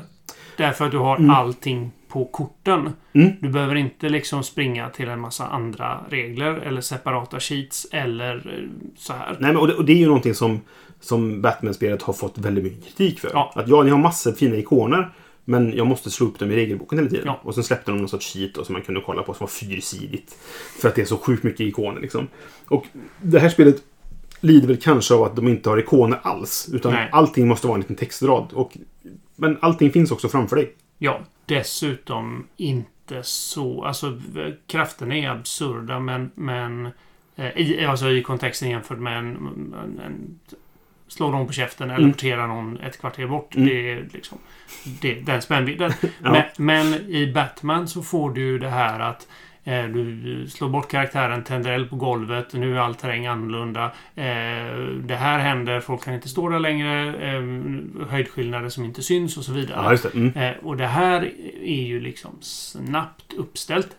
Därför 0.57 0.85
att 0.85 0.91
du 0.91 0.97
har 0.97 1.17
Mm. 1.17 1.29
allting 1.29 1.91
på 2.07 2.25
korten. 2.25 2.93
Mm. 3.13 3.31
Du 3.41 3.49
behöver 3.49 3.75
inte 3.75 4.09
liksom 4.09 4.43
springa 4.43 4.89
till 4.89 5.09
en 5.09 5.19
massa 5.19 5.47
andra 5.47 5.99
regler 6.09 6.53
eller 6.55 6.81
separata 6.81 7.39
sheets 7.39 7.87
eller 7.91 8.35
eh, 8.35 8.69
så 8.97 9.13
här. 9.13 9.27
Nej, 9.39 9.53
men, 9.53 9.57
och, 9.57 9.67
det, 9.67 9.73
och 9.73 9.85
det 9.85 9.91
är 9.93 9.97
ju 9.97 10.05
någonting 10.05 10.33
som, 10.33 10.61
som 10.99 11.41
Batman-spelet 11.41 12.01
har 12.01 12.13
fått 12.13 12.37
väldigt 12.37 12.63
mycket 12.63 12.83
kritik 12.83 13.19
för. 13.19 13.29
Ja. 13.33 13.51
Att 13.55 13.67
ja, 13.67 13.83
ni 13.83 13.89
har 13.89 13.97
massor 13.97 14.31
fina 14.31 14.55
ikoner. 14.55 15.09
Men 15.49 15.77
jag 15.77 15.87
måste 15.87 16.11
slå 16.11 16.27
upp 16.27 16.39
dem 16.39 16.51
i 16.51 16.55
regelboken 16.55 16.97
hela 16.97 17.09
tiden. 17.09 17.25
Ja. 17.25 17.39
Och 17.43 17.55
sen 17.55 17.63
släppte 17.63 17.91
de 17.91 17.97
någon 17.97 18.09
sorts 18.09 18.33
sheet 18.33 18.55
då, 18.55 18.63
som 18.63 18.73
man 18.73 18.81
kunde 18.81 19.01
kolla 19.01 19.23
på 19.23 19.33
som 19.33 19.43
var 19.43 19.47
fyrsidigt. 19.47 20.37
För 20.79 20.89
att 20.89 20.95
det 20.95 21.01
är 21.01 21.05
så 21.05 21.17
sjukt 21.17 21.43
mycket 21.43 21.59
ikoner 21.59 22.01
liksom. 22.01 22.27
Och 22.67 22.85
det 23.21 23.39
här 23.39 23.49
spelet 23.49 23.83
lider 24.39 24.67
väl 24.67 24.77
kanske 24.77 25.13
av 25.13 25.23
att 25.23 25.35
de 25.35 25.47
inte 25.47 25.69
har 25.69 25.77
ikoner 25.77 26.19
alls. 26.23 26.69
Utan 26.73 26.93
Nej. 26.93 27.09
allting 27.11 27.47
måste 27.47 27.67
vara 27.67 27.75
en 27.75 27.81
liten 27.81 27.95
textrad. 27.95 28.53
Och, 28.53 28.77
men 29.35 29.57
allting 29.61 29.91
finns 29.91 30.11
också 30.11 30.29
framför 30.29 30.55
dig. 30.55 30.75
Ja, 30.97 31.21
dessutom 31.45 32.47
inte 32.57 33.23
så... 33.23 33.83
Alltså, 33.83 34.21
krafterna 34.67 35.15
är 35.17 35.29
absurda, 35.29 35.99
men... 35.99 36.31
men 36.35 36.85
eh, 37.35 37.57
i, 37.57 37.85
alltså 37.85 38.09
i 38.09 38.23
kontexten 38.23 38.69
jämfört 38.69 38.99
med 38.99 39.17
en... 39.17 39.25
en, 39.27 39.99
en 40.05 40.39
slå 41.09 41.31
någon 41.31 41.47
på 41.47 41.53
käften 41.53 41.89
eller 41.89 41.99
Mm. 41.99 42.11
portera 42.11 42.47
någon 42.47 42.77
ett 42.79 42.99
kvarter 42.99 43.27
bort. 43.27 43.55
Mm. 43.55 43.67
Det 43.67 43.91
är 43.91 44.07
liksom... 44.13 44.37
Det, 45.01 45.13
den 45.13 45.41
spännvidden. 45.41 45.91
Ja. 46.23 46.31
men, 46.31 46.43
men 46.57 46.93
i 46.93 47.31
Batman 47.33 47.87
så 47.87 48.01
får 48.01 48.31
du 48.33 48.41
ju 48.41 48.59
det 48.59 48.69
här 48.69 48.99
att 48.99 49.27
eh, 49.63 49.83
du 49.83 50.45
slår 50.49 50.69
bort 50.69 50.91
karaktären, 50.91 51.43
tänder 51.43 51.71
eld 51.71 51.89
på 51.89 51.95
golvet, 51.95 52.53
nu 52.53 52.75
är 52.75 52.79
all 52.79 52.95
terräng 52.95 53.27
annorlunda. 53.27 53.85
Eh, 54.15 54.75
det 55.03 55.15
här 55.19 55.39
händer, 55.39 55.79
folk 55.79 56.03
kan 56.03 56.13
inte 56.13 56.29
stå 56.29 56.49
där 56.49 56.59
längre, 56.59 57.15
eh, 57.15 57.43
höjdskillnader 58.09 58.69
som 58.69 58.85
inte 58.85 59.01
syns 59.03 59.37
och 59.37 59.43
så 59.43 59.51
vidare. 59.53 59.97
Ja, 60.03 60.09
det. 60.11 60.17
Mm. 60.17 60.33
Eh, 60.37 60.57
och 60.63 60.77
det 60.77 60.87
här 60.87 61.31
är 61.63 61.83
ju 61.87 61.99
liksom 62.01 62.37
snabbt 62.41 63.33
uppställt. 63.37 63.89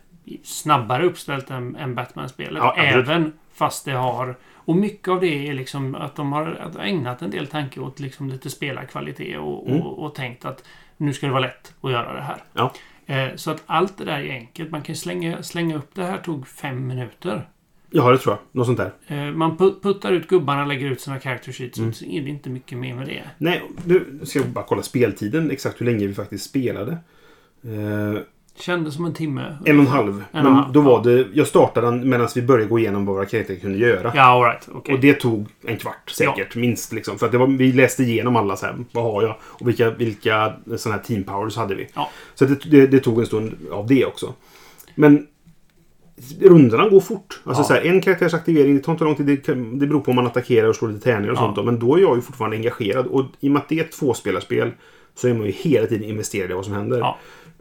Snabbare 0.44 1.04
uppställt 1.04 1.50
än, 1.50 1.76
än 1.76 1.94
Batman-spelet. 1.94 2.62
Ja. 2.62 2.76
Även 2.76 3.32
fast 3.54 3.84
det 3.84 3.92
har... 3.92 4.36
Och 4.64 4.76
mycket 4.76 5.08
av 5.08 5.20
det 5.20 5.48
är 5.48 5.54
liksom 5.54 5.94
att 5.94 6.16
de 6.16 6.32
har 6.32 6.70
ägnat 6.80 7.22
en 7.22 7.30
del 7.30 7.46
tanke 7.46 7.80
åt 7.80 8.00
liksom 8.00 8.28
lite 8.28 8.50
spelarkvalitet 8.50 9.38
och, 9.38 9.68
Mm. 9.68 9.80
och, 9.82 10.04
och 10.04 10.14
tänkt 10.14 10.44
att 10.44 10.64
nu 10.96 11.12
ska 11.12 11.26
det 11.26 11.32
vara 11.32 11.42
lätt 11.42 11.74
att 11.80 11.90
göra 11.92 12.12
det 12.14 12.20
här. 12.22 12.42
Ja. 12.52 12.72
Eh, 13.06 13.28
så 13.36 13.50
att 13.50 13.62
allt 13.66 13.98
det 13.98 14.04
där 14.04 14.20
är 14.20 14.32
enkelt. 14.32 14.70
Man 14.70 14.82
kan 14.82 14.96
slänga, 14.96 15.42
slänga 15.42 15.76
upp 15.76 15.94
det 15.94 16.04
här 16.04 16.18
tog 16.18 16.46
fem 16.48 16.86
minuter. 16.86 17.48
Ja, 17.90 18.10
det 18.10 18.18
tror 18.18 18.34
jag. 18.34 18.40
Något 18.52 18.66
sånt 18.66 18.78
där. 18.78 18.92
Eh, 19.06 19.32
man 19.34 19.56
put- 19.58 19.82
puttar 19.82 20.12
ut 20.12 20.28
gubbarna, 20.28 20.64
lägger 20.66 20.86
ut 20.90 21.00
sina 21.00 21.20
character 21.20 21.52
sheets. 21.52 21.78
Mm. 21.78 21.92
Så 21.92 22.04
är 22.04 22.22
det 22.22 22.28
inte 22.30 22.50
mycket 22.50 22.78
mer 22.78 22.94
med 22.94 23.06
det. 23.06 23.22
Nej, 23.38 23.62
nu 23.84 24.20
ska 24.24 24.38
jag 24.38 24.48
bara 24.48 24.64
kolla 24.64 24.82
speltiden. 24.82 25.50
Exakt 25.50 25.80
hur 25.80 25.86
länge 25.86 26.06
vi 26.06 26.14
faktiskt 26.14 26.50
spelade. 26.50 26.92
Eh, 27.64 28.20
Kändes 28.58 28.94
som 28.94 29.04
en 29.04 29.14
timme. 29.14 29.56
En 29.64 29.78
och 29.78 29.84
en 29.84 29.90
halv. 29.90 30.08
En 30.08 30.14
och 30.14 30.24
Men 30.32 30.46
en 30.46 30.52
halv, 30.52 30.72
då 30.72 30.80
ja. 30.80 30.84
var 30.84 31.04
det... 31.04 31.26
Jag 31.32 31.46
startade 31.46 31.86
den 31.86 32.08
medan 32.08 32.28
vi 32.34 32.42
började 32.42 32.68
gå 32.70 32.78
igenom 32.78 33.06
vad 33.06 33.16
våra 33.16 33.26
karaktärer 33.26 33.58
kunde 33.58 33.78
göra. 33.78 34.12
Ja, 34.14 34.22
alright. 34.22 34.68
Okej. 34.72 34.94
Och 34.94 35.00
det 35.00 35.14
tog 35.14 35.48
en 35.66 35.76
kvart 35.76 36.10
säkert, 36.10 36.56
minst. 36.56 36.92
Liksom. 36.92 37.18
För 37.18 37.26
att 37.26 37.34
var, 37.34 37.46
vi 37.46 37.72
läste 37.72 38.02
igenom 38.02 38.36
alla 38.36 38.56
så 38.56 38.66
här, 38.66 38.76
vad 38.92 39.04
har 39.04 39.22
jag? 39.22 39.36
Och 39.42 39.68
vilka, 39.68 39.90
vilka 39.90 40.52
såna 40.76 40.94
här 40.94 41.02
team 41.02 41.24
powers 41.24 41.56
hade 41.56 41.74
vi? 41.74 41.88
Ja. 41.94 42.10
Så 42.34 42.44
det, 42.44 42.70
det, 42.70 42.86
det 42.86 42.98
tog 42.98 43.20
en 43.20 43.26
stund 43.26 43.56
av 43.72 43.86
det 43.86 44.04
också. 44.04 44.34
Men 44.94 45.26
rundorna 46.40 46.88
går 46.88 47.00
fort. 47.00 47.40
Alltså 47.44 47.62
Ja. 47.62 47.66
så 47.66 47.74
här, 47.74 47.82
en 47.82 48.00
karaktärs 48.00 48.34
aktivering, 48.34 48.76
det 48.76 48.82
tar 48.82 48.92
inte 48.92 49.04
lång 49.04 49.14
tid. 49.16 49.26
Det, 49.26 49.54
det 49.54 49.86
beror 49.86 50.00
på 50.00 50.10
om 50.10 50.16
man 50.16 50.26
attackerar 50.26 50.68
och 50.68 50.76
slår 50.76 50.88
lite 50.88 51.04
tärningar 51.04 51.30
och 51.32 51.36
Ja. 51.38 51.40
sånt. 51.42 51.56
Då. 51.56 51.62
Men 51.62 51.78
då 51.78 51.96
är 51.96 52.00
jag 52.00 52.16
ju 52.16 52.22
fortfarande 52.22 52.56
engagerad. 52.56 53.06
Och 53.06 53.24
i 53.40 53.48
och 53.48 53.52
med 53.52 53.62
att 53.62 53.68
det 53.68 53.78
är 53.80 53.84
ett 53.84 53.92
tvåspelarspel 53.92 54.70
så 55.14 55.28
är 55.28 55.34
man 55.34 55.46
ju 55.46 55.52
hela 55.52 55.86
tiden 55.86 56.08
investerad 56.08 56.50
i 56.50 56.54
vad 56.54 56.64
som 56.64 56.74
händer. 56.74 57.14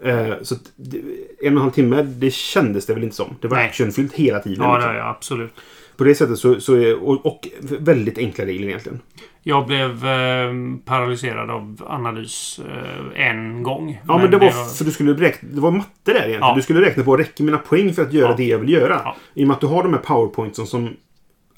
Ja. 0.04 0.10
Eh, 0.10 0.34
så 0.42 0.56
det, 0.76 0.98
en 0.98 1.04
och 1.42 1.48
en 1.48 1.58
halv 1.58 1.72
timme, 1.72 2.02
det 2.02 2.32
kändes 2.34 2.86
det 2.86 2.94
väl 2.94 3.04
inte 3.04 3.16
som. 3.16 3.36
Det 3.42 3.48
var 3.48 3.58
Nej. 3.58 3.66
actionfyllt 3.66 4.14
hela 4.14 4.40
tiden. 4.40 4.64
Ja, 4.64 4.76
liksom. 4.76 4.94
det 4.94 4.98
jag 4.98 5.08
absolut. 5.08 5.54
På 5.98 6.04
det 6.04 6.16
sättet 6.16 6.38
så, 6.40 6.62
så 6.62 6.76
är, 6.76 7.04
och, 7.04 7.26
och 7.26 7.48
väldigt 7.80 8.18
enkla 8.18 8.46
regler 8.46 8.68
egentligen. 8.68 9.00
Jag 9.44 9.68
blev 9.68 9.90
eh, 10.06 10.54
paralyserad 10.86 11.50
av 11.50 11.86
analys 11.88 12.60
eh, 12.68 13.30
en 13.30 13.64
gång. 13.64 14.02
Ja, 14.08 14.18
men, 14.18 14.32
det 14.32 14.38
var 14.38 14.76
för 14.78 14.86
du 14.86 14.92
skulle 14.92 15.14
räkna, 15.14 15.50
det 15.52 15.62
var 15.62 15.72
matte 15.72 15.90
där 16.04 16.12
egentligen. 16.14 16.42
Ja. 16.42 16.56
Du 16.56 16.62
skulle 16.62 16.82
räkna 16.82 17.04
på, 17.04 17.18
räcker 17.18 17.44
mina 17.44 17.58
poäng 17.58 17.94
för 17.94 18.02
att 18.02 18.14
göra 18.14 18.30
Ja. 18.30 18.36
det 18.38 18.44
jag 18.44 18.60
vill 18.60 18.70
göra? 18.70 19.02
Ja. 19.04 19.16
I 19.34 19.44
och 19.44 19.48
med 19.48 19.56
att 19.56 19.62
du 19.62 19.68
har 19.68 19.84
de 19.84 19.94
här 19.94 20.00
powerpointsen 20.00 20.68
som 20.68 20.90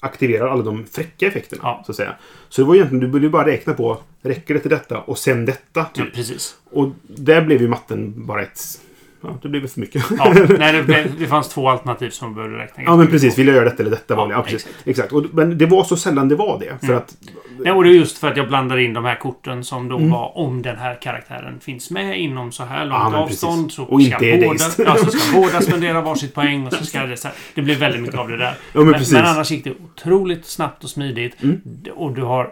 aktiverar 0.02 0.48
alla 0.48 0.62
de 0.62 0.86
fräcka 0.86 1.26
effekterna. 1.26 1.60
Ja. 1.64 1.82
Så 1.86 1.92
att 1.92 1.96
säga. 1.96 2.14
Så 2.48 2.60
det 2.62 2.68
var 2.68 2.74
egentligen, 2.74 3.00
du 3.00 3.08
borde 3.08 3.28
bara 3.28 3.46
räkna 3.46 3.74
på, 3.74 3.98
räcker 4.22 4.54
det 4.54 4.60
till 4.60 4.70
detta 4.70 4.98
och 4.98 5.18
sen 5.18 5.44
detta? 5.46 5.80
Ja, 5.94 6.04
Typ. 6.04 6.14
precis. 6.14 6.56
Och 6.70 6.88
där 7.06 7.42
blev 7.42 7.62
ju 7.62 7.68
matten 7.68 8.26
bara 8.26 8.42
ett... 8.42 8.80
Ja, 9.22 9.28
det 9.42 9.48
blev 9.48 9.66
för 9.66 9.80
mycket. 9.80 10.04
Ja, 10.18 10.34
nej, 10.58 10.72
det, 10.72 10.82
blev, 10.86 11.18
det 11.18 11.26
fanns 11.26 11.48
två 11.48 11.68
alternativ 11.68 12.10
som 12.10 12.34
behövde 12.34 12.58
räkna 12.58 12.82
Ja, 12.82 12.96
men 12.96 13.06
precis. 13.06 13.38
Vill 13.38 13.46
jag 13.46 13.56
göra 13.56 13.64
detta 13.64 13.82
eller 13.82 13.90
detta? 13.90 14.14
Ja, 14.14 14.28
ja, 14.30 14.42
precis. 14.42 14.68
Exakt. 14.84 15.12
Och, 15.12 15.24
men 15.32 15.58
det 15.58 15.66
var 15.66 15.84
så 15.84 15.96
sällan 15.96 16.28
det 16.28 16.34
var 16.36 16.58
det. 16.58 16.78
För 16.80 16.86
Mm. 16.86 16.96
att... 16.98 17.16
Nej, 17.58 17.72
och 17.72 17.84
det 17.84 17.90
är 17.90 17.92
just 17.94 18.18
för 18.18 18.30
att 18.30 18.36
jag 18.36 18.48
blandar 18.48 18.78
in 18.78 18.92
de 18.94 19.04
här 19.04 19.14
korten 19.16 19.64
som 19.64 19.88
då 19.88 19.96
Mm. 19.96 20.10
var 20.10 20.38
om 20.38 20.62
den 20.62 20.76
här 20.76 20.98
karaktären 21.02 21.60
finns 21.60 21.90
med 21.90 22.20
inom 22.20 22.52
så 22.52 22.64
här 22.64 22.84
långt 22.84 23.00
Ja, 23.02 23.10
men 23.10 23.18
avstånd. 23.20 23.62
precis. 23.66 23.76
Så 23.76 23.82
Och 23.84 24.02
ska 24.02 24.24
inte 24.26 24.46
båda, 24.46 24.64
ja, 24.90 24.96
så 24.96 25.10
ska 25.10 25.36
båda 25.40 25.60
spendera 25.60 26.00
varsitt 26.00 26.34
poäng 26.34 26.66
och 26.66 26.72
så 26.72 26.84
ska 26.84 27.02
det 27.06 27.16
så 27.16 27.28
här. 27.28 27.36
Det 27.54 27.62
blir 27.62 27.76
väldigt 27.76 28.00
mycket 28.02 28.18
av 28.18 28.28
det 28.28 28.36
där. 28.36 28.54
Ja, 28.72 28.80
men 28.80 28.92
precis. 28.92 29.12
men 29.12 29.24
annars 29.26 29.50
gick 29.50 29.64
det 29.64 29.70
otroligt 29.84 30.46
snabbt 30.46 30.84
och 30.84 30.90
smidigt. 30.90 31.42
Mm. 31.42 31.60
Och 31.94 32.12
du 32.12 32.22
har, 32.22 32.50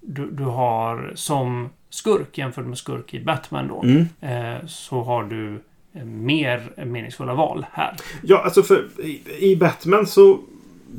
du, 0.00 0.30
du 0.30 0.44
har 0.44 1.12
som 1.14 1.68
skurk 1.90 2.38
jämfört 2.38 2.66
med 2.66 2.78
skurk 2.78 3.14
i 3.14 3.20
Batman 3.24 3.68
då. 3.68 3.82
Mm. 3.82 4.06
Eh, 4.20 4.66
så 4.66 5.02
har 5.02 5.24
du 5.24 5.62
mer 6.04 6.84
meningsfulla 6.84 7.34
val 7.34 7.66
här. 7.72 7.96
Ja, 8.22 8.42
alltså 8.44 8.62
för 8.62 8.86
i, 9.02 9.20
i 9.38 9.56
Batman 9.56 10.06
så... 10.06 10.38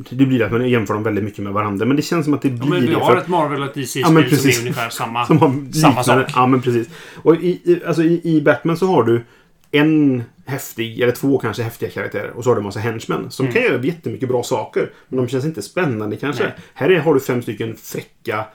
Det 0.10 0.26
blir 0.26 0.44
att 0.44 0.52
man 0.52 0.70
jämför 0.70 0.94
dem 0.94 1.04
väldigt 1.04 1.24
mycket 1.24 1.40
med 1.44 1.54
varandra. 1.54 1.86
Men 1.86 1.96
det 1.96 2.02
känns 2.02 2.26
som 2.26 2.34
att 2.34 2.42
det 2.42 2.50
blir 2.50 2.60
Ja, 2.64 2.70
men 2.70 2.82
vi 2.88 2.94
har 2.94 3.12
för 3.12 3.18
ett 3.18 3.28
Marvel 3.28 3.62
och 3.62 3.70
DC-spel 3.76 4.02
Ja, 4.02 4.08
som 4.38 4.50
är 4.50 4.60
ungefär 4.60 4.90
samma. 4.90 5.26
Som 5.26 5.38
har 5.40 5.74
Samma 5.74 6.04
sak. 6.04 6.26
Ja, 6.36 6.48
men 6.48 6.62
precis. 6.62 6.90
Och 7.24 7.36
i, 7.36 7.48
i, 7.48 7.82
alltså 7.88 8.04
i, 8.04 8.22
i 8.24 8.42
Batman 8.42 8.78
så 8.78 8.88
har 8.88 9.04
du 9.04 9.24
en 9.72 10.24
häftig, 10.46 11.02
eller 11.02 11.12
två 11.14 11.38
kanske 11.38 11.64
häftiga 11.64 11.90
karaktärer. 11.90 12.30
Och 12.30 12.44
så 12.44 12.50
har 12.50 12.56
du 12.56 12.60
en 12.60 12.66
massa 12.66 12.80
henchmen. 12.80 13.32
Som 13.32 13.46
Mm. 13.46 13.54
kan 13.54 13.64
göra 13.64 13.84
jättemycket 13.84 14.30
bra 14.30 14.44
saker. 14.44 14.90
Men 15.08 15.18
de 15.18 15.28
känns 15.28 15.46
inte 15.46 15.62
spännande 15.62 16.16
kanske. 16.16 16.44
Nej. 16.44 16.54
Här 16.74 16.90
är, 16.92 17.00
har 17.00 17.14
du 17.14 17.20
fem 17.20 17.42
stycken 17.42 17.76
fräcka 17.76 18.46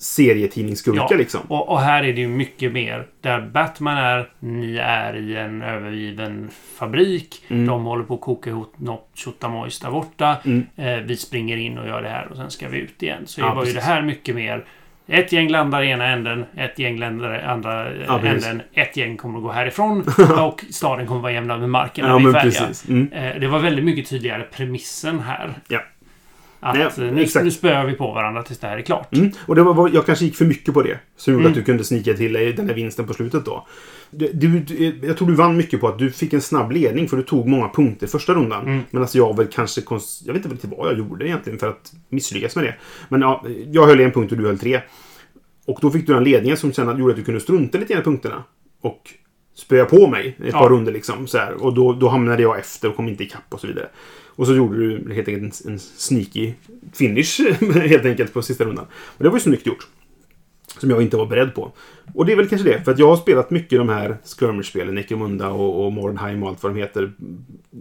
serietidningsskurkar 0.00 1.06
Ja, 1.10 1.16
liksom. 1.16 1.40
Och, 1.48 1.68
och 1.68 1.80
här 1.80 2.02
är 2.04 2.12
det 2.12 2.20
ju 2.20 2.28
mycket 2.28 2.72
mer. 2.72 3.06
Där 3.20 3.40
Batman 3.40 3.96
är, 3.96 4.28
ni 4.38 4.76
är 4.76 5.16
i 5.16 5.36
en 5.36 5.62
övergiven 5.62 6.50
fabrik. 6.78 7.44
Mm. 7.48 7.66
De 7.66 7.84
håller 7.84 8.04
på 8.04 8.14
att 8.14 8.20
koka 8.20 8.50
ihop 8.50 8.74
något 8.76 9.10
tjottamojs 9.14 9.80
där 9.80 9.90
borta. 9.90 10.36
Mm. 10.44 10.66
Eh, 10.76 10.96
vi 10.96 11.16
springer 11.16 11.56
in 11.56 11.78
och 11.78 11.86
gör 11.86 12.02
det 12.02 12.08
här 12.08 12.26
och 12.30 12.36
sen 12.36 12.50
ska 12.50 12.68
vi 12.68 12.78
ut 12.78 13.02
igen. 13.02 13.22
Så 13.26 13.40
Ja, 13.40 13.48
det 13.48 13.54
var 13.54 13.62
ju 13.62 13.72
precis. 13.72 13.74
det 13.88 13.92
här 13.94 14.02
mycket 14.02 14.34
mer. 14.34 14.64
Ett 15.06 15.32
gäng 15.32 15.48
landar 15.48 15.82
i 15.82 15.90
ena 15.90 16.06
änden, 16.06 16.44
ett 16.56 16.78
gäng 16.78 16.98
landar 16.98 17.38
i 17.38 17.42
andra 17.42 17.90
eh, 17.92 18.04
Ja, 18.06 18.20
änden. 18.24 18.62
Ett 18.74 18.96
gäng 18.96 19.16
kommer 19.16 19.38
att 19.38 19.42
gå 19.44 19.52
härifrån 19.52 20.00
och 20.38 20.64
staden 20.70 21.06
kommer 21.06 21.18
att 21.18 21.22
vara 21.22 21.32
jämnad 21.32 21.60
med 21.60 21.70
marken 21.70 22.06
Ja, 22.06 22.18
vi 22.18 22.24
men 22.24 22.32
precis. 22.34 22.88
Mm. 22.88 23.12
Eh, 23.12 23.40
Det 23.40 23.46
var 23.48 23.58
väldigt 23.58 23.84
mycket 23.84 24.08
tydligare 24.10 24.42
premissen 24.42 25.20
här. 25.20 25.54
Att 26.60 26.98
Nej, 26.98 27.10
nu, 27.12 27.22
exakt. 27.22 27.44
nu 27.44 27.50
spöar 27.50 27.86
vi 27.86 27.92
på 27.92 28.12
varandra 28.12 28.42
tills 28.42 28.58
det 28.58 28.66
här 28.66 28.78
är 28.78 28.82
klart. 28.82 29.14
Mm. 29.16 29.30
Och 29.46 29.54
det 29.54 29.62
var, 29.62 29.90
jag 29.94 30.06
kanske 30.06 30.24
gick 30.24 30.36
för 30.36 30.44
mycket 30.44 30.74
på 30.74 30.82
det. 30.82 30.98
Som 31.16 31.32
gjorde 31.32 31.42
Mm. 31.44 31.52
att 31.52 31.56
du 31.58 31.64
kunde 31.64 31.84
snika 31.84 32.14
till 32.14 32.32
dig 32.32 32.52
den 32.52 32.68
här 32.68 32.74
vinsten 32.74 33.06
på 33.06 33.14
slutet 33.14 33.44
då. 33.44 33.66
Du, 34.10 34.64
jag 35.02 35.16
tror 35.16 35.28
du 35.28 35.34
vann 35.34 35.56
mycket 35.56 35.80
på 35.80 35.88
att 35.88 35.98
du 35.98 36.10
fick 36.10 36.32
en 36.32 36.40
snabb 36.40 36.72
ledning 36.72 37.08
för 37.08 37.16
du 37.16 37.22
tog 37.22 37.46
många 37.48 37.68
punkter 37.68 38.06
första 38.06 38.34
rundan. 38.34 38.62
Mm. 38.66 38.80
Medan 38.90 39.08
jag 39.12 39.36
väl 39.36 39.46
kanske... 39.46 39.80
Jag 40.24 40.32
vet 40.32 40.44
inte 40.44 40.48
riktigt 40.54 40.70
vad 40.78 40.88
jag 40.90 40.98
gjorde 40.98 41.26
egentligen 41.26 41.58
för 41.58 41.68
att 41.68 41.92
misslyckas 42.08 42.56
med 42.56 42.64
det. 42.64 42.74
Men 43.08 43.20
ja, 43.20 43.44
jag 43.72 43.86
höll 43.86 44.00
en 44.00 44.12
punkt 44.12 44.32
och 44.32 44.38
du 44.38 44.46
höll 44.46 44.58
tre. 44.58 44.80
Och 45.66 45.78
då 45.82 45.90
fick 45.90 46.06
du 46.06 46.14
den 46.14 46.24
ledningen 46.24 46.56
som 46.56 46.72
sen 46.72 46.98
gjorde 46.98 47.10
att 47.12 47.16
du 47.18 47.24
kunde 47.24 47.40
strunta 47.40 47.78
lite 47.78 47.92
i 47.92 47.96
punkterna. 47.96 48.44
Och 48.80 49.02
spöa 49.54 49.84
på 49.84 50.06
mig 50.08 50.36
ett 50.38 50.44
Ja. 50.52 50.58
par 50.58 50.68
runder 50.70 50.92
liksom. 50.92 51.26
Så 51.26 51.38
här. 51.38 51.64
Och 51.64 51.74
då, 51.74 51.92
då 51.92 52.08
hamnade 52.08 52.42
jag 52.42 52.58
efter 52.58 52.88
och 52.88 52.96
kom 52.96 53.08
inte 53.08 53.24
ikapp 53.24 53.42
och 53.54 53.60
så 53.60 53.66
vidare. 53.66 53.88
Och 54.40 54.46
så 54.46 54.54
gjorde 54.54 54.78
du 54.78 55.14
helt 55.14 55.28
enkelt 55.28 55.64
en, 55.64 55.72
en 55.72 55.78
sneaky 55.78 56.52
finish 56.92 57.40
helt 57.74 58.04
enkelt 58.04 58.32
på 58.32 58.42
sista 58.42 58.64
rundan. 58.64 58.86
Och 58.92 59.24
det 59.24 59.28
var 59.30 59.36
ju 59.36 59.40
snyggt 59.40 59.66
gjort. 59.66 59.86
Som 60.78 60.90
jag 60.90 61.02
inte 61.02 61.16
var 61.16 61.26
beredd 61.26 61.54
på. 61.54 61.72
Och 62.14 62.26
det 62.26 62.32
är 62.32 62.36
väl 62.36 62.48
kanske 62.48 62.68
det. 62.68 62.84
För 62.84 62.92
att 62.92 62.98
jag 62.98 63.06
har 63.06 63.16
spelat 63.16 63.50
mycket 63.50 63.78
de 63.78 63.88
här 63.88 64.16
skirmish-spelen. 64.38 64.94
Necromunda 64.94 65.48
och, 65.50 65.86
och 65.86 65.92
Mordheim 65.92 66.42
och 66.42 66.48
allt 66.48 66.62
vad 66.62 66.74
de 66.74 66.78
heter. 66.80 67.12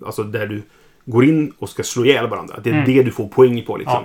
Alltså 0.06 0.24
där 0.24 0.48
du 0.48 0.62
går 1.06 1.26
in 1.26 1.54
och 1.60 1.69
ska 1.69 1.84
slå 1.84 2.06
ihjäl 2.06 2.28
varandra. 2.30 2.60
Det 2.63 2.69
är 2.69 2.74
Mm. 2.74 2.86
det 2.86 3.04
du 3.04 3.12
får 3.12 3.28
poäng 3.28 3.63
på 3.65 3.78
liksom. 3.78 4.04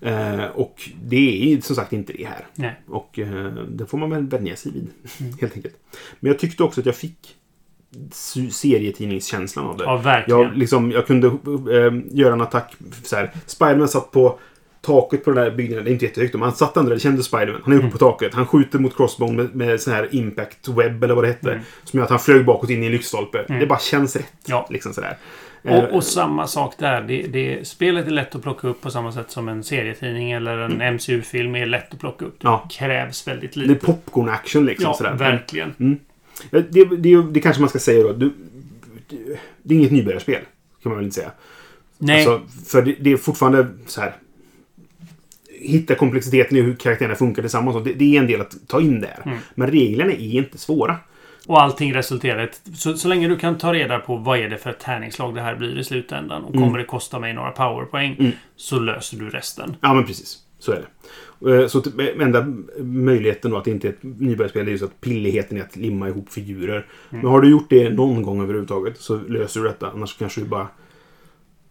Eh, 0.00 0.44
och 0.44 0.90
det 1.04 1.52
är 1.52 1.60
som 1.60 1.76
sagt 1.76 1.92
inte 1.92 2.12
det 2.12 2.24
här. 2.24 2.46
Nej. 2.54 2.80
Och 2.88 3.18
eh, 3.18 3.52
det 3.68 3.86
får 3.86 3.98
man 3.98 4.10
väl 4.10 4.26
vänja 4.26 4.56
sig 4.56 4.72
vid. 4.72 4.88
Mm. 5.20 5.32
Helt 5.40 5.56
enkelt. 5.56 5.74
Men 6.20 6.30
jag 6.32 6.38
tyckte 6.38 6.62
också 6.62 6.80
att 6.80 6.86
jag 6.86 6.96
fick 6.96 7.36
serietidningskänslan 8.50 9.66
av 9.66 9.76
det. 9.76 9.84
Ja, 9.84 9.96
verkligen. 9.96 10.40
Jag, 10.40 10.56
liksom, 10.56 10.90
jag 10.90 11.06
kunde 11.06 11.26
eh, 11.26 11.92
göra 12.18 12.32
en 12.32 12.40
attack. 12.40 12.74
Så 13.04 13.16
här. 13.16 13.30
Spiderman 13.46 13.88
satt 13.88 14.10
på 14.10 14.38
taket 14.82 15.24
på 15.24 15.30
den 15.30 15.44
där 15.44 15.50
byggnaden. 15.50 15.84
Det 15.84 15.90
är 15.90 15.92
inte 15.92 16.04
jättehögt. 16.04 16.32
Men 16.34 16.42
han 16.42 16.52
satt 16.52 16.76
ändå 16.76 16.88
där. 16.88 16.96
Det 16.96 17.00
kändes 17.00 17.26
Spiderman. 17.26 17.60
Han 17.64 17.72
är 17.72 17.76
uppe 17.76 17.84
Mm. 17.86 17.92
på 17.92 17.98
taket. 17.98 18.34
Han 18.34 18.46
skjuter 18.46 18.78
mot 18.78 18.96
crossbone 18.96 19.32
med, 19.42 19.54
med 19.54 19.80
sån 19.80 19.92
här 19.92 20.08
impact 20.14 20.68
web 20.68 21.04
eller 21.04 21.14
vad 21.14 21.24
det 21.24 21.28
hette. 21.28 21.50
Mm. 21.52 21.64
Som 21.84 21.98
gör 21.98 22.04
att 22.04 22.10
han 22.10 22.18
flög 22.18 22.44
bakåt 22.44 22.70
in 22.70 22.82
i 22.82 22.86
en 22.86 22.92
lyktstolpe. 22.92 23.38
Mm. 23.48 23.60
Det 23.60 23.66
bara 23.66 23.78
känns 23.78 24.16
rätt. 24.16 24.32
Ja. 24.46 24.66
Liksom 24.70 24.92
sådär. 24.92 25.16
Eh, 25.62 25.78
Och, 25.84 25.92
och 25.96 26.04
samma 26.04 26.46
sak 26.46 26.74
där. 26.78 27.00
Det, 27.02 27.22
det, 27.22 27.68
spelet 27.68 28.06
är 28.06 28.10
lätt 28.10 28.34
att 28.34 28.42
plocka 28.42 28.68
upp 28.68 28.80
på 28.80 28.90
samma 28.90 29.12
sätt 29.12 29.30
som 29.30 29.48
en 29.48 29.64
serietidning 29.64 30.32
eller 30.32 30.58
en 30.58 30.94
MCU-film 30.94 31.54
är 31.56 31.66
lätt 31.66 31.94
att 31.94 32.00
plocka 32.00 32.24
upp. 32.24 32.40
Det 32.40 32.46
Ja. 32.48 32.68
krävs 32.70 33.28
väldigt 33.28 33.54
det 33.54 33.60
är 33.60 33.64
lite. 33.66 33.86
popcorn 33.86 34.28
action 34.28 34.66
liksom. 34.66 34.84
ja, 34.86 34.94
sådär. 34.94 35.12
verkligen. 35.14 35.74
Ja, 35.78 35.86
Det, 36.50 36.84
det, 36.96 37.22
det 37.32 37.40
kanske 37.40 37.60
man 37.60 37.68
ska 37.70 37.78
säga 37.78 38.02
då. 38.02 38.12
Du, 38.12 38.32
det 39.62 39.74
är 39.74 39.78
inget 39.78 39.92
nybörjarspel. 39.92 40.40
Kan 40.82 40.90
man 40.90 40.96
väl 40.96 41.04
inte 41.04 41.14
säga. 41.14 41.30
Nej, 41.98 42.26
Alltså, 42.26 42.60
för 42.66 42.82
det, 42.82 42.96
det 43.00 43.12
är 43.12 43.16
fortfarande 43.16 43.66
så 43.86 44.00
här. 44.00 44.16
Hitta 45.60 45.94
komplexiteten 45.94 46.56
i 46.56 46.60
hur 46.60 46.74
karaktärerna 46.76 47.14
funkar 47.14 47.42
tillsammans. 47.42 47.76
och 47.76 47.84
Det, 47.84 47.92
det 47.92 48.16
är 48.16 48.20
en 48.20 48.26
del 48.26 48.40
att 48.40 48.56
ta 48.66 48.80
in 48.80 49.00
där. 49.00 49.22
Mm. 49.24 49.38
Men 49.54 49.70
reglerna 49.70 50.12
är 50.12 50.34
inte 50.38 50.58
svåra. 50.58 50.96
och 51.46 51.62
allting 51.62 51.94
resulterar 51.94 52.44
i 52.44 52.74
så, 52.76 52.96
så 52.96 53.08
länge 53.08 53.28
du 53.28 53.36
kan 53.36 53.58
ta 53.58 53.72
reda 53.72 53.98
på 53.98 54.16
vad 54.16 54.38
är 54.38 54.48
det 54.48 54.58
för 54.58 54.70
ett 54.70 54.78
tärningslag 54.80 55.34
det 55.34 55.40
här 55.40 55.56
blir 55.56 55.78
i 55.78 55.84
slutändan 55.84 56.44
och 56.44 56.52
kommer 56.54 56.78
det 56.78 56.84
kosta 56.84 57.18
mig 57.18 57.32
några 57.34 57.50
powerpoäng 57.50 58.16
Mm. 58.18 58.32
så 58.56 58.78
löser 58.78 59.16
du 59.18 59.30
resten. 59.30 59.76
Ja, 59.80 59.94
men 59.94 60.06
precis. 60.06 60.38
Så 60.58 60.72
är 60.72 60.76
det. 60.76 61.62
Eh, 61.62 61.68
Så 61.68 61.78
att, 61.78 61.86
eh, 61.86 62.06
enda 62.20 62.46
möjligheten 62.78 63.50
då 63.50 63.56
att 63.56 63.64
det 63.64 63.70
inte 63.70 63.88
är 63.88 63.92
ett 63.92 64.02
nybörjarspel 64.02 64.66
är 64.66 64.70
ju 64.72 64.78
så 64.78 64.84
att 64.84 65.00
pilligheten 65.00 65.58
är 65.58 65.62
att 65.62 65.76
limma 65.76 66.08
ihop 66.08 66.28
figurer. 66.32 66.86
Men 67.10 67.24
har 67.26 67.40
du 67.40 67.50
gjort 67.50 67.70
det 67.70 67.90
någon 67.90 68.22
gång 68.22 68.42
överhuvudtaget 68.42 69.00
så 69.00 69.16
löser 69.16 69.60
du 69.60 69.66
detta. 69.66 69.90
Annars 69.90 70.18
kanske 70.18 70.40
du 70.40 70.46
bara... 70.46 70.68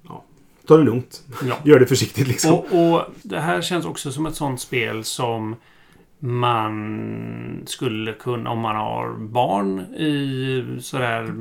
Ja, 0.08 0.24
ta 0.68 0.78
det 0.78 0.84
lugnt. 0.84 1.24
Ja. 1.44 1.58
Gör 1.66 1.80
det 1.80 1.86
försiktigt 1.86 2.28
liksom. 2.28 2.54
Och, 2.54 2.66
och 2.94 3.02
det 3.24 3.40
här 3.40 3.62
känns 3.62 3.86
också 3.86 4.12
som 4.12 4.26
ett 4.26 4.36
sånt 4.36 4.62
spel 4.62 5.04
som 5.04 5.56
man 6.20 7.64
skulle 7.66 8.14
kunna, 8.14 8.50
om 8.50 8.60
man 8.60 8.76
har 8.76 9.14
barn 9.18 9.80
i 9.80 10.64
sådär 10.82 11.34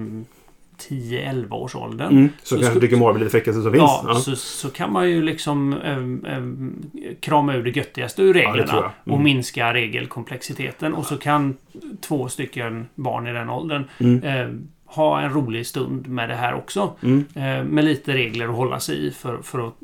10-11 0.91 1.53
års 1.53 1.75
åldern. 1.75 2.13
Mm, 2.13 2.29
så, 2.43 2.55
Så 2.57 2.61
kanske 2.63 2.81
tycker 2.81 2.97
Marvel 2.97 3.21
är 3.21 3.25
det 3.25 3.31
fräckaste 3.31 3.63
som 3.63 3.73
finns. 3.73 3.83
Ja, 3.83 4.05
Ja. 4.09 4.15
Så, 4.15 4.37
så 4.37 4.71
kan 4.71 4.93
man 4.93 5.11
ju 5.11 5.23
liksom 5.23 5.73
äm, 5.73 6.25
äm, 6.29 6.83
krama 7.21 7.55
ur 7.55 7.63
det 7.63 7.77
göttigaste 7.77 8.23
ur 8.23 8.35
reglerna. 8.35 8.73
jag. 8.73 8.79
Mm. 9.05 9.15
Och 9.19 9.21
minska 9.21 9.75
regelkomplexiteten. 9.75 10.95
Och 10.95 11.07
så 11.07 11.17
kan 11.17 11.57
två 12.01 12.29
stycken 12.29 12.87
barn 12.95 13.27
i 13.27 13.33
den 13.33 13.51
åldern 13.51 13.85
Mm. 13.99 14.23
äm, 14.25 14.69
ha 14.87 15.21
en 15.21 15.33
rolig 15.33 15.67
stund 15.67 16.09
med 16.09 16.29
det 16.29 16.35
här 16.35 16.55
också. 16.55 16.95
Mm. 17.03 17.25
Äm, 17.35 17.67
med 17.67 17.85
lite 17.85 18.13
regler 18.15 18.49
att 18.49 18.55
hålla 18.57 18.81
sig 18.81 19.07
i 19.07 19.11
för, 19.11 19.39
för 19.43 19.67
att, 19.69 19.75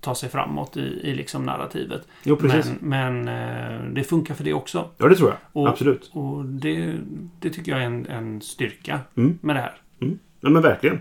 ta 0.00 0.14
sig 0.14 0.28
framåt 0.28 0.76
i, 0.76 0.80
i 0.80 1.14
liksom 1.14 1.42
narrativet. 1.46 2.02
Jo, 2.24 2.36
precis. 2.36 2.72
Men, 2.80 3.24
men 3.24 3.28
eh, 3.74 3.80
det 3.92 4.04
funkar 4.04 4.34
för 4.34 4.44
det 4.44 4.52
också. 4.52 4.84
Ja, 4.98 5.08
det 5.08 5.14
tror 5.16 5.28
jag. 5.28 5.38
Och- 5.62 5.68
Absolut. 5.68 6.10
Och 6.12 6.44
det, 6.44 6.94
det 7.40 7.50
tycker 7.50 7.72
jag 7.72 7.80
är 7.80 7.86
en, 7.86 8.06
en 8.06 8.40
styrka 8.40 9.00
Mm. 9.16 9.38
med 9.42 9.56
det 9.56 9.60
här. 9.60 9.74
Ja, 10.40 10.50
men 10.50 10.62
verkligen. 10.62 10.98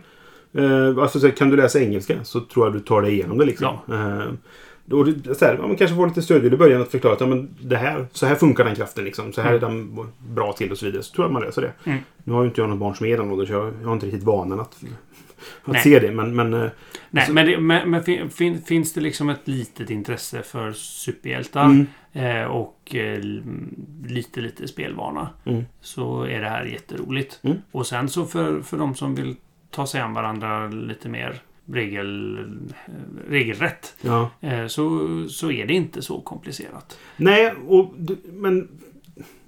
Eh, 0.53 0.97
alltså, 0.97 1.19
så 1.19 1.31
kan 1.31 1.49
du 1.49 1.55
läsa 1.57 1.79
engelska 1.79 2.23
så 2.23 2.39
tror 2.39 2.65
jag 2.65 2.73
du 2.73 2.79
tar 2.79 3.01
dig 3.01 3.13
igenom 3.13 3.37
det. 3.37 3.45
Liksom. 3.45 3.67
Eh, 3.91 4.25
då, 4.85 5.03
det- 5.03 5.35
så 5.35 5.45
här, 5.45 5.55
ja, 5.61 5.67
man 5.67 5.75
kanske 5.75 5.95
får 5.95 6.07
lite 6.07 6.21
stöd 6.21 6.45
i 6.45 6.49
början 6.57 6.81
att 6.81 6.91
förklara 6.91 7.13
att 7.13 7.21
ja, 7.21 7.27
men 7.27 7.49
det 7.61 7.75
här, 7.77 8.07
så 8.11 8.25
här 8.25 8.35
funkar 8.35 8.65
den 8.65 8.75
kraften. 8.75 9.03
Liksom. 9.03 9.33
Så 9.33 9.41
här 9.41 9.53
är 9.53 9.59
den 9.59 9.97
bra 10.29 10.53
till 10.53 10.71
och 10.71 10.77
så 10.77 10.85
vidare. 10.85 11.03
Så 11.03 11.13
tror 11.15 11.25
jag 11.25 11.33
man 11.33 11.41
löser 11.41 11.61
det. 11.61 11.73
Mm. 11.89 11.99
Nu 12.23 12.33
har 12.33 12.41
ju 12.41 12.47
inte 12.47 12.61
jag 12.61 12.69
något 12.69 12.79
barn 12.79 12.95
som 12.95 13.05
är 13.05 13.09
i 13.13 13.15
den 13.17 13.31
åldern 13.31 13.47
så 13.47 13.53
jag, 13.53 13.71
jag 13.81 13.87
har 13.87 13.93
inte 13.93 14.05
riktigt 14.05 14.23
vanan 14.23 14.59
att, 14.59 14.77
att 15.63 15.73
Nej. 15.73 15.81
se 15.81 15.99
det. 15.99 16.11
Men, 16.11 16.35
men 16.35 16.53
eh, 16.53 16.59
Nej, 16.59 16.71
Alltså- 17.21 17.33
men, 17.33 17.45
det, 17.45 17.59
men, 17.59 17.89
men 17.89 18.03
fin, 18.03 18.29
fin, 18.29 18.61
finns 18.61 18.93
det 18.93 19.01
liksom 19.01 19.29
ett 19.29 19.47
litet 19.47 19.89
intresse 19.89 20.41
för 20.41 20.71
superhjältar 20.71 21.65
mm, 21.65 21.87
eh, 22.13 22.43
och 22.45 22.95
eh, 22.95 23.19
lite, 24.07 24.41
lite 24.41 24.67
spelvana 24.67 25.29
Mm. 25.45 25.63
så 25.81 26.23
är 26.23 26.41
det 26.41 26.49
här 26.49 26.65
jätteroligt. 26.65 27.39
Mm. 27.43 27.57
Och 27.71 27.87
sen 27.87 28.09
så 28.09 28.25
för, 28.25 28.61
för 28.61 28.77
de 28.77 28.95
som 28.95 29.15
vill 29.15 29.35
ta 29.71 29.87
sig 29.87 30.01
an 30.01 30.13
varandra 30.13 30.67
lite 30.67 31.09
mer 31.09 31.35
regel, 31.65 32.39
regelrätt 33.29 33.95
ja. 34.01 34.29
eh, 34.41 34.67
så, 34.67 35.07
så 35.29 35.51
är 35.51 35.65
det 35.65 35.73
inte 35.73 36.01
så 36.01 36.21
komplicerat. 36.21 36.97
Nej, 37.17 37.53
och, 37.67 37.93
men 38.33 38.67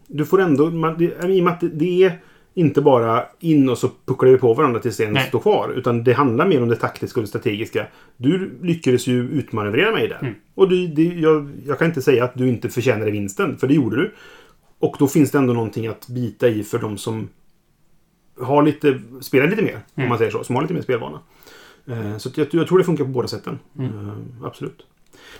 du 0.08 0.25
får 0.25 0.41
ändå... 0.41 0.71
Man, 0.71 0.97
det, 0.97 1.06
I 1.30 1.41
och 1.41 1.43
med 1.43 1.54
att 1.54 1.63
det 1.73 2.04
är 2.04 2.19
inte 2.54 2.82
bara 2.82 3.26
in 3.40 3.70
och 3.70 3.78
så 3.78 3.90
pucklar 4.06 4.30
vi 4.32 4.38
på 4.38 4.54
varandra 4.54 4.80
tills 4.80 5.00
en 5.00 5.14
Nej. 5.14 5.28
står 5.28 5.40
kvar. 5.40 5.74
Utan 5.76 6.04
det 6.04 6.14
handlar 6.14 6.48
mer 6.48 6.62
om 6.64 6.70
det 6.70 6.76
taktiska 6.76 7.20
och 7.20 7.24
det 7.24 7.28
strategiska. 7.28 7.88
Du 8.18 8.58
lyckades 8.62 9.08
ju 9.08 9.30
utmanövrera 9.30 9.92
mig 9.92 10.08
där. 10.08 10.20
Mm. 10.22 10.34
Och 10.56 10.70
du, 10.70 10.88
det, 10.88 11.04
jag, 11.04 11.52
jag 11.66 11.80
kan 11.80 11.88
inte 11.88 12.02
säga 12.02 12.24
att 12.24 12.36
du 12.36 12.48
inte 12.50 12.70
förtjänade 12.70 13.12
vinsten, 13.12 13.58
för 13.58 13.68
det 13.68 13.74
gjorde 13.74 13.96
du. 13.96 14.12
Och 14.80 14.96
då 15.00 15.08
finns 15.08 15.32
det 15.32 15.38
ändå 15.38 15.54
någonting 15.54 15.88
att 15.88 16.08
bita 16.08 16.48
i 16.48 16.64
för 16.64 16.80
de 16.80 16.98
som 16.98 17.30
har 18.42 18.64
lite, 18.64 19.00
spelar 19.22 19.48
lite 19.48 19.62
mer, 19.62 19.76
om 19.76 19.82
Mm. 19.96 20.10
man 20.10 20.18
säger 20.18 20.32
så. 20.32 20.44
Som 20.44 20.56
har 20.56 20.62
lite 20.62 20.74
mer 20.74 20.82
spelvana. 20.82 21.20
Eh, 21.88 22.18
Så 22.18 22.30
jag 22.36 22.50
tror 22.68 22.78
det 22.78 22.84
funkar 22.84 23.04
på 23.04 23.10
båda 23.10 23.28
sätten. 23.28 23.60
Mm. 23.80 24.08
Eh, 24.10 24.14
Absolut. 24.44 24.86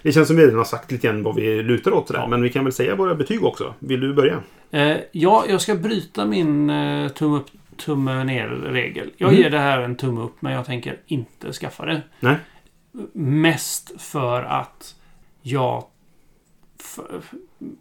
Det 0.02 0.12
känns 0.12 0.28
som 0.28 0.38
vi 0.38 0.44
redan 0.44 0.58
har 0.58 0.63
sagt 0.65 0.91
lite 0.91 1.08
grann 1.08 1.24
vad 1.24 1.36
vi 1.36 1.63
lutar 1.63 1.91
åt 1.94 2.08
sådär. 2.08 2.20
Ja. 2.20 2.28
Men 2.28 2.41
vi 2.41 2.50
kan 2.50 2.63
väl 2.63 2.74
säga 2.74 2.96
våra 2.96 3.15
betyg 3.15 3.44
också. 3.46 3.74
Vill 3.80 4.00
du 4.00 4.13
börja? 4.13 4.39
Eh, 4.72 4.98
ja, 5.12 5.46
jag 5.50 5.62
ska 5.62 5.76
bryta 5.76 6.26
min 6.26 6.70
eh, 6.70 7.08
tumme 7.08 7.38
upp, 7.38 7.46
tumme 7.78 8.24
ner-regel. 8.24 9.12
Jag 9.17 9.30
Mm. 9.30 9.41
ger 9.41 9.50
det 9.50 9.60
här 9.60 9.82
en 9.82 9.96
tumme 9.96 10.22
upp, 10.22 10.36
men 10.41 10.54
jag 10.54 10.65
tänker 10.65 10.98
inte 11.06 11.54
skaffa 11.54 11.86
det. 11.86 12.02
Nej. 12.20 12.36
Mest 13.13 14.02
för 14.02 14.44
att 14.44 14.96
jag... 15.41 15.84
f- 16.80 17.00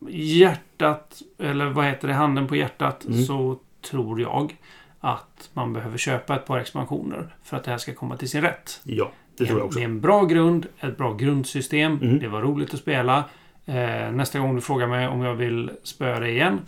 hjärtat, 0.08 1.22
eller 1.38 1.66
vad 1.66 1.84
heter 1.84 2.08
det, 2.08 2.14
handen 2.14 2.46
på 2.48 2.56
hjärtat, 2.56 3.04
Mm. 3.04 3.22
så 3.24 3.58
tror 3.90 4.20
jag 4.20 4.56
att 5.00 5.50
man 5.52 5.72
behöver 5.72 5.98
köpa 5.98 6.34
ett 6.36 6.46
par 6.46 6.58
expansioner 6.58 7.34
för 7.42 7.56
att 7.56 7.64
det 7.64 7.70
här 7.70 7.78
ska 7.78 7.94
komma 7.94 8.16
till 8.16 8.28
sin 8.30 8.42
rätt. 8.42 8.80
Ja, 8.84 9.12
det 9.44 9.46
tror 9.46 9.58
jag 9.60 9.66
också. 9.66 9.78
det 9.78 9.82
är 9.82 9.88
en 9.88 10.00
bra 10.00 10.24
grund, 10.24 10.66
ett 10.80 10.96
bra 10.96 11.14
grundsystem. 11.14 11.98
Mm. 12.02 12.18
Det 12.18 12.28
var 12.28 12.42
roligt 12.42 12.74
att 12.74 12.80
spela. 12.80 13.24
Eh, 13.66 14.12
nästa 14.12 14.38
gång 14.38 14.54
du 14.54 14.60
frågar 14.60 14.86
mig 14.86 15.08
om 15.08 15.20
jag 15.20 15.34
vill 15.34 15.70
spöa 15.82 16.20
dig 16.20 16.30
igen. 16.32 16.58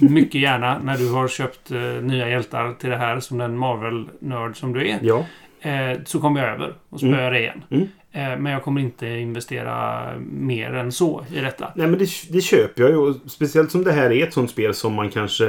Mycket 0.00 0.40
gärna 0.40 0.78
när 0.84 0.96
du 0.96 1.12
har 1.12 1.28
köpt 1.28 1.70
eh, 1.70 1.80
nya 1.80 2.28
hjältar 2.28 2.72
till 2.74 2.90
det 2.90 2.96
här 2.96 3.20
som 3.20 3.38
den 3.38 3.58
Marvel-nörd 3.58 4.56
som 4.56 4.72
du 4.72 4.88
är. 4.88 4.98
Ja. 5.02 5.26
Eh, 5.60 5.98
så 6.04 6.20
kommer 6.20 6.40
jag 6.40 6.50
över 6.54 6.74
och 6.88 6.98
spöar 7.00 7.12
Mm. 7.18 7.32
dig 7.32 7.42
igen. 7.42 7.64
Mm. 7.70 7.88
Eh, 8.12 8.38
men 8.40 8.52
jag 8.52 8.62
kommer 8.62 8.80
inte 8.80 9.06
investera 9.06 10.02
mer 10.30 10.74
än 10.74 10.92
så 10.92 11.24
i 11.34 11.40
detta. 11.40 11.72
Nej, 11.76 11.86
men 11.86 11.98
det, 11.98 12.08
det 12.30 12.40
köper 12.40 12.82
jag 12.82 12.90
ju. 12.90 13.14
Speciellt 13.28 13.70
som 13.70 13.84
det 13.84 13.92
här 13.92 14.10
är 14.12 14.26
ett 14.26 14.32
sånt 14.32 14.50
spel 14.50 14.74
som 14.74 14.94
man 14.94 15.10
kanske... 15.10 15.44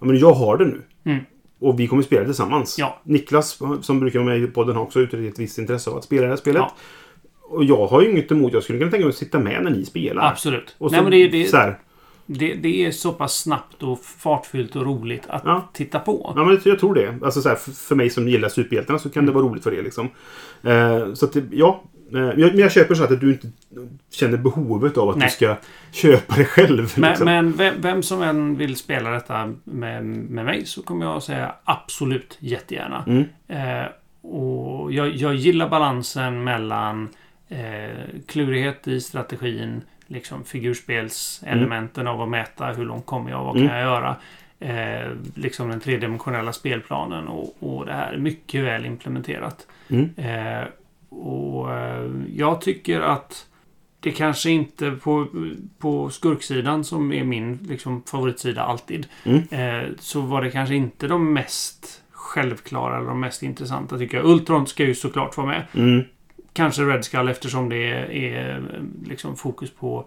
Ja, 0.00 0.06
men 0.06 0.18
jag 0.18 0.32
har 0.32 0.56
det 0.56 0.64
nu. 0.64 0.82
Mm. 1.04 1.24
Och 1.64 1.80
vi 1.80 1.86
kommer 1.88 2.02
spela 2.02 2.24
tillsammans. 2.24 2.78
Ja. 2.78 3.00
Niklas, 3.02 3.58
som 3.80 4.00
brukar 4.00 4.18
vara 4.18 4.28
med 4.28 4.42
i 4.42 4.46
podden, 4.46 4.76
har 4.76 4.82
också 4.82 5.00
uttryckt 5.00 5.34
ett 5.34 5.40
visst 5.40 5.58
intresse 5.58 5.90
av 5.90 5.96
att 5.96 6.04
spela 6.04 6.22
det 6.22 6.28
här 6.28 6.36
spelet. 6.36 6.62
Ja. 6.62 6.74
Och 7.42 7.64
jag 7.64 7.86
har 7.86 8.02
ju 8.02 8.10
inget 8.10 8.32
emot. 8.32 8.52
Jag 8.52 8.62
skulle 8.62 8.78
kunna 8.78 8.90
tänka 8.90 9.04
mig 9.06 9.10
att 9.10 9.16
sitta 9.16 9.38
med 9.38 9.62
när 9.64 9.70
ni 9.70 9.84
spelar. 9.84 10.30
Absolut. 10.30 10.74
Och 10.78 10.90
så, 10.90 11.02
Nej, 11.02 11.28
det, 11.28 11.38
det, 11.38 11.44
så 11.48 11.56
här, 11.56 11.78
det, 12.26 12.54
det 12.54 12.86
är 12.86 12.90
så 12.90 13.12
pass 13.12 13.38
snabbt 13.38 13.82
och 13.82 14.00
fartfyllt 14.00 14.76
och 14.76 14.86
roligt 14.86 15.22
att 15.28 15.42
Ja. 15.44 15.68
titta 15.72 15.98
på. 15.98 16.32
Ja, 16.36 16.44
men 16.44 16.60
jag 16.64 16.78
tror 16.78 16.94
det. 16.94 17.18
Alltså 17.22 17.42
så 17.42 17.48
här, 17.48 17.56
för, 17.56 17.94
mig 17.94 18.10
som 18.10 18.28
gillar 18.28 18.48
superhjältarna 18.48 18.98
så 18.98 19.10
kan 19.10 19.26
det 19.26 19.32
vara 19.32 19.44
roligt 19.44 19.62
för 19.62 19.70
det. 19.70 19.82
Liksom. 19.82 20.08
Eh, 20.62 21.12
så 21.14 21.26
att 21.26 21.36
ja, 21.50 21.84
Men 22.10 22.40
jag, 22.40 22.50
men 22.50 22.58
jag 22.58 22.72
köper 22.72 22.94
så 22.94 23.04
att 23.04 23.20
du 23.20 23.32
inte 23.32 23.50
känner 24.12 24.36
behovet 24.36 24.96
av 24.96 25.08
att 25.08 25.16
Nej. 25.16 25.28
du 25.28 25.32
ska 25.32 25.56
köpa 25.92 26.36
det 26.36 26.44
själv. 26.44 26.92
Men, 26.96 27.08
liksom. 27.10 27.24
men 27.24 27.52
vem, 27.52 27.74
vem 27.78 28.02
som 28.02 28.22
än 28.22 28.56
vill 28.56 28.76
spela 28.76 29.10
detta 29.10 29.54
med, 29.64 30.04
med 30.04 30.44
mig 30.44 30.66
så 30.66 30.82
kommer 30.82 31.06
jag 31.06 31.22
säga 31.22 31.54
absolut 31.64 32.36
jättegärna. 32.40 33.04
Mm. 33.06 33.24
Eh, 33.48 33.86
och 34.30 34.92
jag, 34.92 35.08
jag 35.08 35.34
gillar 35.34 35.68
balansen 35.68 36.44
mellan 36.44 37.08
eh, 37.48 37.98
klurighet 38.26 38.88
i 38.88 39.00
strategin, 39.00 39.82
liksom 40.06 40.44
figurspelselementen 40.44 42.06
av 42.06 42.22
att 42.22 42.28
mäta 42.28 42.66
hur 42.66 42.84
långt 42.84 43.06
kommer 43.06 43.30
jag, 43.30 43.44
vad 43.44 43.54
kan 43.54 43.62
Mm. 43.62 43.74
jag 43.76 43.82
göra? 43.84 44.16
Eh, 44.60 45.10
liksom 45.34 45.68
den 45.68 45.80
tredimensionella 45.80 46.52
spelplanen 46.52 47.28
och, 47.28 47.56
och 47.60 47.86
det 47.86 47.92
här 47.92 48.12
är 48.12 48.18
mycket 48.18 48.64
väl 48.64 48.86
implementerat. 48.86 49.66
Mm. 49.88 50.10
Eh, 50.16 50.64
och 51.22 51.72
eh, 51.72 52.10
jag 52.34 52.60
tycker 52.60 53.00
att 53.00 53.46
det 54.00 54.10
kanske 54.10 54.50
inte 54.50 54.90
på, 54.90 55.26
på 55.78 56.10
skurksidan 56.10 56.84
som 56.84 57.12
är 57.12 57.24
min 57.24 57.58
liksom, 57.68 58.02
favoritsida 58.02 58.62
alltid. 58.62 59.06
Mm. 59.24 59.42
Eh, 59.50 59.90
så 59.98 60.20
var 60.20 60.42
det 60.42 60.50
kanske 60.50 60.74
inte 60.74 61.08
de 61.08 61.32
mest 61.32 62.02
självklara 62.10 62.96
eller 62.96 63.08
de 63.08 63.20
mest 63.20 63.42
intressanta 63.42 63.98
tycker 63.98 64.16
jag. 64.16 64.26
Ultron 64.26 64.66
ska 64.66 64.84
ju 64.84 64.94
såklart 64.94 65.36
vara 65.36 65.46
med. 65.46 65.62
Mm. 65.74 66.04
Kanske 66.52 66.82
Red 66.82 67.04
Skull 67.04 67.28
eftersom 67.28 67.68
det 67.68 67.90
är, 67.90 68.10
är 68.10 68.62
liksom 69.04 69.36
fokus 69.36 69.70
på, 69.70 70.06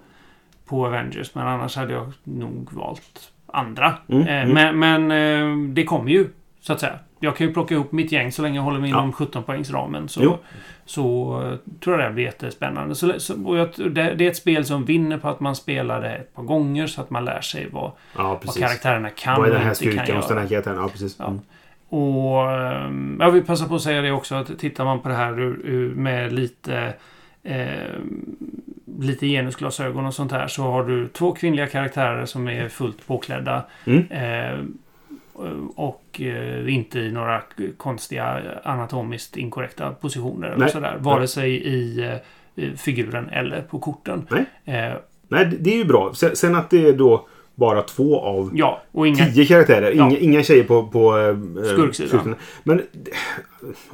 på 0.65 0.85
Avengers. 0.85 1.35
Men 1.35 1.47
annars 1.47 1.75
hade 1.75 1.93
jag 1.93 2.11
nog 2.23 2.73
valt 2.73 3.31
andra. 3.45 3.97
Mm, 4.07 4.27
Eh, 4.27 4.43
mm. 4.43 4.53
Men, 4.53 5.07
men 5.07 5.11
eh, 5.11 5.73
det 5.73 5.83
kommer 5.83 6.11
ju, 6.11 6.29
så 6.67 6.73
att 6.73 6.79
säga. 6.79 6.99
Jag 7.19 7.37
kan 7.37 7.47
ju 7.47 7.53
plocka 7.53 7.73
ihop 7.73 7.91
mitt 7.91 8.11
gäng 8.11 8.31
så 8.31 8.41
länge 8.41 8.55
jag 8.55 8.63
håller 8.63 8.79
mig 8.79 8.89
inom 8.89 9.11
17-poängsramen. 9.13 10.01
Jo. 10.01 10.07
Så, 10.07 10.39
så 10.85 11.41
eh, 11.41 11.79
tror 11.79 11.99
jag 11.99 12.09
det 12.09 12.13
blir 12.13 12.23
jättespännande. 12.23 12.95
Så, 12.95 13.19
så, 13.19 13.45
och 13.45 13.57
jag, 13.57 13.69
det, 13.77 14.13
det 14.13 14.25
är 14.25 14.29
ett 14.29 14.37
spel 14.37 14.65
som 14.65 14.85
vinner 14.85 15.17
på 15.17 15.29
att 15.29 15.39
man 15.39 15.55
spelar 15.55 16.01
det 16.01 16.15
ett 16.15 16.35
par 16.35 16.43
gånger 16.43 16.87
så 16.87 17.01
att 17.01 17.09
man 17.09 17.25
lär 17.25 17.41
sig 17.41 17.67
vad, 17.71 17.91
Ja, 18.15 18.39
vad 18.43 18.55
käraktären 18.55 19.09
kan 19.15 19.37
Vad 19.37 19.45
är 19.45 19.51
och 19.51 19.57
den 19.57 19.67
här 19.67 19.83
inte 19.83 20.05
kan 20.05 20.15
hos 20.15 20.27
den 20.27 20.37
här 20.37 20.47
karaktären? 20.47 20.77
Ja, 20.77 20.89
precis. 20.89 21.15
Ja. 21.19 21.25
Mm. 21.25 21.39
Och 21.89 22.51
ehm, 22.51 23.17
jag 23.19 23.31
vill 23.31 23.45
passa 23.45 23.67
på 23.67 23.75
att 23.75 23.81
säga 23.81 24.01
det 24.01 24.11
också 24.11 24.35
att 24.35 24.59
tittar 24.59 24.85
man 24.85 24.99
på 24.99 25.09
det 25.09 25.15
här 25.15 25.31
med 25.95 26.33
lite 26.33 26.93
eh, 27.43 27.99
lite 28.99 29.27
genusglasögon 29.27 30.05
och 30.05 30.13
sånt 30.13 30.31
här 30.31 30.47
så 30.47 30.63
har 30.63 30.83
du 30.83 31.07
två 31.07 31.31
kvinnliga 31.31 31.67
karaktärer 31.67 32.25
som 32.25 32.47
är 32.47 32.69
fullt 32.69 33.07
påklädda. 33.07 33.65
Mm. 33.85 34.11
Eh, 34.11 34.59
och 35.75 36.21
eh, 36.21 36.73
inte 36.73 36.99
i 36.99 37.11
några 37.11 37.41
konstiga 37.77 38.41
anatomiskt 38.63 39.37
inkorrekta 39.37 39.91
positioner 39.91 40.47
eller 40.47 40.57
Nej. 40.59 40.69
sådär. 40.69 40.97
Vare 40.99 41.27
sig 41.27 41.51
i 41.55 42.03
eh, 42.05 42.15
i 42.65 42.77
figuren 42.77 43.29
eller 43.29 43.61
på 43.61 43.79
korten. 43.79 44.27
Nej. 44.31 44.45
Eh, 44.89 44.93
Nej, 45.27 45.57
det- 45.59 45.73
är 45.73 45.77
ju 45.77 45.85
bra. 45.85 46.13
Sen, 46.33 46.55
att 46.55 46.69
det 46.69 46.87
är 46.89 46.93
då 46.93 47.27
bara 47.55 47.81
två 47.81 48.19
av 48.21 48.51
ja, 48.53 48.81
inga... 48.93 49.25
tio 49.25 49.45
karaktärer. 49.45 49.91
Ja. 49.91 50.07
Inga, 50.09 50.17
inga 50.17 50.43
tjejer 50.43 50.63
på, 50.63 50.87
på 50.87 51.17
eh, 51.17 51.63
Skurksidan. 51.73 52.09
skurken. 52.09 52.35
Men 52.63 52.79
eh, 52.79 52.85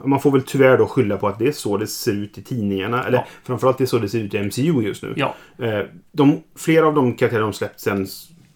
man 0.05 0.19
får 0.19 0.31
väl 0.31 0.41
tyvärr 0.43 0.77
då 0.77 0.85
skylla 0.87 1.17
på 1.17 1.27
att 1.27 1.39
det 1.39 1.47
är 1.47 1.51
så 1.51 1.77
det 1.77 1.87
ser 1.87 2.13
ut 2.13 2.37
i 2.37 2.43
tidningarna. 2.43 3.03
Eller 3.03 3.17
Ja. 3.17 3.25
framförallt 3.43 3.77
det 3.77 3.83
är 3.83 3.85
så 3.85 3.97
det 3.99 4.09
ser 4.09 4.19
ut 4.19 4.33
i 4.33 4.39
MCU 4.43 4.81
just 4.81 5.03
nu. 5.03 5.13
Ja, 5.15 5.35
Eh, 5.59 5.79
de, 6.11 6.43
flera 6.57 6.87
av 6.87 6.93
de 6.93 7.13
karaktärer 7.13 7.41
de 7.41 7.53
släppt 7.53 7.79
sen 7.79 8.07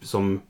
som 0.02 0.42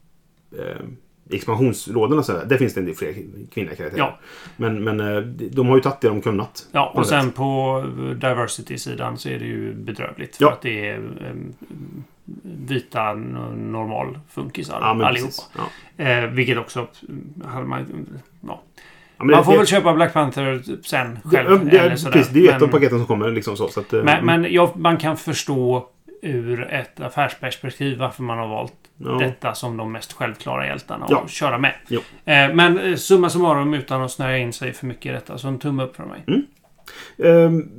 eh, 0.59 0.85
expansionslådorna 1.30 2.23
sådär, 2.23 2.45
där 2.45 2.57
finns 2.57 2.73
det 2.73 2.80
en 2.80 2.86
del 2.86 2.95
fler 2.95 3.13
kvinnliga 3.53 3.75
karaktärer. 3.75 3.99
Ja. 3.99 4.17
Men, 4.57 4.84
men 4.84 4.99
eh, 4.99 5.21
de 5.51 5.67
har 5.67 5.75
ju 5.75 5.82
tagit 5.82 6.01
det 6.01 6.07
de 6.07 6.21
kunnat. 6.21 6.67
Ja, 6.71 6.91
och 6.95 7.07
sen 7.07 7.25
sätt. 7.25 7.36
på 7.36 7.84
diversity-sidan 8.15 9.17
så 9.17 9.30
är 9.30 9.39
det 9.39 9.45
ju 9.45 9.73
bedrövligt. 9.73 10.36
För 10.36 10.43
Ja. 10.43 10.51
att 10.51 10.61
det 10.61 10.89
är 10.89 10.97
um, 10.97 11.53
vita 12.67 13.13
normal 13.55 14.19
funkisar 14.30 14.78
Ja, 14.82 15.05
allihopa. 15.05 15.32
Ja. 15.97 16.03
Eh, 16.05 16.25
vilket 16.30 16.57
också 16.57 16.88
mm, 17.09 17.34
hade 17.45 17.65
man... 17.65 18.05
Ja. 18.47 18.61
Ja, 19.19 19.25
Man 19.25 19.45
får 19.45 19.51
det, 19.51 19.57
väl 19.57 19.67
köpa 19.67 19.93
Black 19.93 20.13
Panther 20.13 20.63
sen 20.86 21.19
själv. 21.23 21.49
det, 21.65 21.69
det, 21.71 21.78
eller 21.80 21.91
är- 21.91 21.95
sådär. 21.95 22.11
precis, 22.13 22.34
det 22.34 22.39
är 22.39 22.43
ju 22.43 22.49
ett 22.49 22.61
av 22.61 22.67
paketen 22.67 22.97
som 22.97 23.07
kommer. 23.07 23.32
Liksom 23.32 23.57
så, 23.57 23.67
så 23.67 23.80
att, 23.80 23.93
eh, 23.93 24.03
Men, 24.03 24.25
men 24.25 24.53
jag, 24.53 24.78
man 24.78 24.97
kan 24.97 25.17
förstå 25.17 25.89
ur 26.22 26.63
ett 26.63 26.99
affärsperspektiv 26.99 27.97
varför 27.99 28.24
man 28.24 28.38
har 28.38 28.47
valt 28.47 28.74
ja. 28.97 29.11
detta 29.11 29.53
som 29.53 29.78
de 29.78 29.91
mest 29.91 30.13
självklara 30.13 30.68
hjältarna 30.68 31.05
Ja. 31.09 31.22
att 31.26 31.30
köra 31.30 31.57
med. 31.57 31.74
Jo. 31.88 31.99
Eh, 32.26 32.53
men 32.53 32.80
eh, 32.80 32.95
summa 32.95 33.30
summarum 33.30 33.74
utan 33.74 34.01
att 34.01 34.11
snöa 34.11 34.38
in 34.38 34.53
sig 34.53 34.74
för 34.74 34.86
mycket 34.86 35.05
i 35.05 35.09
detta. 35.09 35.38
Så 35.38 35.47
en 35.47 35.59
tumme 35.59 35.84
upp 35.84 35.95
från 35.95 36.07
mig. 36.07 36.45
Ehm, 37.18 37.70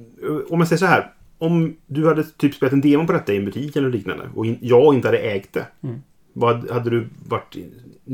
om 0.50 0.58
jag 0.60 0.68
säger 0.68 0.78
så 0.78 0.86
här. 0.86 1.10
Om 1.40 1.76
du 1.86 2.08
hade 2.08 2.24
typ 2.24 2.54
spelat 2.54 2.72
en 2.72 2.80
demo 2.80 3.06
på 3.06 3.12
detta 3.12 3.32
i 3.32 3.36
en 3.36 3.44
butik 3.44 3.76
eller 3.76 3.90
liknande 3.90 4.24
och 4.34 4.46
jag 4.46 4.94
inte 4.94 5.08
hade 5.08 5.18
ägt 5.18 5.52
det. 5.52 5.66
Mm. 5.82 6.02
Vad 6.32 6.70
hade 6.70 6.90
du 6.90 7.08
varit 7.28 7.56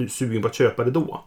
sugen 0.09 0.43
på 0.43 0.49
att 0.49 0.55
köpa 0.55 0.85
det 0.85 0.91
då? 0.91 1.25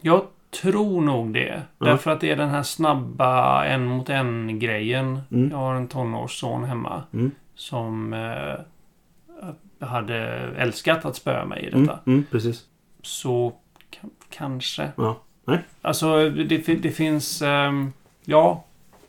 Jag 0.00 0.22
tror 0.62 1.00
nog 1.00 1.32
det. 1.34 1.62
Ja. 1.78 1.86
Därför 1.86 2.10
att 2.10 2.20
det 2.20 2.30
är 2.30 2.36
den 2.36 2.48
här 2.48 2.62
snabba 2.62 3.64
en 3.64 3.84
mot 3.84 4.08
en 4.08 4.58
grejen. 4.58 5.20
Mm. 5.30 5.50
Jag 5.50 5.56
har 5.58 5.74
en 5.74 5.88
tonårsson 5.88 6.64
hemma. 6.64 7.02
Mm. 7.12 7.30
Som 7.60 8.12
eh, 8.12 9.86
hade 9.88 10.16
älskat 10.58 11.04
att 11.04 11.16
spöa 11.16 11.44
mig 11.44 11.62
i 11.64 11.68
Mm, 11.68 11.86
detta. 11.86 11.98
mm, 12.06 12.24
precis. 12.30 12.64
Så 13.02 13.52
ka- 13.90 14.10
kanske. 14.30 14.88
Ja. 14.96 15.20
Nej. 15.44 15.58
Alltså 15.82 16.30
det, 16.30 16.56
det 16.82 16.90
finns... 16.90 17.42
ehm, 17.42 17.92
ja. 18.24 18.64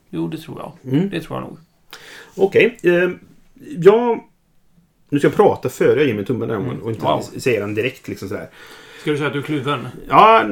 Jo, 0.09 0.27
det 0.27 0.37
tror 0.37 0.59
jag. 0.59 0.93
Mm. 0.93 1.09
Det 1.09 1.21
tror 1.21 1.39
jag 1.39 1.47
nog. 1.47 1.57
Okej. 2.37 2.77
ehm, 2.83 3.19
jag... 3.77 4.19
Nu 5.09 5.19
ska 5.19 5.27
jag 5.27 5.35
prata 5.35 5.69
före 5.69 5.99
jag 5.99 6.07
ger 6.07 6.13
mig 6.15 6.25
tummen 6.25 6.47
den 6.49 6.63
gången 6.63 6.81
och 6.81 6.89
inte 6.91 7.03
Wow. 7.05 7.21
säga 7.21 7.59
den 7.59 7.75
direkt. 7.75 8.07
Liksom 8.07 8.27
sådär. 8.29 8.49
Ska 9.01 9.11
du 9.11 9.17
säga 9.17 9.27
att 9.27 9.33
du 9.33 9.39
är 9.39 9.43
kluven? 9.43 9.87
Ja, 10.09 10.45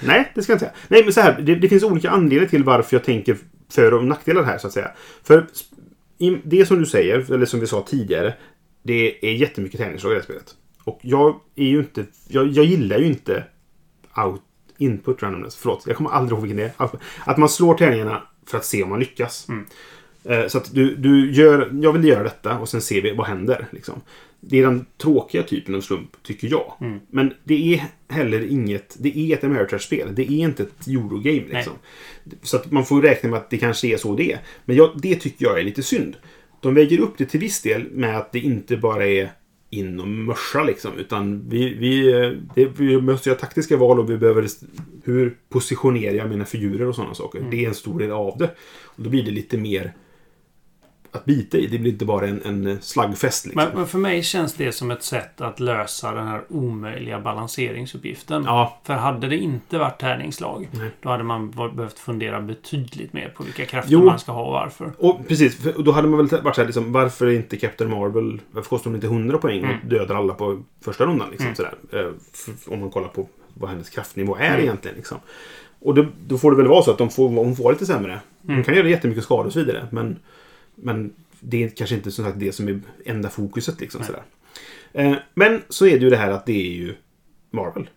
nej, 0.00 0.32
det 0.34 0.42
ska 0.42 0.52
jag 0.52 0.56
inte 0.56 0.64
säga. 0.66 0.76
Nej, 0.88 1.04
men 1.04 1.12
så 1.12 1.20
här. 1.20 1.40
Det, 1.40 1.54
det 1.54 1.68
finns 1.68 1.82
olika 1.82 2.10
anledningar 2.10 2.46
till 2.50 2.64
varför 2.64 2.96
jag 2.96 3.04
tänker 3.04 3.36
för 3.68 3.94
och 3.94 4.04
nackdelar 4.04 4.42
här, 4.42 4.58
så 4.58 4.66
att 4.66 4.72
säga. 4.72 4.90
För 5.22 5.46
det 6.44 6.66
som 6.66 6.78
du 6.78 6.86
säger, 6.86 7.32
eller 7.32 7.46
som 7.46 7.60
vi 7.60 7.66
sa 7.66 7.82
tidigare, 7.82 8.34
det 8.82 9.26
är 9.26 9.32
jättemycket 9.32 9.80
tärningsslag 9.80 10.10
i 10.10 10.14
det 10.14 10.20
här 10.20 10.24
spelet. 10.24 10.54
Och 10.84 10.98
jag 11.02 11.40
är 11.56 11.66
ju 11.66 11.78
inte... 11.78 12.04
Jag, 12.28 12.48
jag 12.48 12.64
gillar 12.64 12.98
ju 12.98 13.06
inte 13.06 13.44
out, 14.16 14.42
input 14.78 15.22
randomness. 15.22 15.56
Förlåt, 15.56 15.84
jag 15.86 15.96
kommer 15.96 16.10
aldrig 16.10 16.36
ihåg 16.36 16.42
vilken 16.42 16.56
det 16.56 16.72
är. 16.78 16.88
Att 17.24 17.36
man 17.38 17.48
slår 17.48 17.74
tärningarna 17.74 18.22
för 18.46 18.58
att 18.58 18.64
se 18.64 18.82
om 18.82 18.88
man 18.88 19.00
lyckas. 19.00 19.48
Mm. 19.48 19.66
Eh, 20.24 20.46
Så 20.48 20.58
att 20.58 20.74
du, 20.74 20.94
du 20.96 21.32
gör... 21.32 21.70
Jag 21.82 21.92
vill 21.92 22.04
göra 22.04 22.22
detta 22.22 22.58
och 22.58 22.68
sen 22.68 22.80
ser 22.82 23.02
vi 23.02 23.14
vad 23.14 23.26
händer. 23.26 23.66
Liksom. 23.70 24.00
Det 24.40 24.58
är 24.58 24.62
den 24.62 24.86
tråkiga 24.98 25.42
typen 25.42 25.74
av 25.74 25.80
slump, 25.80 26.22
tycker 26.22 26.48
jag. 26.48 26.72
Mm. 26.80 27.00
Men 27.10 27.32
det 27.44 27.74
är 27.74 27.84
heller 28.14 28.52
inget... 28.52 28.96
Det 29.00 29.18
är 29.18 29.36
ett 29.36 29.44
Ameritrash-spel. 29.44 30.14
Det 30.14 30.22
är 30.22 30.30
inte 30.30 30.62
ett 30.62 30.86
Eurogame. 30.86 31.46
Liksom. 31.48 31.72
Så 32.42 32.56
att 32.56 32.72
man 32.72 32.84
får 32.84 33.02
räkna 33.02 33.30
med 33.30 33.38
att 33.38 33.50
det 33.50 33.58
kanske 33.58 33.88
är 33.88 33.96
så 33.96 34.16
det 34.16 34.32
är. 34.32 34.40
Men 34.64 34.76
jag, 34.76 34.90
det 34.94 35.14
tycker 35.14 35.44
jag 35.44 35.60
är 35.60 35.64
lite 35.64 35.82
synd. 35.82 36.16
De 36.60 36.74
väger 36.74 37.00
upp 37.00 37.18
det 37.18 37.24
till 37.24 37.40
viss 37.40 37.62
del 37.62 37.90
med 37.90 38.18
att 38.18 38.32
det 38.32 38.38
inte 38.38 38.76
bara 38.76 39.06
är 39.06 39.32
in 39.70 40.00
och 40.00 40.08
mörsa 40.08 40.64
liksom. 40.64 40.98
Utan 40.98 41.48
vi, 41.48 41.74
vi, 41.74 42.12
det, 42.54 42.64
vi 42.76 43.00
måste 43.00 43.28
göra 43.28 43.38
taktiska 43.38 43.76
val 43.76 43.98
och 44.00 44.10
vi 44.10 44.16
behöver... 44.18 44.46
Hur 45.04 45.36
positionerar 45.48 46.14
jag 46.14 46.28
mina 46.28 46.44
figurer 46.44 46.86
och 46.86 46.94
sådana 46.94 47.14
saker? 47.14 47.38
Mm. 47.38 47.50
Det 47.50 47.64
är 47.64 47.68
en 47.68 47.74
stor 47.74 47.98
del 47.98 48.10
av 48.10 48.38
det. 48.38 48.50
Och 48.82 49.02
då 49.02 49.10
blir 49.10 49.22
det 49.22 49.30
lite 49.30 49.58
mer 49.58 49.92
att 51.12 51.24
bita 51.24 51.58
i. 51.58 51.66
Det 51.66 51.78
blir 51.78 51.92
inte 51.92 52.04
bara 52.04 52.26
en, 52.28 52.42
en 52.44 52.78
slagfest 52.82 53.44
liksom. 53.46 53.62
Men, 53.64 53.74
men 53.74 53.86
för 53.86 53.98
mig 53.98 54.22
känns 54.22 54.54
det 54.54 54.72
som 54.72 54.90
ett 54.90 55.02
sätt 55.02 55.40
att 55.40 55.60
lösa 55.60 56.12
den 56.14 56.26
här 56.28 56.42
omöjliga 56.48 57.20
balanseringsuppgiften. 57.20 58.44
Ja, 58.46 58.78
För 58.84 58.94
hade 58.94 59.28
det 59.28 59.36
inte 59.36 59.78
varit 59.78 60.00
tärningslag, 60.00 60.68
Nej. 60.70 60.90
då 61.02 61.08
hade 61.08 61.24
man 61.24 61.50
behövt 61.50 61.98
fundera 61.98 62.40
betydligt 62.40 63.12
mer 63.12 63.28
på 63.36 63.42
vilka 63.42 63.64
krafter 63.64 63.92
Jo. 63.92 64.04
man 64.04 64.18
ska 64.18 64.32
ha 64.32 64.44
och 64.44 64.52
varför. 64.52 64.92
och 64.98 65.28
precis. 65.28 65.56
För, 65.62 65.76
och 65.76 65.84
då 65.84 65.92
hade 65.92 66.08
man 66.08 66.26
väl 66.28 66.40
varit 66.42 66.54
så 66.54 66.60
här, 66.60 66.66
liksom, 66.66 66.92
varför 66.92 67.26
är 67.26 67.30
inte 67.32 67.56
Captain 67.56 67.90
Marvel... 67.90 68.40
Varför 68.50 68.68
kostar 68.68 68.90
hon 68.90 68.94
inte 68.94 69.06
100 69.06 69.38
poäng 69.38 69.58
och 69.64 69.64
Mm. 69.70 69.88
dödar 69.88 70.14
alla 70.14 70.34
på 70.34 70.62
första 70.84 71.06
rundan? 71.06 71.28
Liksom, 71.30 71.46
Mm. 71.46 71.56
sådär. 71.56 71.74
Eh, 71.92 72.72
om 72.72 72.80
man 72.80 72.90
kollar 72.90 73.08
på 73.08 73.28
vad 73.54 73.70
hennes 73.70 73.90
kraftnivå 73.90 74.36
är 74.36 74.48
Mm. 74.48 74.60
egentligen. 74.60 74.96
Liksom. 74.96 75.18
Och 75.80 75.94
då, 75.94 76.06
då 76.26 76.38
får 76.38 76.50
det 76.50 76.56
väl 76.56 76.66
vara 76.68 76.82
så 76.82 76.90
att 76.90 76.98
de 76.98 77.10
får, 77.10 77.28
hon 77.28 77.56
får 77.56 77.72
lite 77.72 77.86
sämre. 77.86 78.20
Hon 78.42 78.50
Mm. 78.50 78.64
kan 78.64 78.74
göra 78.74 78.88
jättemycket 78.88 79.24
skada 79.24 79.46
och 79.46 79.52
så 79.52 79.58
vidare. 79.58 79.86
Men, 79.90 80.18
men 80.82 81.12
det 81.40 81.64
är 81.64 81.68
kanske 81.68 81.96
inte 81.96 82.10
som 82.10 82.24
sagt 82.24 82.40
det 82.40 82.52
som 82.52 82.68
är 82.68 82.80
enda 83.04 83.30
fokuset. 83.30 83.80
Liksom, 83.80 84.04
sådär. 84.04 84.22
Eh, 84.92 85.14
men 85.34 85.62
så 85.68 85.86
är 85.86 85.98
det 85.98 86.04
ju 86.04 86.10
det 86.10 86.16
här 86.16 86.30
att 86.30 86.46
det 86.46 86.66
är 86.66 86.72
ju 86.72 86.94
Marvel. 87.50 87.88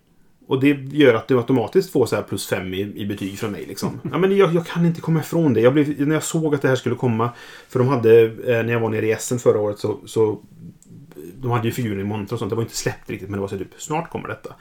Och 0.48 0.60
det 0.60 0.70
gör 0.92 1.14
att 1.14 1.28
du 1.28 1.38
automatiskt 1.38 1.92
får 1.92 2.06
så 2.06 2.16
här 2.16 2.24
plus 2.24 2.48
fem 2.48 2.74
i, 2.74 2.80
i 2.80 3.06
betyg 3.06 3.40
från 3.40 3.52
mig. 3.52 3.66
Liksom. 3.66 4.00
Ja, 4.12 4.18
men 4.18 4.38
jag, 4.38 4.54
jag 4.54 4.68
kan 4.68 4.86
inte 4.86 5.02
komma 5.02 5.20
ifrån 5.20 5.54
det. 5.54 5.62
Jag 5.62 5.74
blev, 5.74 6.08
när 6.08 6.14
jag 6.14 6.24
såg 6.24 6.56
att 6.56 6.62
det 6.62 6.68
här 6.68 6.76
skulle 6.76 6.96
komma. 6.96 7.30
För 7.70 7.80
de 7.80 7.88
hade, 7.88 8.24
eh, 8.24 8.64
när 8.66 8.74
jag 8.74 8.80
var 8.80 8.90
nere 8.90 9.06
i 9.06 9.12
Essen 9.12 9.40
förra 9.40 9.60
året 9.60 9.80
så, 9.80 10.00
så 10.06 10.40
de 11.36 11.52
hade 11.52 11.68
ju 11.68 11.72
figurer 11.72 12.00
i 12.00 12.04
monter 12.04 12.34
och 12.34 12.40
sånt. 12.40 12.50
Det 12.50 12.56
var 12.56 12.64
inte 12.64 12.78
släppt 12.78 13.10
riktigt 13.10 13.30
men 13.30 13.38
det 13.38 13.42
var 13.42 13.48
så 13.48 13.58
typ, 13.58 13.74
snart 13.78 14.10
kommer 14.10 14.28
detta. 14.28 14.56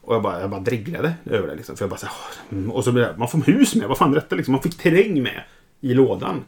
Och 0.00 0.14
jag 0.14 0.22
bara, 0.22 0.40
jag 0.40 0.50
bara 0.50 0.60
dreglade 0.60 1.14
över 1.24 1.48
det. 1.48 1.54
Liksom, 1.54 1.76
för 1.76 1.84
jag 1.84 1.90
bara 1.90 1.96
så 1.96 2.06
här. 2.06 2.70
Och 2.70 2.84
så 2.84 2.92
blev 2.92 3.06
det, 3.06 3.18
man 3.18 3.28
får 3.28 3.38
hus 3.38 3.74
med. 3.74 3.88
Vad 3.88 3.98
fan 3.98 4.10
är 4.10 4.14
detta 4.14 4.36
liksom? 4.36 4.52
Man 4.52 4.62
fick 4.62 4.78
terräng 4.78 5.22
med 5.22 5.42
i 5.80 5.94
lådan. 5.94 6.44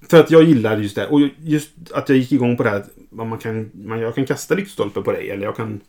För 0.00 0.20
att 0.20 0.30
jag 0.30 0.42
gillar 0.42 0.78
just 0.78 0.96
det. 0.96 1.06
Och 1.06 1.20
just 1.38 1.70
att 1.94 2.08
jag 2.08 2.18
gick 2.18 2.32
igång 2.32 2.56
på 2.56 2.62
det 2.62 2.70
här 2.70 2.76
att 2.76 2.90
man 3.10 3.38
kan, 3.38 3.70
man, 3.74 4.00
jag 4.00 4.14
kan 4.14 4.26
kasta 4.26 4.54
lyktstolpe 4.54 5.02
på 5.02 5.12
dig. 5.12 5.30
Eller 5.30 5.44
jag 5.44 5.56
kan... 5.56 5.80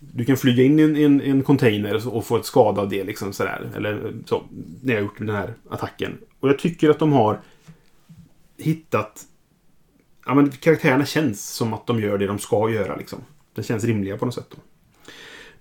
Du 0.00 0.24
kan 0.24 0.36
flyga 0.36 0.62
in 0.62 0.78
i 0.78 0.82
en, 0.82 0.96
en, 0.96 1.20
en 1.20 1.42
container 1.42 2.08
och 2.08 2.26
få 2.26 2.36
ett 2.36 2.46
skada 2.46 2.82
av 2.82 2.88
det. 2.88 3.04
Liksom 3.04 3.32
sådär. 3.32 3.70
Eller 3.76 4.12
så. 4.26 4.42
När 4.82 4.92
jag 4.94 5.00
har 5.00 5.04
gjort 5.04 5.18
den 5.18 5.28
här 5.28 5.54
attacken. 5.70 6.18
Och 6.40 6.48
jag 6.48 6.58
tycker 6.58 6.90
att 6.90 6.98
de 6.98 7.12
har 7.12 7.40
hittat... 8.58 9.22
Ja, 10.26 10.34
men 10.34 10.50
karaktärerna 10.50 11.06
känns 11.06 11.48
som 11.48 11.74
att 11.74 11.86
de 11.86 12.00
gör 12.00 12.18
det 12.18 12.26
de 12.26 12.38
ska 12.38 12.70
göra. 12.70 12.96
Liksom. 12.96 13.18
Det 13.54 13.62
känns 13.62 13.84
rimliga 13.84 14.16
på 14.16 14.24
något 14.24 14.34
sätt. 14.34 14.50
Då. 14.50 14.56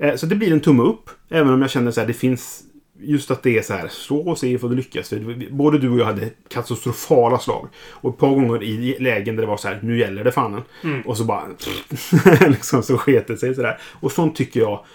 Eh, 0.06 0.16
Så 0.16 0.26
det 0.26 0.36
blir 0.36 0.54
en 0.54 0.60
tumme 0.60 0.84
upp. 0.84 1.10
Även 1.30 1.54
om 1.54 1.62
jag 1.62 1.72
känner 1.72 2.00
att 2.00 2.08
det 2.08 2.14
finns... 2.14 2.64
Just 3.00 3.32
att 3.32 3.44
det 3.44 3.58
är 3.58 3.62
så 3.62 3.74
här, 3.74 3.88
slå 3.88 4.30
och 4.30 4.38
se 4.38 4.48
ifall 4.48 4.70
du 4.70 4.76
lyckas. 4.76 5.14
Både 5.50 5.80
du 5.80 5.90
och 5.90 6.00
jag 6.00 6.06
hade 6.06 6.30
katastrofala 6.48 7.40
slag. 7.40 7.68
Och 7.76 8.14
ett 8.14 8.20
par 8.20 8.30
gånger 8.30 8.64
i 8.64 8.98
lägen 9.00 9.36
där 9.36 9.44
det 9.44 9.48
var 9.48 9.58
så 9.58 9.68
här, 9.68 9.80
nu 9.84 10.00
gäller 10.00 10.24
det 10.24 10.32
fanen. 10.32 10.62
Och 11.06 11.18
så 11.18 11.24
bara... 11.24 11.48
liksom 12.48 12.84
så 12.84 12.98
sket 12.98 13.28
det 13.28 13.38
sig 13.38 13.56
sådär. 13.56 13.80
Och 13.84 14.12
sånt 14.12 14.36
tycker 14.36 14.60
jag... 14.60 14.86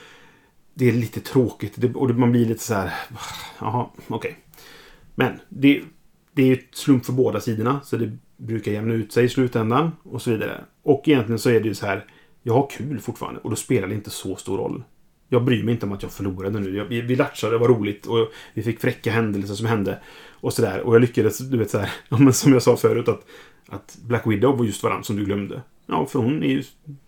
Det 0.75 0.89
är 0.89 0.93
lite 0.93 1.21
tråkigt. 1.21 1.73
Det, 1.77 1.95
och 1.95 2.11
man 2.11 2.33
blir 2.33 2.47
lite 2.47 2.65
så 2.65 2.75
här... 2.75 2.95
Jaha, 3.61 3.87
okej. 4.09 4.39
Men 5.15 5.41
det, 5.49 5.83
det 6.33 6.43
är 6.43 6.47
ju 6.47 6.59
slump 6.73 7.07
för 7.07 7.13
båda 7.13 7.41
sidorna. 7.41 7.81
Så 7.85 7.97
det 7.97 8.17
brukar 8.37 8.73
jämna 8.73 8.95
ut 8.95 9.13
sig 9.13 9.25
i 9.25 9.29
slutändan. 9.29 9.93
Och 10.03 10.23
så 10.23 10.31
vidare. 10.31 10.65
Och 10.83 11.09
egentligen 11.09 11.39
så 11.39 11.51
är 11.51 11.61
det 11.61 11.69
ju 11.69 11.75
så 11.75 11.87
här. 11.87 12.05
Jag 12.43 12.55
har 12.55 12.71
kul 12.71 13.01
fortfarande. 13.01 13.41
Och 13.41 13.51
då 13.51 13.57
spelar 13.57 13.89
det 13.89 13.95
inte 13.95 14.11
så 14.11 14.37
stor 14.37 14.59
roll. 14.59 14.83
Jag 15.29 15.45
bryr 15.45 15.63
mig 15.63 15.75
inte 15.75 15.87
om 15.87 15.93
att 15.93 16.03
jag 16.03 16.13
förlorade 16.13 16.61
nu. 16.61 16.77
Jag, 16.77 16.85
vi, 16.85 17.01
vi 17.01 17.17
latchade, 17.17 17.55
det 17.55 17.59
var 17.59 17.69
roligt. 17.69 18.07
Och 18.07 18.33
vi 18.55 18.63
fick 18.63 18.81
fräcka 18.81 19.11
händelser 19.11 19.55
som 19.55 19.67
hände. 19.67 19.99
Och 20.31 20.53
sådär. 20.53 20.81
Och 20.81 20.95
jag 20.95 21.01
lyckades, 21.01 21.39
du 21.39 21.59
vet 21.59 21.71
såhär. 21.71 21.91
Ja, 22.09 22.19
men 22.19 22.33
som 22.33 22.53
jag 22.53 22.63
sa 22.63 22.77
förut. 22.77 23.09
Att, 23.09 23.27
att 23.69 23.99
Black 24.03 24.27
Widow 24.27 24.59
var 24.59 24.65
just 24.65 24.83
varann 24.83 25.05
som 25.05 25.17
du 25.17 25.25
glömde. 25.25 25.63
Ja, 25.87 26.07
för 26.07 26.19
hon 26.19 26.43
är 26.43 26.49
ju 26.49 26.63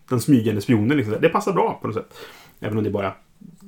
den 0.09 0.21
smygande 0.21 0.61
spionen. 0.61 0.97
Liksom. 0.97 1.15
Det 1.21 1.29
passar 1.29 1.53
bra 1.53 1.79
på 1.81 1.87
något 1.87 1.95
sätt. 1.95 2.13
Även 2.59 2.77
om 2.77 2.83
det 2.83 2.89
bara 2.89 3.13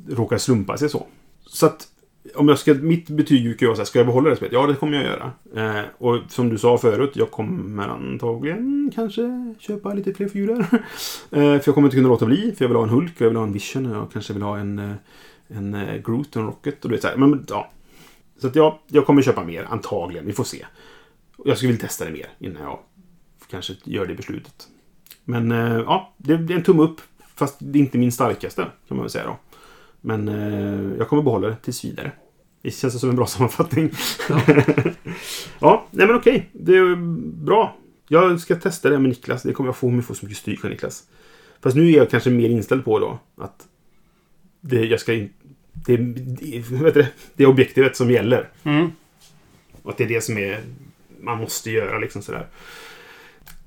råkar 0.10 0.38
slumpa 0.38 0.78
sig 0.78 0.90
så. 0.90 1.08
Så 1.46 1.66
att 1.66 1.88
om 2.36 2.50
jag 2.50 2.60
ska, 2.60 2.74
mitt 2.74 3.10
betyg 3.10 3.44
brukar 3.44 3.66
vara 3.66 3.76
så 3.76 3.82
här, 3.82 3.86
ska 3.86 4.00
jag 4.00 4.06
behålla 4.06 4.30
det 4.30 4.36
spelet? 4.36 4.54
Ja, 4.54 4.68
det 4.68 4.76
kommer 4.76 4.98
jag 4.98 5.06
göra. 5.06 5.32
Eh, 5.56 5.86
och 5.98 6.20
som 6.30 6.50
du 6.50 6.58
sa 6.58 6.78
förut, 6.78 7.12
jag 7.14 7.32
kommer 7.32 7.88
antagligen 7.88 8.92
kanske 8.96 9.56
köpa 9.60 9.94
lite 9.94 10.14
fler 10.14 10.28
figurer. 10.28 10.60
eh, 10.72 10.80
för 11.30 11.64
jag 11.66 11.76
kommer 11.76 11.88
inte 11.88 11.98
kunna 11.98 12.10
låta 12.10 12.26
bli, 12.26 12.54
för 12.58 12.66
jag 12.66 12.70
vill 12.70 12.76
ha 12.76 12.84
en 12.84 12.90
Hulk, 12.90 13.14
jag 13.18 13.28
vill 13.28 13.38
ha 13.38 13.44
en 13.44 13.54
Vision, 13.54 13.86
och 13.86 13.98
jag 13.98 14.12
kanske 14.12 14.34
vill 14.34 14.42
ha 14.42 14.58
en, 14.58 14.80
eh, 14.80 14.96
en 15.48 15.74
eh, 15.74 16.02
Groot 16.02 16.36
och 16.36 16.42
en 16.42 16.48
Rocket. 16.48 16.84
Och 16.84 16.90
du 16.90 16.96
vet, 16.96 17.02
så 17.02 17.08
här. 17.08 17.18
Men, 17.18 17.46
ja. 17.50 17.72
Så 18.38 18.48
att 18.48 18.56
ja, 18.56 18.80
jag 18.88 19.06
kommer 19.06 19.22
köpa 19.22 19.44
mer, 19.44 19.68
antagligen. 19.70 20.26
Vi 20.26 20.34
får 20.34 20.44
se. 20.44 20.66
Jag 21.46 21.58
skulle 21.58 21.72
vilja 21.72 21.88
testa 21.88 22.06
det 22.06 22.12
mer 22.12 22.30
innan 22.40 22.62
jag 22.62 22.80
kanske 23.50 23.74
gör 23.84 24.06
det 24.06 24.16
beslutet. 24.16 24.68
Men 25.26 25.52
eh, 25.52 25.78
ja, 25.78 26.14
det 26.18 26.34
är 26.34 26.52
en 26.52 26.64
tumme 26.64 26.84
upp. 26.84 27.02
Fast 27.36 27.56
det 27.60 27.80
är 27.80 27.82
inte 27.82 27.98
min 27.98 28.12
starkaste, 28.12 28.62
kan 28.62 28.98
man 28.98 29.00
väl 29.00 29.10
säga 29.10 29.26
då. 29.26 29.38
Men 30.06 30.28
eh, 30.28 30.98
jag 30.98 31.08
kommer 31.10 31.24
behålla 31.24 31.48
det 31.48 31.56
tills 31.56 31.86
vidare. 31.86 32.12
Det 32.62 32.72
känns 32.72 33.00
som 33.00 33.10
en 33.10 33.16
bra 33.16 33.26
sammanfattning. 33.28 33.92
Ja. 34.30 34.42
ja, 35.60 35.88
nej 35.92 36.08
men 36.08 36.16
okej. 36.16 36.50
Det 36.54 36.78
är 36.78 36.96
bra. 37.46 37.78
Jag 38.08 38.40
ska 38.40 38.56
testa 38.56 38.90
det 38.90 39.00
med 39.00 39.10
Niklas. 39.10 39.44
Det 39.44 39.54
kommer 39.54 39.68
jag 39.68 39.76
få 39.76 39.88
om 39.88 39.96
jag 39.96 40.06
får 40.06 40.14
så 40.14 40.26
mycket 40.26 40.38
stryk 40.38 40.66
av 40.66 40.72
Niklas. 40.72 41.04
Fast 41.62 41.76
nu 41.76 41.90
är 41.90 41.98
jag 41.98 42.10
kanske 42.10 42.30
mer 42.30 42.50
inställd 42.50 42.86
på 42.86 43.00
då 43.00 43.20
att 43.38 43.68
det, 44.62 44.86
jag 44.86 45.00
ska 45.00 45.14
in, 45.14 45.30
det, 45.74 45.98
det, 45.98 46.58
heter 46.58 46.94
det, 46.94 47.08
det 47.36 47.44
är 47.44 47.48
objektivet 47.48 47.98
som 47.98 48.12
gäller. 48.12 48.50
Mm. 48.64 48.92
Och 49.82 49.92
att 49.92 49.98
det 49.98 50.04
är 50.04 50.08
det 50.08 50.22
som 50.22 50.38
är 50.38 50.60
man 51.24 51.38
måste 51.38 51.72
göra 51.72 52.00
liksom 52.00 52.22
sådär. 52.22 52.48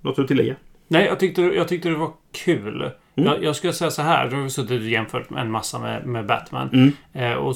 Något 0.00 0.18
att 0.18 0.28
tillägga? 0.28 0.56
Nej, 0.88 1.04
jag 1.06 1.20
tyckte, 1.20 1.42
jag 1.42 1.68
tyckte 1.68 1.88
det 1.88 1.94
var 1.94 2.10
kul. 2.32 2.82
Mm. 2.82 2.92
Jag, 3.32 3.44
jag 3.44 3.56
skulle 3.56 3.72
säga 3.72 3.90
så 3.90 4.02
här. 4.02 4.28
Du 4.28 4.36
har 4.36 4.48
suttit 4.48 4.70
och 4.80 4.86
jämfört 4.86 5.30
en 5.30 5.50
massa 5.50 5.78
med, 5.78 6.06
med 6.06 6.26
Batman. 6.26 6.68
Mm. 6.72 6.92
Eh, 7.12 7.36
och, 7.38 7.54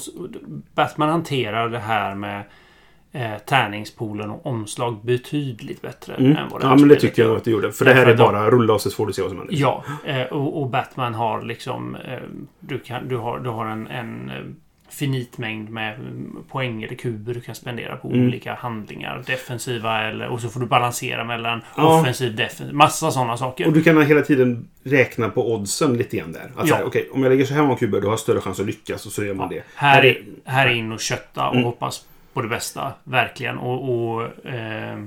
Batman 0.75 1.09
hanterar 1.09 1.69
det 1.69 1.79
här 1.79 2.15
med 2.15 2.43
eh, 3.11 3.37
tärningspoolen 3.37 4.29
och 4.29 4.45
omslag 4.45 5.05
betydligt 5.05 5.81
bättre 5.81 6.13
Mm. 6.15 6.31
än 6.37 6.49
vad 6.51 6.61
det 6.61 6.67
Ja, 6.67 6.75
men 6.75 6.87
det 6.89 6.95
tycker 6.95 7.21
jag 7.23 7.35
att 7.37 7.43
det 7.43 7.51
gjorde. 7.51 7.71
För 7.71 7.85
det 7.85 7.93
här 7.93 8.05
är 8.05 8.11
att 8.11 8.17
de- 8.17 8.23
bara 8.23 8.49
rulla 8.51 8.73
och 8.73 8.81
så 8.81 8.89
får 8.91 9.07
du 9.07 9.13
se 9.13 9.21
vad 9.21 9.31
som 9.31 9.37
händer. 9.37 9.55
Ja, 9.57 9.83
eh, 10.05 10.21
och, 10.23 10.61
och 10.61 10.69
Batman 10.69 11.13
har 11.13 11.41
liksom... 11.41 11.95
Eh, 11.95 12.19
du, 12.59 12.79
kan, 12.79 13.07
du, 13.07 13.17
har, 13.17 13.39
du 13.39 13.49
har 13.49 13.65
en, 13.65 13.87
en 13.87 14.29
eh, 14.29 14.35
finit 14.91 15.37
mängd 15.37 15.69
med 15.69 15.95
poäng 16.49 16.83
eller 16.83 16.95
kuber 16.95 17.33
du 17.33 17.41
kan 17.41 17.55
spendera 17.55 17.95
på 17.97 18.07
Mm. 18.07 18.27
olika 18.27 18.53
handlingar. 18.53 19.23
Defensiva 19.27 20.01
eller... 20.03 20.27
Och 20.27 20.41
så 20.41 20.49
får 20.49 20.59
du 20.59 20.65
balansera 20.65 21.23
mellan 21.23 21.61
Ja. 21.77 21.99
offensiv, 21.99 22.35
defensiv. 22.35 22.75
Massa 22.75 23.11
sådana 23.11 23.37
saker. 23.37 23.67
Och 23.67 23.73
du 23.73 23.83
kan 23.83 24.05
hela 24.05 24.21
tiden 24.21 24.67
räkna 24.83 25.29
på 25.29 25.53
oddsen 25.53 25.97
lite 25.97 26.17
grann 26.17 26.31
där. 26.31 26.41
Att 26.41 26.51
Ja. 26.57 26.65
så 26.67 26.75
här, 26.75 26.85
okej, 26.85 27.09
om 27.13 27.23
jag 27.23 27.29
lägger 27.29 27.45
så 27.45 27.53
här 27.53 27.61
många 27.61 27.75
kuber, 27.75 28.01
då 28.01 28.07
har 28.07 28.11
jag 28.11 28.19
större 28.19 28.41
chans 28.41 28.59
att 28.59 28.65
lyckas 28.65 29.05
och 29.05 29.11
så 29.11 29.23
gör 29.23 29.33
man 29.33 29.49
det. 29.49 29.63
Här 29.75 30.05
är, 30.05 30.17
här 30.45 30.67
är 30.67 30.71
in 30.73 30.91
och 30.91 30.99
kötta 30.99 31.47
och 31.47 31.53
Mm. 31.55 31.65
hoppas 31.65 32.05
på 32.33 32.41
det 32.41 32.47
bästa. 32.47 32.93
Verkligen. 33.03 33.57
Och, 33.57 33.89
och 34.15 34.23
eh, 34.47 34.97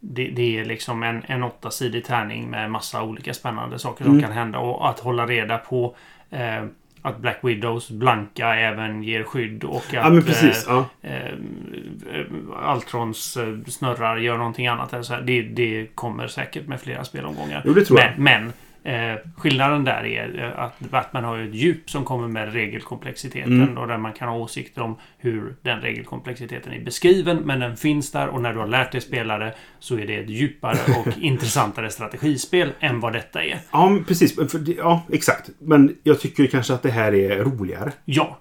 det, 0.00 0.28
det 0.28 0.58
är 0.58 0.64
liksom 0.64 1.02
en, 1.02 1.22
en 1.26 1.42
åttasidig 1.42 2.04
tärning 2.04 2.50
med 2.50 2.70
massa 2.70 3.02
olika 3.02 3.34
spännande 3.34 3.78
saker 3.78 4.04
som 4.04 4.12
Mm. 4.12 4.22
kan 4.24 4.32
hända. 4.32 4.58
Och 4.58 4.88
att 4.88 5.00
hålla 5.00 5.26
reda 5.26 5.58
på 5.58 5.96
eh, 6.30 6.64
att 7.02 7.18
Black 7.18 7.38
Widows 7.42 7.90
blanka 7.90 8.54
även 8.54 9.02
ger 9.02 9.22
skydd 9.24 9.64
och 9.64 9.76
att 9.76 9.92
Ja, 9.92 10.10
men 10.10 10.22
precis. 10.22 10.64
Ja. 10.68 10.84
eh, 11.02 11.14
eh, 11.14 12.24
Altrons 12.62 13.36
eh, 13.36 13.58
snurrar 13.66 14.16
gör 14.16 14.36
någonting 14.38 14.66
annat. 14.66 15.06
Så 15.06 15.14
här. 15.14 15.22
Det, 15.22 15.42
det 15.42 15.86
kommer 15.94 16.26
säkert 16.26 16.66
med 16.66 16.80
flera 16.80 17.04
spelomgångar. 17.04 17.62
Jo, 17.64 17.72
det 17.72 17.84
tror 17.84 18.00
jag. 18.00 18.18
Men, 18.18 18.42
men 18.44 18.52
eh, 18.84 19.14
skillnaden 19.36 19.84
där 19.84 20.04
är 20.06 20.44
eh, 20.44 20.64
att 20.64 20.80
Batman 20.80 21.24
har 21.24 21.38
ett 21.38 21.54
djup 21.54 21.90
som 21.90 22.04
kommer 22.04 22.28
med 22.28 22.52
regelkomplexiteten 22.52 23.62
Mm. 23.62 23.78
och 23.78 23.86
där 23.88 23.98
man 23.98 24.12
kan 24.12 24.28
ha 24.28 24.36
åsikter 24.36 24.82
om 24.82 24.96
hur 25.18 25.54
den 25.62 25.80
regelkomplexiteten 25.80 26.72
är 26.72 26.80
beskriven. 26.80 27.36
Men 27.36 27.60
den 27.60 27.76
finns 27.76 28.12
där 28.12 28.28
och 28.28 28.42
när 28.42 28.52
du 28.52 28.58
har 28.58 28.66
lärt 28.66 28.92
dig 28.92 29.00
spela 29.00 29.38
det 29.38 29.54
så 29.78 29.98
är 29.98 30.06
det 30.06 30.16
ett 30.16 30.30
djupare 30.30 30.78
och 31.00 31.18
intressantare 31.20 31.90
strategispel 31.90 32.72
än 32.80 33.00
vad 33.00 33.12
detta 33.12 33.42
är. 33.44 33.58
Ja, 33.72 33.98
precis. 34.08 34.36
Ja, 34.78 35.02
exakt. 35.12 35.50
Men 35.58 35.96
jag 36.02 36.20
tycker 36.20 36.46
kanske 36.46 36.74
att 36.74 36.82
det 36.82 36.90
här 36.90 37.14
är 37.14 37.44
roligare. 37.44 37.92
Ja. 38.04 38.38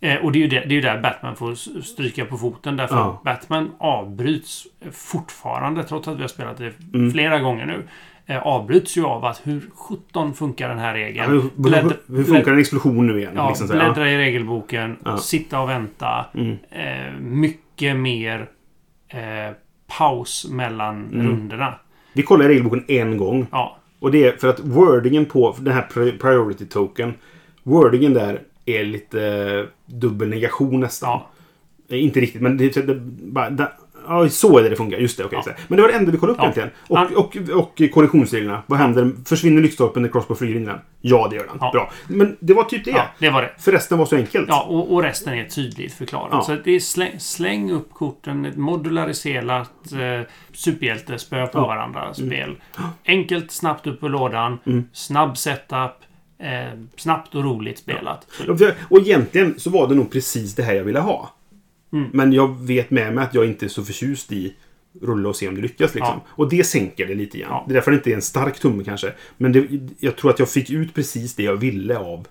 Eh, 0.00 0.16
och 0.16 0.32
det 0.32 0.38
är 0.38 0.40
ju 0.40 0.48
det, 0.48 0.64
det 0.68 0.76
är 0.78 0.82
där 0.82 1.00
Batman 1.02 1.36
får 1.36 1.54
stryka 1.82 2.24
på 2.24 2.36
foten. 2.38 2.76
Därför 2.76 2.96
Ja. 2.96 3.22
Batman 3.24 3.70
avbryts 3.78 4.66
fortfarande, 4.92 5.84
trots 5.84 6.08
att 6.08 6.16
vi 6.16 6.20
har 6.20 6.28
spelat 6.28 6.56
det 6.58 6.72
Mm. 6.94 7.12
flera 7.12 7.38
gånger 7.38 7.66
nu. 7.66 7.82
Eh, 8.30 8.46
avbryts 8.46 8.96
ju 8.96 9.04
av 9.04 9.24
att 9.24 9.40
hur 9.44 9.62
17 9.74 10.34
funkar 10.34 10.68
den 10.68 10.78
här 10.78 10.94
Ja, 10.96 11.06
regeln? 11.06 11.30
hur, 11.30 11.42
Bläddra- 11.56 11.96
hur, 12.16 12.24
funkar 12.24 12.52
en 12.52 12.58
explosion 12.58 13.06
nu 13.06 13.18
igen? 13.18 13.32
Ja, 13.36 13.48
liksom 13.48 13.66
ja. 13.70 13.74
bläddra 13.74 14.10
i 14.10 14.18
regelboken, 14.18 14.96
Ja. 15.04 15.16
sitta 15.18 15.60
och 15.60 15.68
vänta. 15.68 16.26
Mm. 16.34 16.56
Eh, 16.70 17.20
mycket 17.20 17.96
mer 17.96 18.48
eh, 19.08 19.54
paus 19.98 20.46
mellan 20.50 21.08
Mm. 21.12 21.26
rundorna. 21.26 21.74
Vi 22.12 22.22
kollar 22.22 22.44
i 22.44 22.48
regelboken 22.48 22.84
en 22.88 23.16
gång. 23.16 23.46
Ja, 23.52 23.76
Och 24.00 24.10
det 24.10 24.24
är 24.24 24.32
för 24.32 24.48
att 24.48 24.60
wordingen 24.60 25.24
på 25.26 25.56
den 25.60 25.74
här 25.74 25.86
pri- 25.92 26.18
priority 26.18 26.66
token. 26.66 27.14
Wordingen 27.62 28.14
där 28.14 28.40
är 28.66 28.84
lite 28.84 29.66
dubbel 29.86 30.28
negation 30.28 30.80
nästan. 30.80 31.08
ja. 31.08 31.26
Eh, 31.96 32.04
Inte 32.04 32.20
riktigt, 32.20 32.42
men 32.42 32.56
det, 32.56 32.86
det, 32.86 32.94
bara, 33.32 33.50
da, 33.50 33.72
ja, 34.08 34.28
så 34.28 34.58
är 34.58 34.62
det 34.62 34.68
det 34.68 34.76
funkar. 34.76 34.98
Just 34.98 35.18
det, 35.18 35.24
okej. 35.24 35.36
Ja. 35.38 35.42
så 35.42 35.50
här. 35.50 35.58
Men 35.68 35.76
det 35.76 35.82
var 35.82 35.88
det 35.88 35.94
enda 35.96 36.12
vi 36.12 36.18
kollade 36.18 36.32
upp 36.32 36.38
Ja. 36.38 36.44
egentligen. 36.44 36.70
Och, 36.88 36.98
Han- 36.98 37.16
och, 37.16 37.36
och, 37.64 37.82
kollisionsreglerna. 37.94 38.62
Vad 38.66 38.78
händer? 38.78 39.10
Försvinner 39.24 39.62
lyktstolpen 39.62 40.02
när 40.02 40.08
Crossbow 40.10 40.36
flyger 40.36 40.56
in 40.56 40.64
den? 40.64 40.78
Ja, 41.00 41.28
det 41.30 41.36
gör 41.36 41.46
den. 41.46 41.56
Ja. 41.60 41.70
Bra. 41.72 41.90
Men 42.08 42.36
det 42.40 42.54
var 42.54 42.64
typ 42.64 42.84
det. 42.84 42.90
ja, 42.90 43.02
det 43.18 43.30
var 43.30 43.42
det. 43.42 43.50
För 43.58 43.72
resten 43.72 43.98
var 43.98 44.06
så 44.06 44.16
enkelt. 44.16 44.48
Ja, 44.48 44.62
och, 44.68 44.92
och 44.94 45.02
resten 45.02 45.34
är 45.34 45.44
tydligt 45.44 45.92
förklarat. 45.94 46.28
Ja. 46.32 46.42
Så 46.42 46.56
det 46.64 46.70
är 46.70 46.80
släng, 46.80 47.20
släng 47.20 47.70
upp 47.72 47.92
korten, 47.94 48.44
ett 48.44 48.56
modulariserat 48.56 49.92
eh, 49.92 50.26
superhjältespö 50.52 51.46
på 51.46 51.58
Ja. 51.58 51.66
varandra 51.66 52.14
spel. 52.14 52.56
Enkelt, 53.06 53.50
snabbt 53.50 53.86
upp 53.86 54.02
ur 54.04 54.08
lådan, 54.08 54.58
Mm. 54.66 54.84
snabb 54.92 55.38
setup, 55.38 55.92
eh, 56.38 56.78
snabbt 56.96 57.34
och 57.34 57.44
roligt 57.44 57.78
spelat. 57.78 58.26
Ja, 58.58 58.70
Och 58.90 58.98
egentligen 58.98 59.54
så 59.58 59.70
var 59.70 59.88
det 59.88 59.94
nog 59.94 60.10
precis 60.12 60.54
det 60.54 60.62
här 60.62 60.74
jag 60.74 60.84
ville 60.84 61.00
ha. 61.00 61.30
Mm. 61.92 62.10
Men 62.12 62.32
jag 62.32 62.66
vet 62.66 62.90
med 62.90 63.14
mig 63.14 63.24
att 63.24 63.34
jag 63.34 63.46
inte 63.46 63.66
är 63.66 63.68
så 63.68 63.84
förtjust 63.84 64.32
i 64.32 64.54
rulla 65.00 65.28
och 65.28 65.36
se 65.36 65.48
om 65.48 65.54
det 65.54 65.60
lyckas. 65.60 65.94
Liksom. 65.94 66.20
Ja. 66.24 66.26
Och 66.28 66.48
det 66.48 66.64
sänker 66.64 67.06
det 67.06 67.14
lite 67.14 67.38
grann. 67.38 67.50
Ja. 67.50 67.64
Det 67.66 67.72
är 67.72 67.74
därför 67.74 67.90
det 67.90 67.96
inte 67.96 68.10
är 68.10 68.14
en 68.14 68.22
stark 68.22 68.58
tumme 68.58 68.84
kanske. 68.84 69.12
Men 69.36 69.52
det, 69.52 69.66
jag 69.98 70.16
tror 70.16 70.30
att 70.30 70.38
jag 70.38 70.50
fick 70.50 70.70
ut 70.70 70.94
precis 70.94 71.34
det 71.34 71.42
jag 71.42 71.56
ville 71.56 71.98
av 71.98 72.26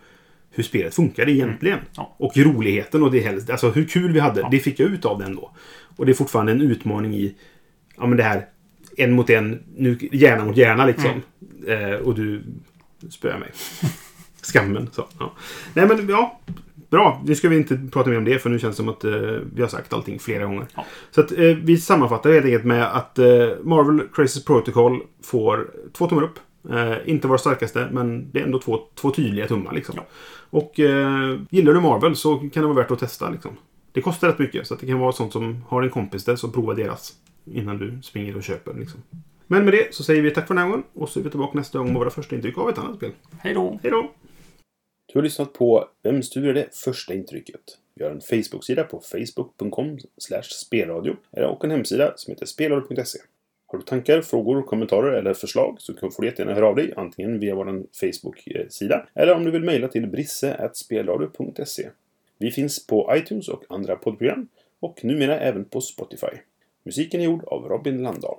hur 0.51 0.63
spelet 0.63 0.95
funkade 0.95 1.31
egentligen. 1.31 1.77
Mm. 1.77 1.89
Ja. 1.95 2.15
Och 2.17 2.37
roligheten 2.37 3.03
och 3.03 3.11
det 3.11 3.19
helst. 3.19 3.49
Alltså 3.49 3.69
hur 3.69 3.85
kul 3.85 4.11
vi 4.11 4.19
hade. 4.19 4.47
Det 4.51 4.59
fick 4.59 4.79
jag 4.79 4.89
ut 4.89 5.05
av 5.05 5.19
den 5.19 5.35
då. 5.35 5.51
Och 5.97 6.05
det 6.05 6.11
är 6.11 6.13
fortfarande 6.13 6.51
en 6.51 6.61
utmaning 6.61 7.15
i 7.15 7.35
ja, 7.97 8.07
men 8.07 8.17
det 8.17 8.23
här 8.23 8.45
en 8.97 9.11
mot 9.11 9.29
en, 9.29 9.63
nu, 9.75 9.97
hjärna 10.11 10.45
mot 10.45 10.57
hjärna 10.57 10.85
liksom. 10.85 11.11
Mm. 11.67 11.93
Eh, 11.93 11.99
och 11.99 12.15
du 12.15 12.43
spöar 13.09 13.39
mig. 13.39 13.51
Skammen. 14.41 14.89
Så. 14.93 15.07
Nej 15.73 15.87
men 15.87 16.09
ja. 16.09 16.39
Bra. 16.89 17.21
Nu 17.25 17.35
ska 17.35 17.49
vi 17.49 17.57
inte 17.57 17.79
prata 17.91 18.09
mer 18.09 18.17
om 18.17 18.25
det 18.25 18.39
för 18.39 18.49
nu 18.49 18.59
känns 18.59 18.75
det 18.75 18.77
som 18.77 18.89
att 18.89 19.03
eh, 19.03 19.11
vi 19.53 19.61
har 19.61 19.67
sagt 19.67 19.93
allting 19.93 20.19
flera 20.19 20.45
gånger. 20.45 20.67
Ja. 20.75 20.85
Så 21.11 21.21
att, 21.21 21.31
eh, 21.31 21.39
vi 21.39 21.77
sammanfattar 21.77 22.31
helt 22.31 22.45
enkelt 22.45 22.65
med 22.65 22.97
att 22.97 23.19
eh, 23.19 23.49
Marvel 23.63 24.01
Crisis 24.13 24.45
Protocol 24.45 25.01
får 25.23 25.69
två 25.93 26.07
tummar 26.07 26.23
upp. 26.23 26.39
Eh, 26.69 26.95
inte 27.05 27.27
vara 27.27 27.37
starkaste, 27.37 27.87
men 27.91 28.31
det 28.31 28.39
är 28.39 28.43
ändå 28.43 28.59
två, 28.59 28.79
två 28.95 29.11
tydliga 29.11 29.47
tummar. 29.47 29.73
Liksom. 29.73 29.95
Ja. 29.97 30.05
Och 30.49 30.79
eh, 30.79 31.39
gillar 31.49 31.73
du 31.73 31.79
Marvel 31.79 32.15
så 32.15 32.37
kan 32.37 32.49
det 32.63 32.67
vara 32.67 32.73
värt 32.73 32.91
att 32.91 32.99
testa. 32.99 33.29
Liksom. 33.29 33.51
Det 33.91 34.01
kostar 34.01 34.27
rätt 34.27 34.39
mycket, 34.39 34.67
så 34.67 34.75
det 34.75 34.87
kan 34.87 34.99
vara 34.99 35.11
sånt 35.11 35.33
som 35.33 35.63
har 35.67 35.83
en 35.83 35.89
kompis 35.89 36.25
där, 36.25 36.35
så 36.35 36.47
prova 36.49 36.73
deras 36.73 37.13
innan 37.45 37.77
du 37.77 37.99
springer 38.01 38.37
och 38.37 38.43
köper. 38.43 38.73
Liksom. 38.73 39.03
Men 39.47 39.65
med 39.65 39.73
det 39.73 39.95
så 39.95 40.03
säger 40.03 40.21
vi 40.21 40.31
tack 40.31 40.47
för 40.47 40.53
den 40.53 40.63
här 40.63 40.69
gången 40.69 40.85
och 40.93 41.09
så 41.09 41.19
är 41.19 41.23
vi 41.23 41.29
tillbaka 41.29 41.57
nästa 41.57 41.77
gång 41.77 41.87
med 41.87 41.95
våra 41.95 42.09
första 42.09 42.35
intryck 42.35 42.57
av 42.57 42.69
ett 42.69 42.77
annat 42.77 42.95
spel. 42.95 43.11
Hej 43.39 43.53
då! 43.53 43.79
Hej 43.83 43.91
då! 43.91 44.11
Du 45.17 45.19
har 45.19 45.23
lyssnat 45.23 45.53
på 45.53 45.89
Vems 46.03 46.29
tur 46.29 46.47
är 46.47 46.53
det 46.53 46.75
första 46.75 47.13
intrycket? 47.13 47.61
Vi 47.93 48.03
har 48.03 48.11
en 48.11 48.21
Facebook-sida 48.21 48.83
på 48.83 48.99
facebook.com 48.99 49.97
spelradio 50.51 51.15
och 51.31 51.65
en 51.65 51.71
hemsida 51.71 52.13
som 52.15 52.31
heter 52.31 52.45
spelradio.se. 52.45 53.19
Har 53.67 53.77
du 53.77 53.85
tankar, 53.85 54.21
frågor, 54.21 54.61
kommentarer 54.61 55.11
eller 55.11 55.33
förslag 55.33 55.75
så 55.79 55.93
får 55.93 56.21
du 56.21 56.27
jättegärna 56.27 56.53
höra 56.53 56.67
av 56.67 56.75
dig 56.75 56.93
antingen 56.97 57.39
via 57.39 57.55
vår 57.55 57.83
Facebook-sida 57.93 59.07
eller 59.13 59.33
om 59.33 59.45
du 59.45 59.51
vill 59.51 59.63
mejla 59.63 59.87
till 59.87 60.07
brisse.spelradio.se. 60.07 61.89
Vi 62.37 62.51
finns 62.51 62.87
på 62.87 63.15
iTunes 63.15 63.49
och 63.49 63.63
andra 63.69 63.95
poddprogram 63.95 64.47
och 64.79 65.05
numera 65.05 65.39
även 65.39 65.65
på 65.65 65.81
Spotify. 65.81 66.37
Musiken 66.83 67.21
är 67.21 67.25
gjord 67.25 67.43
av 67.43 67.63
Robin 67.63 68.03
Landahl. 68.03 68.37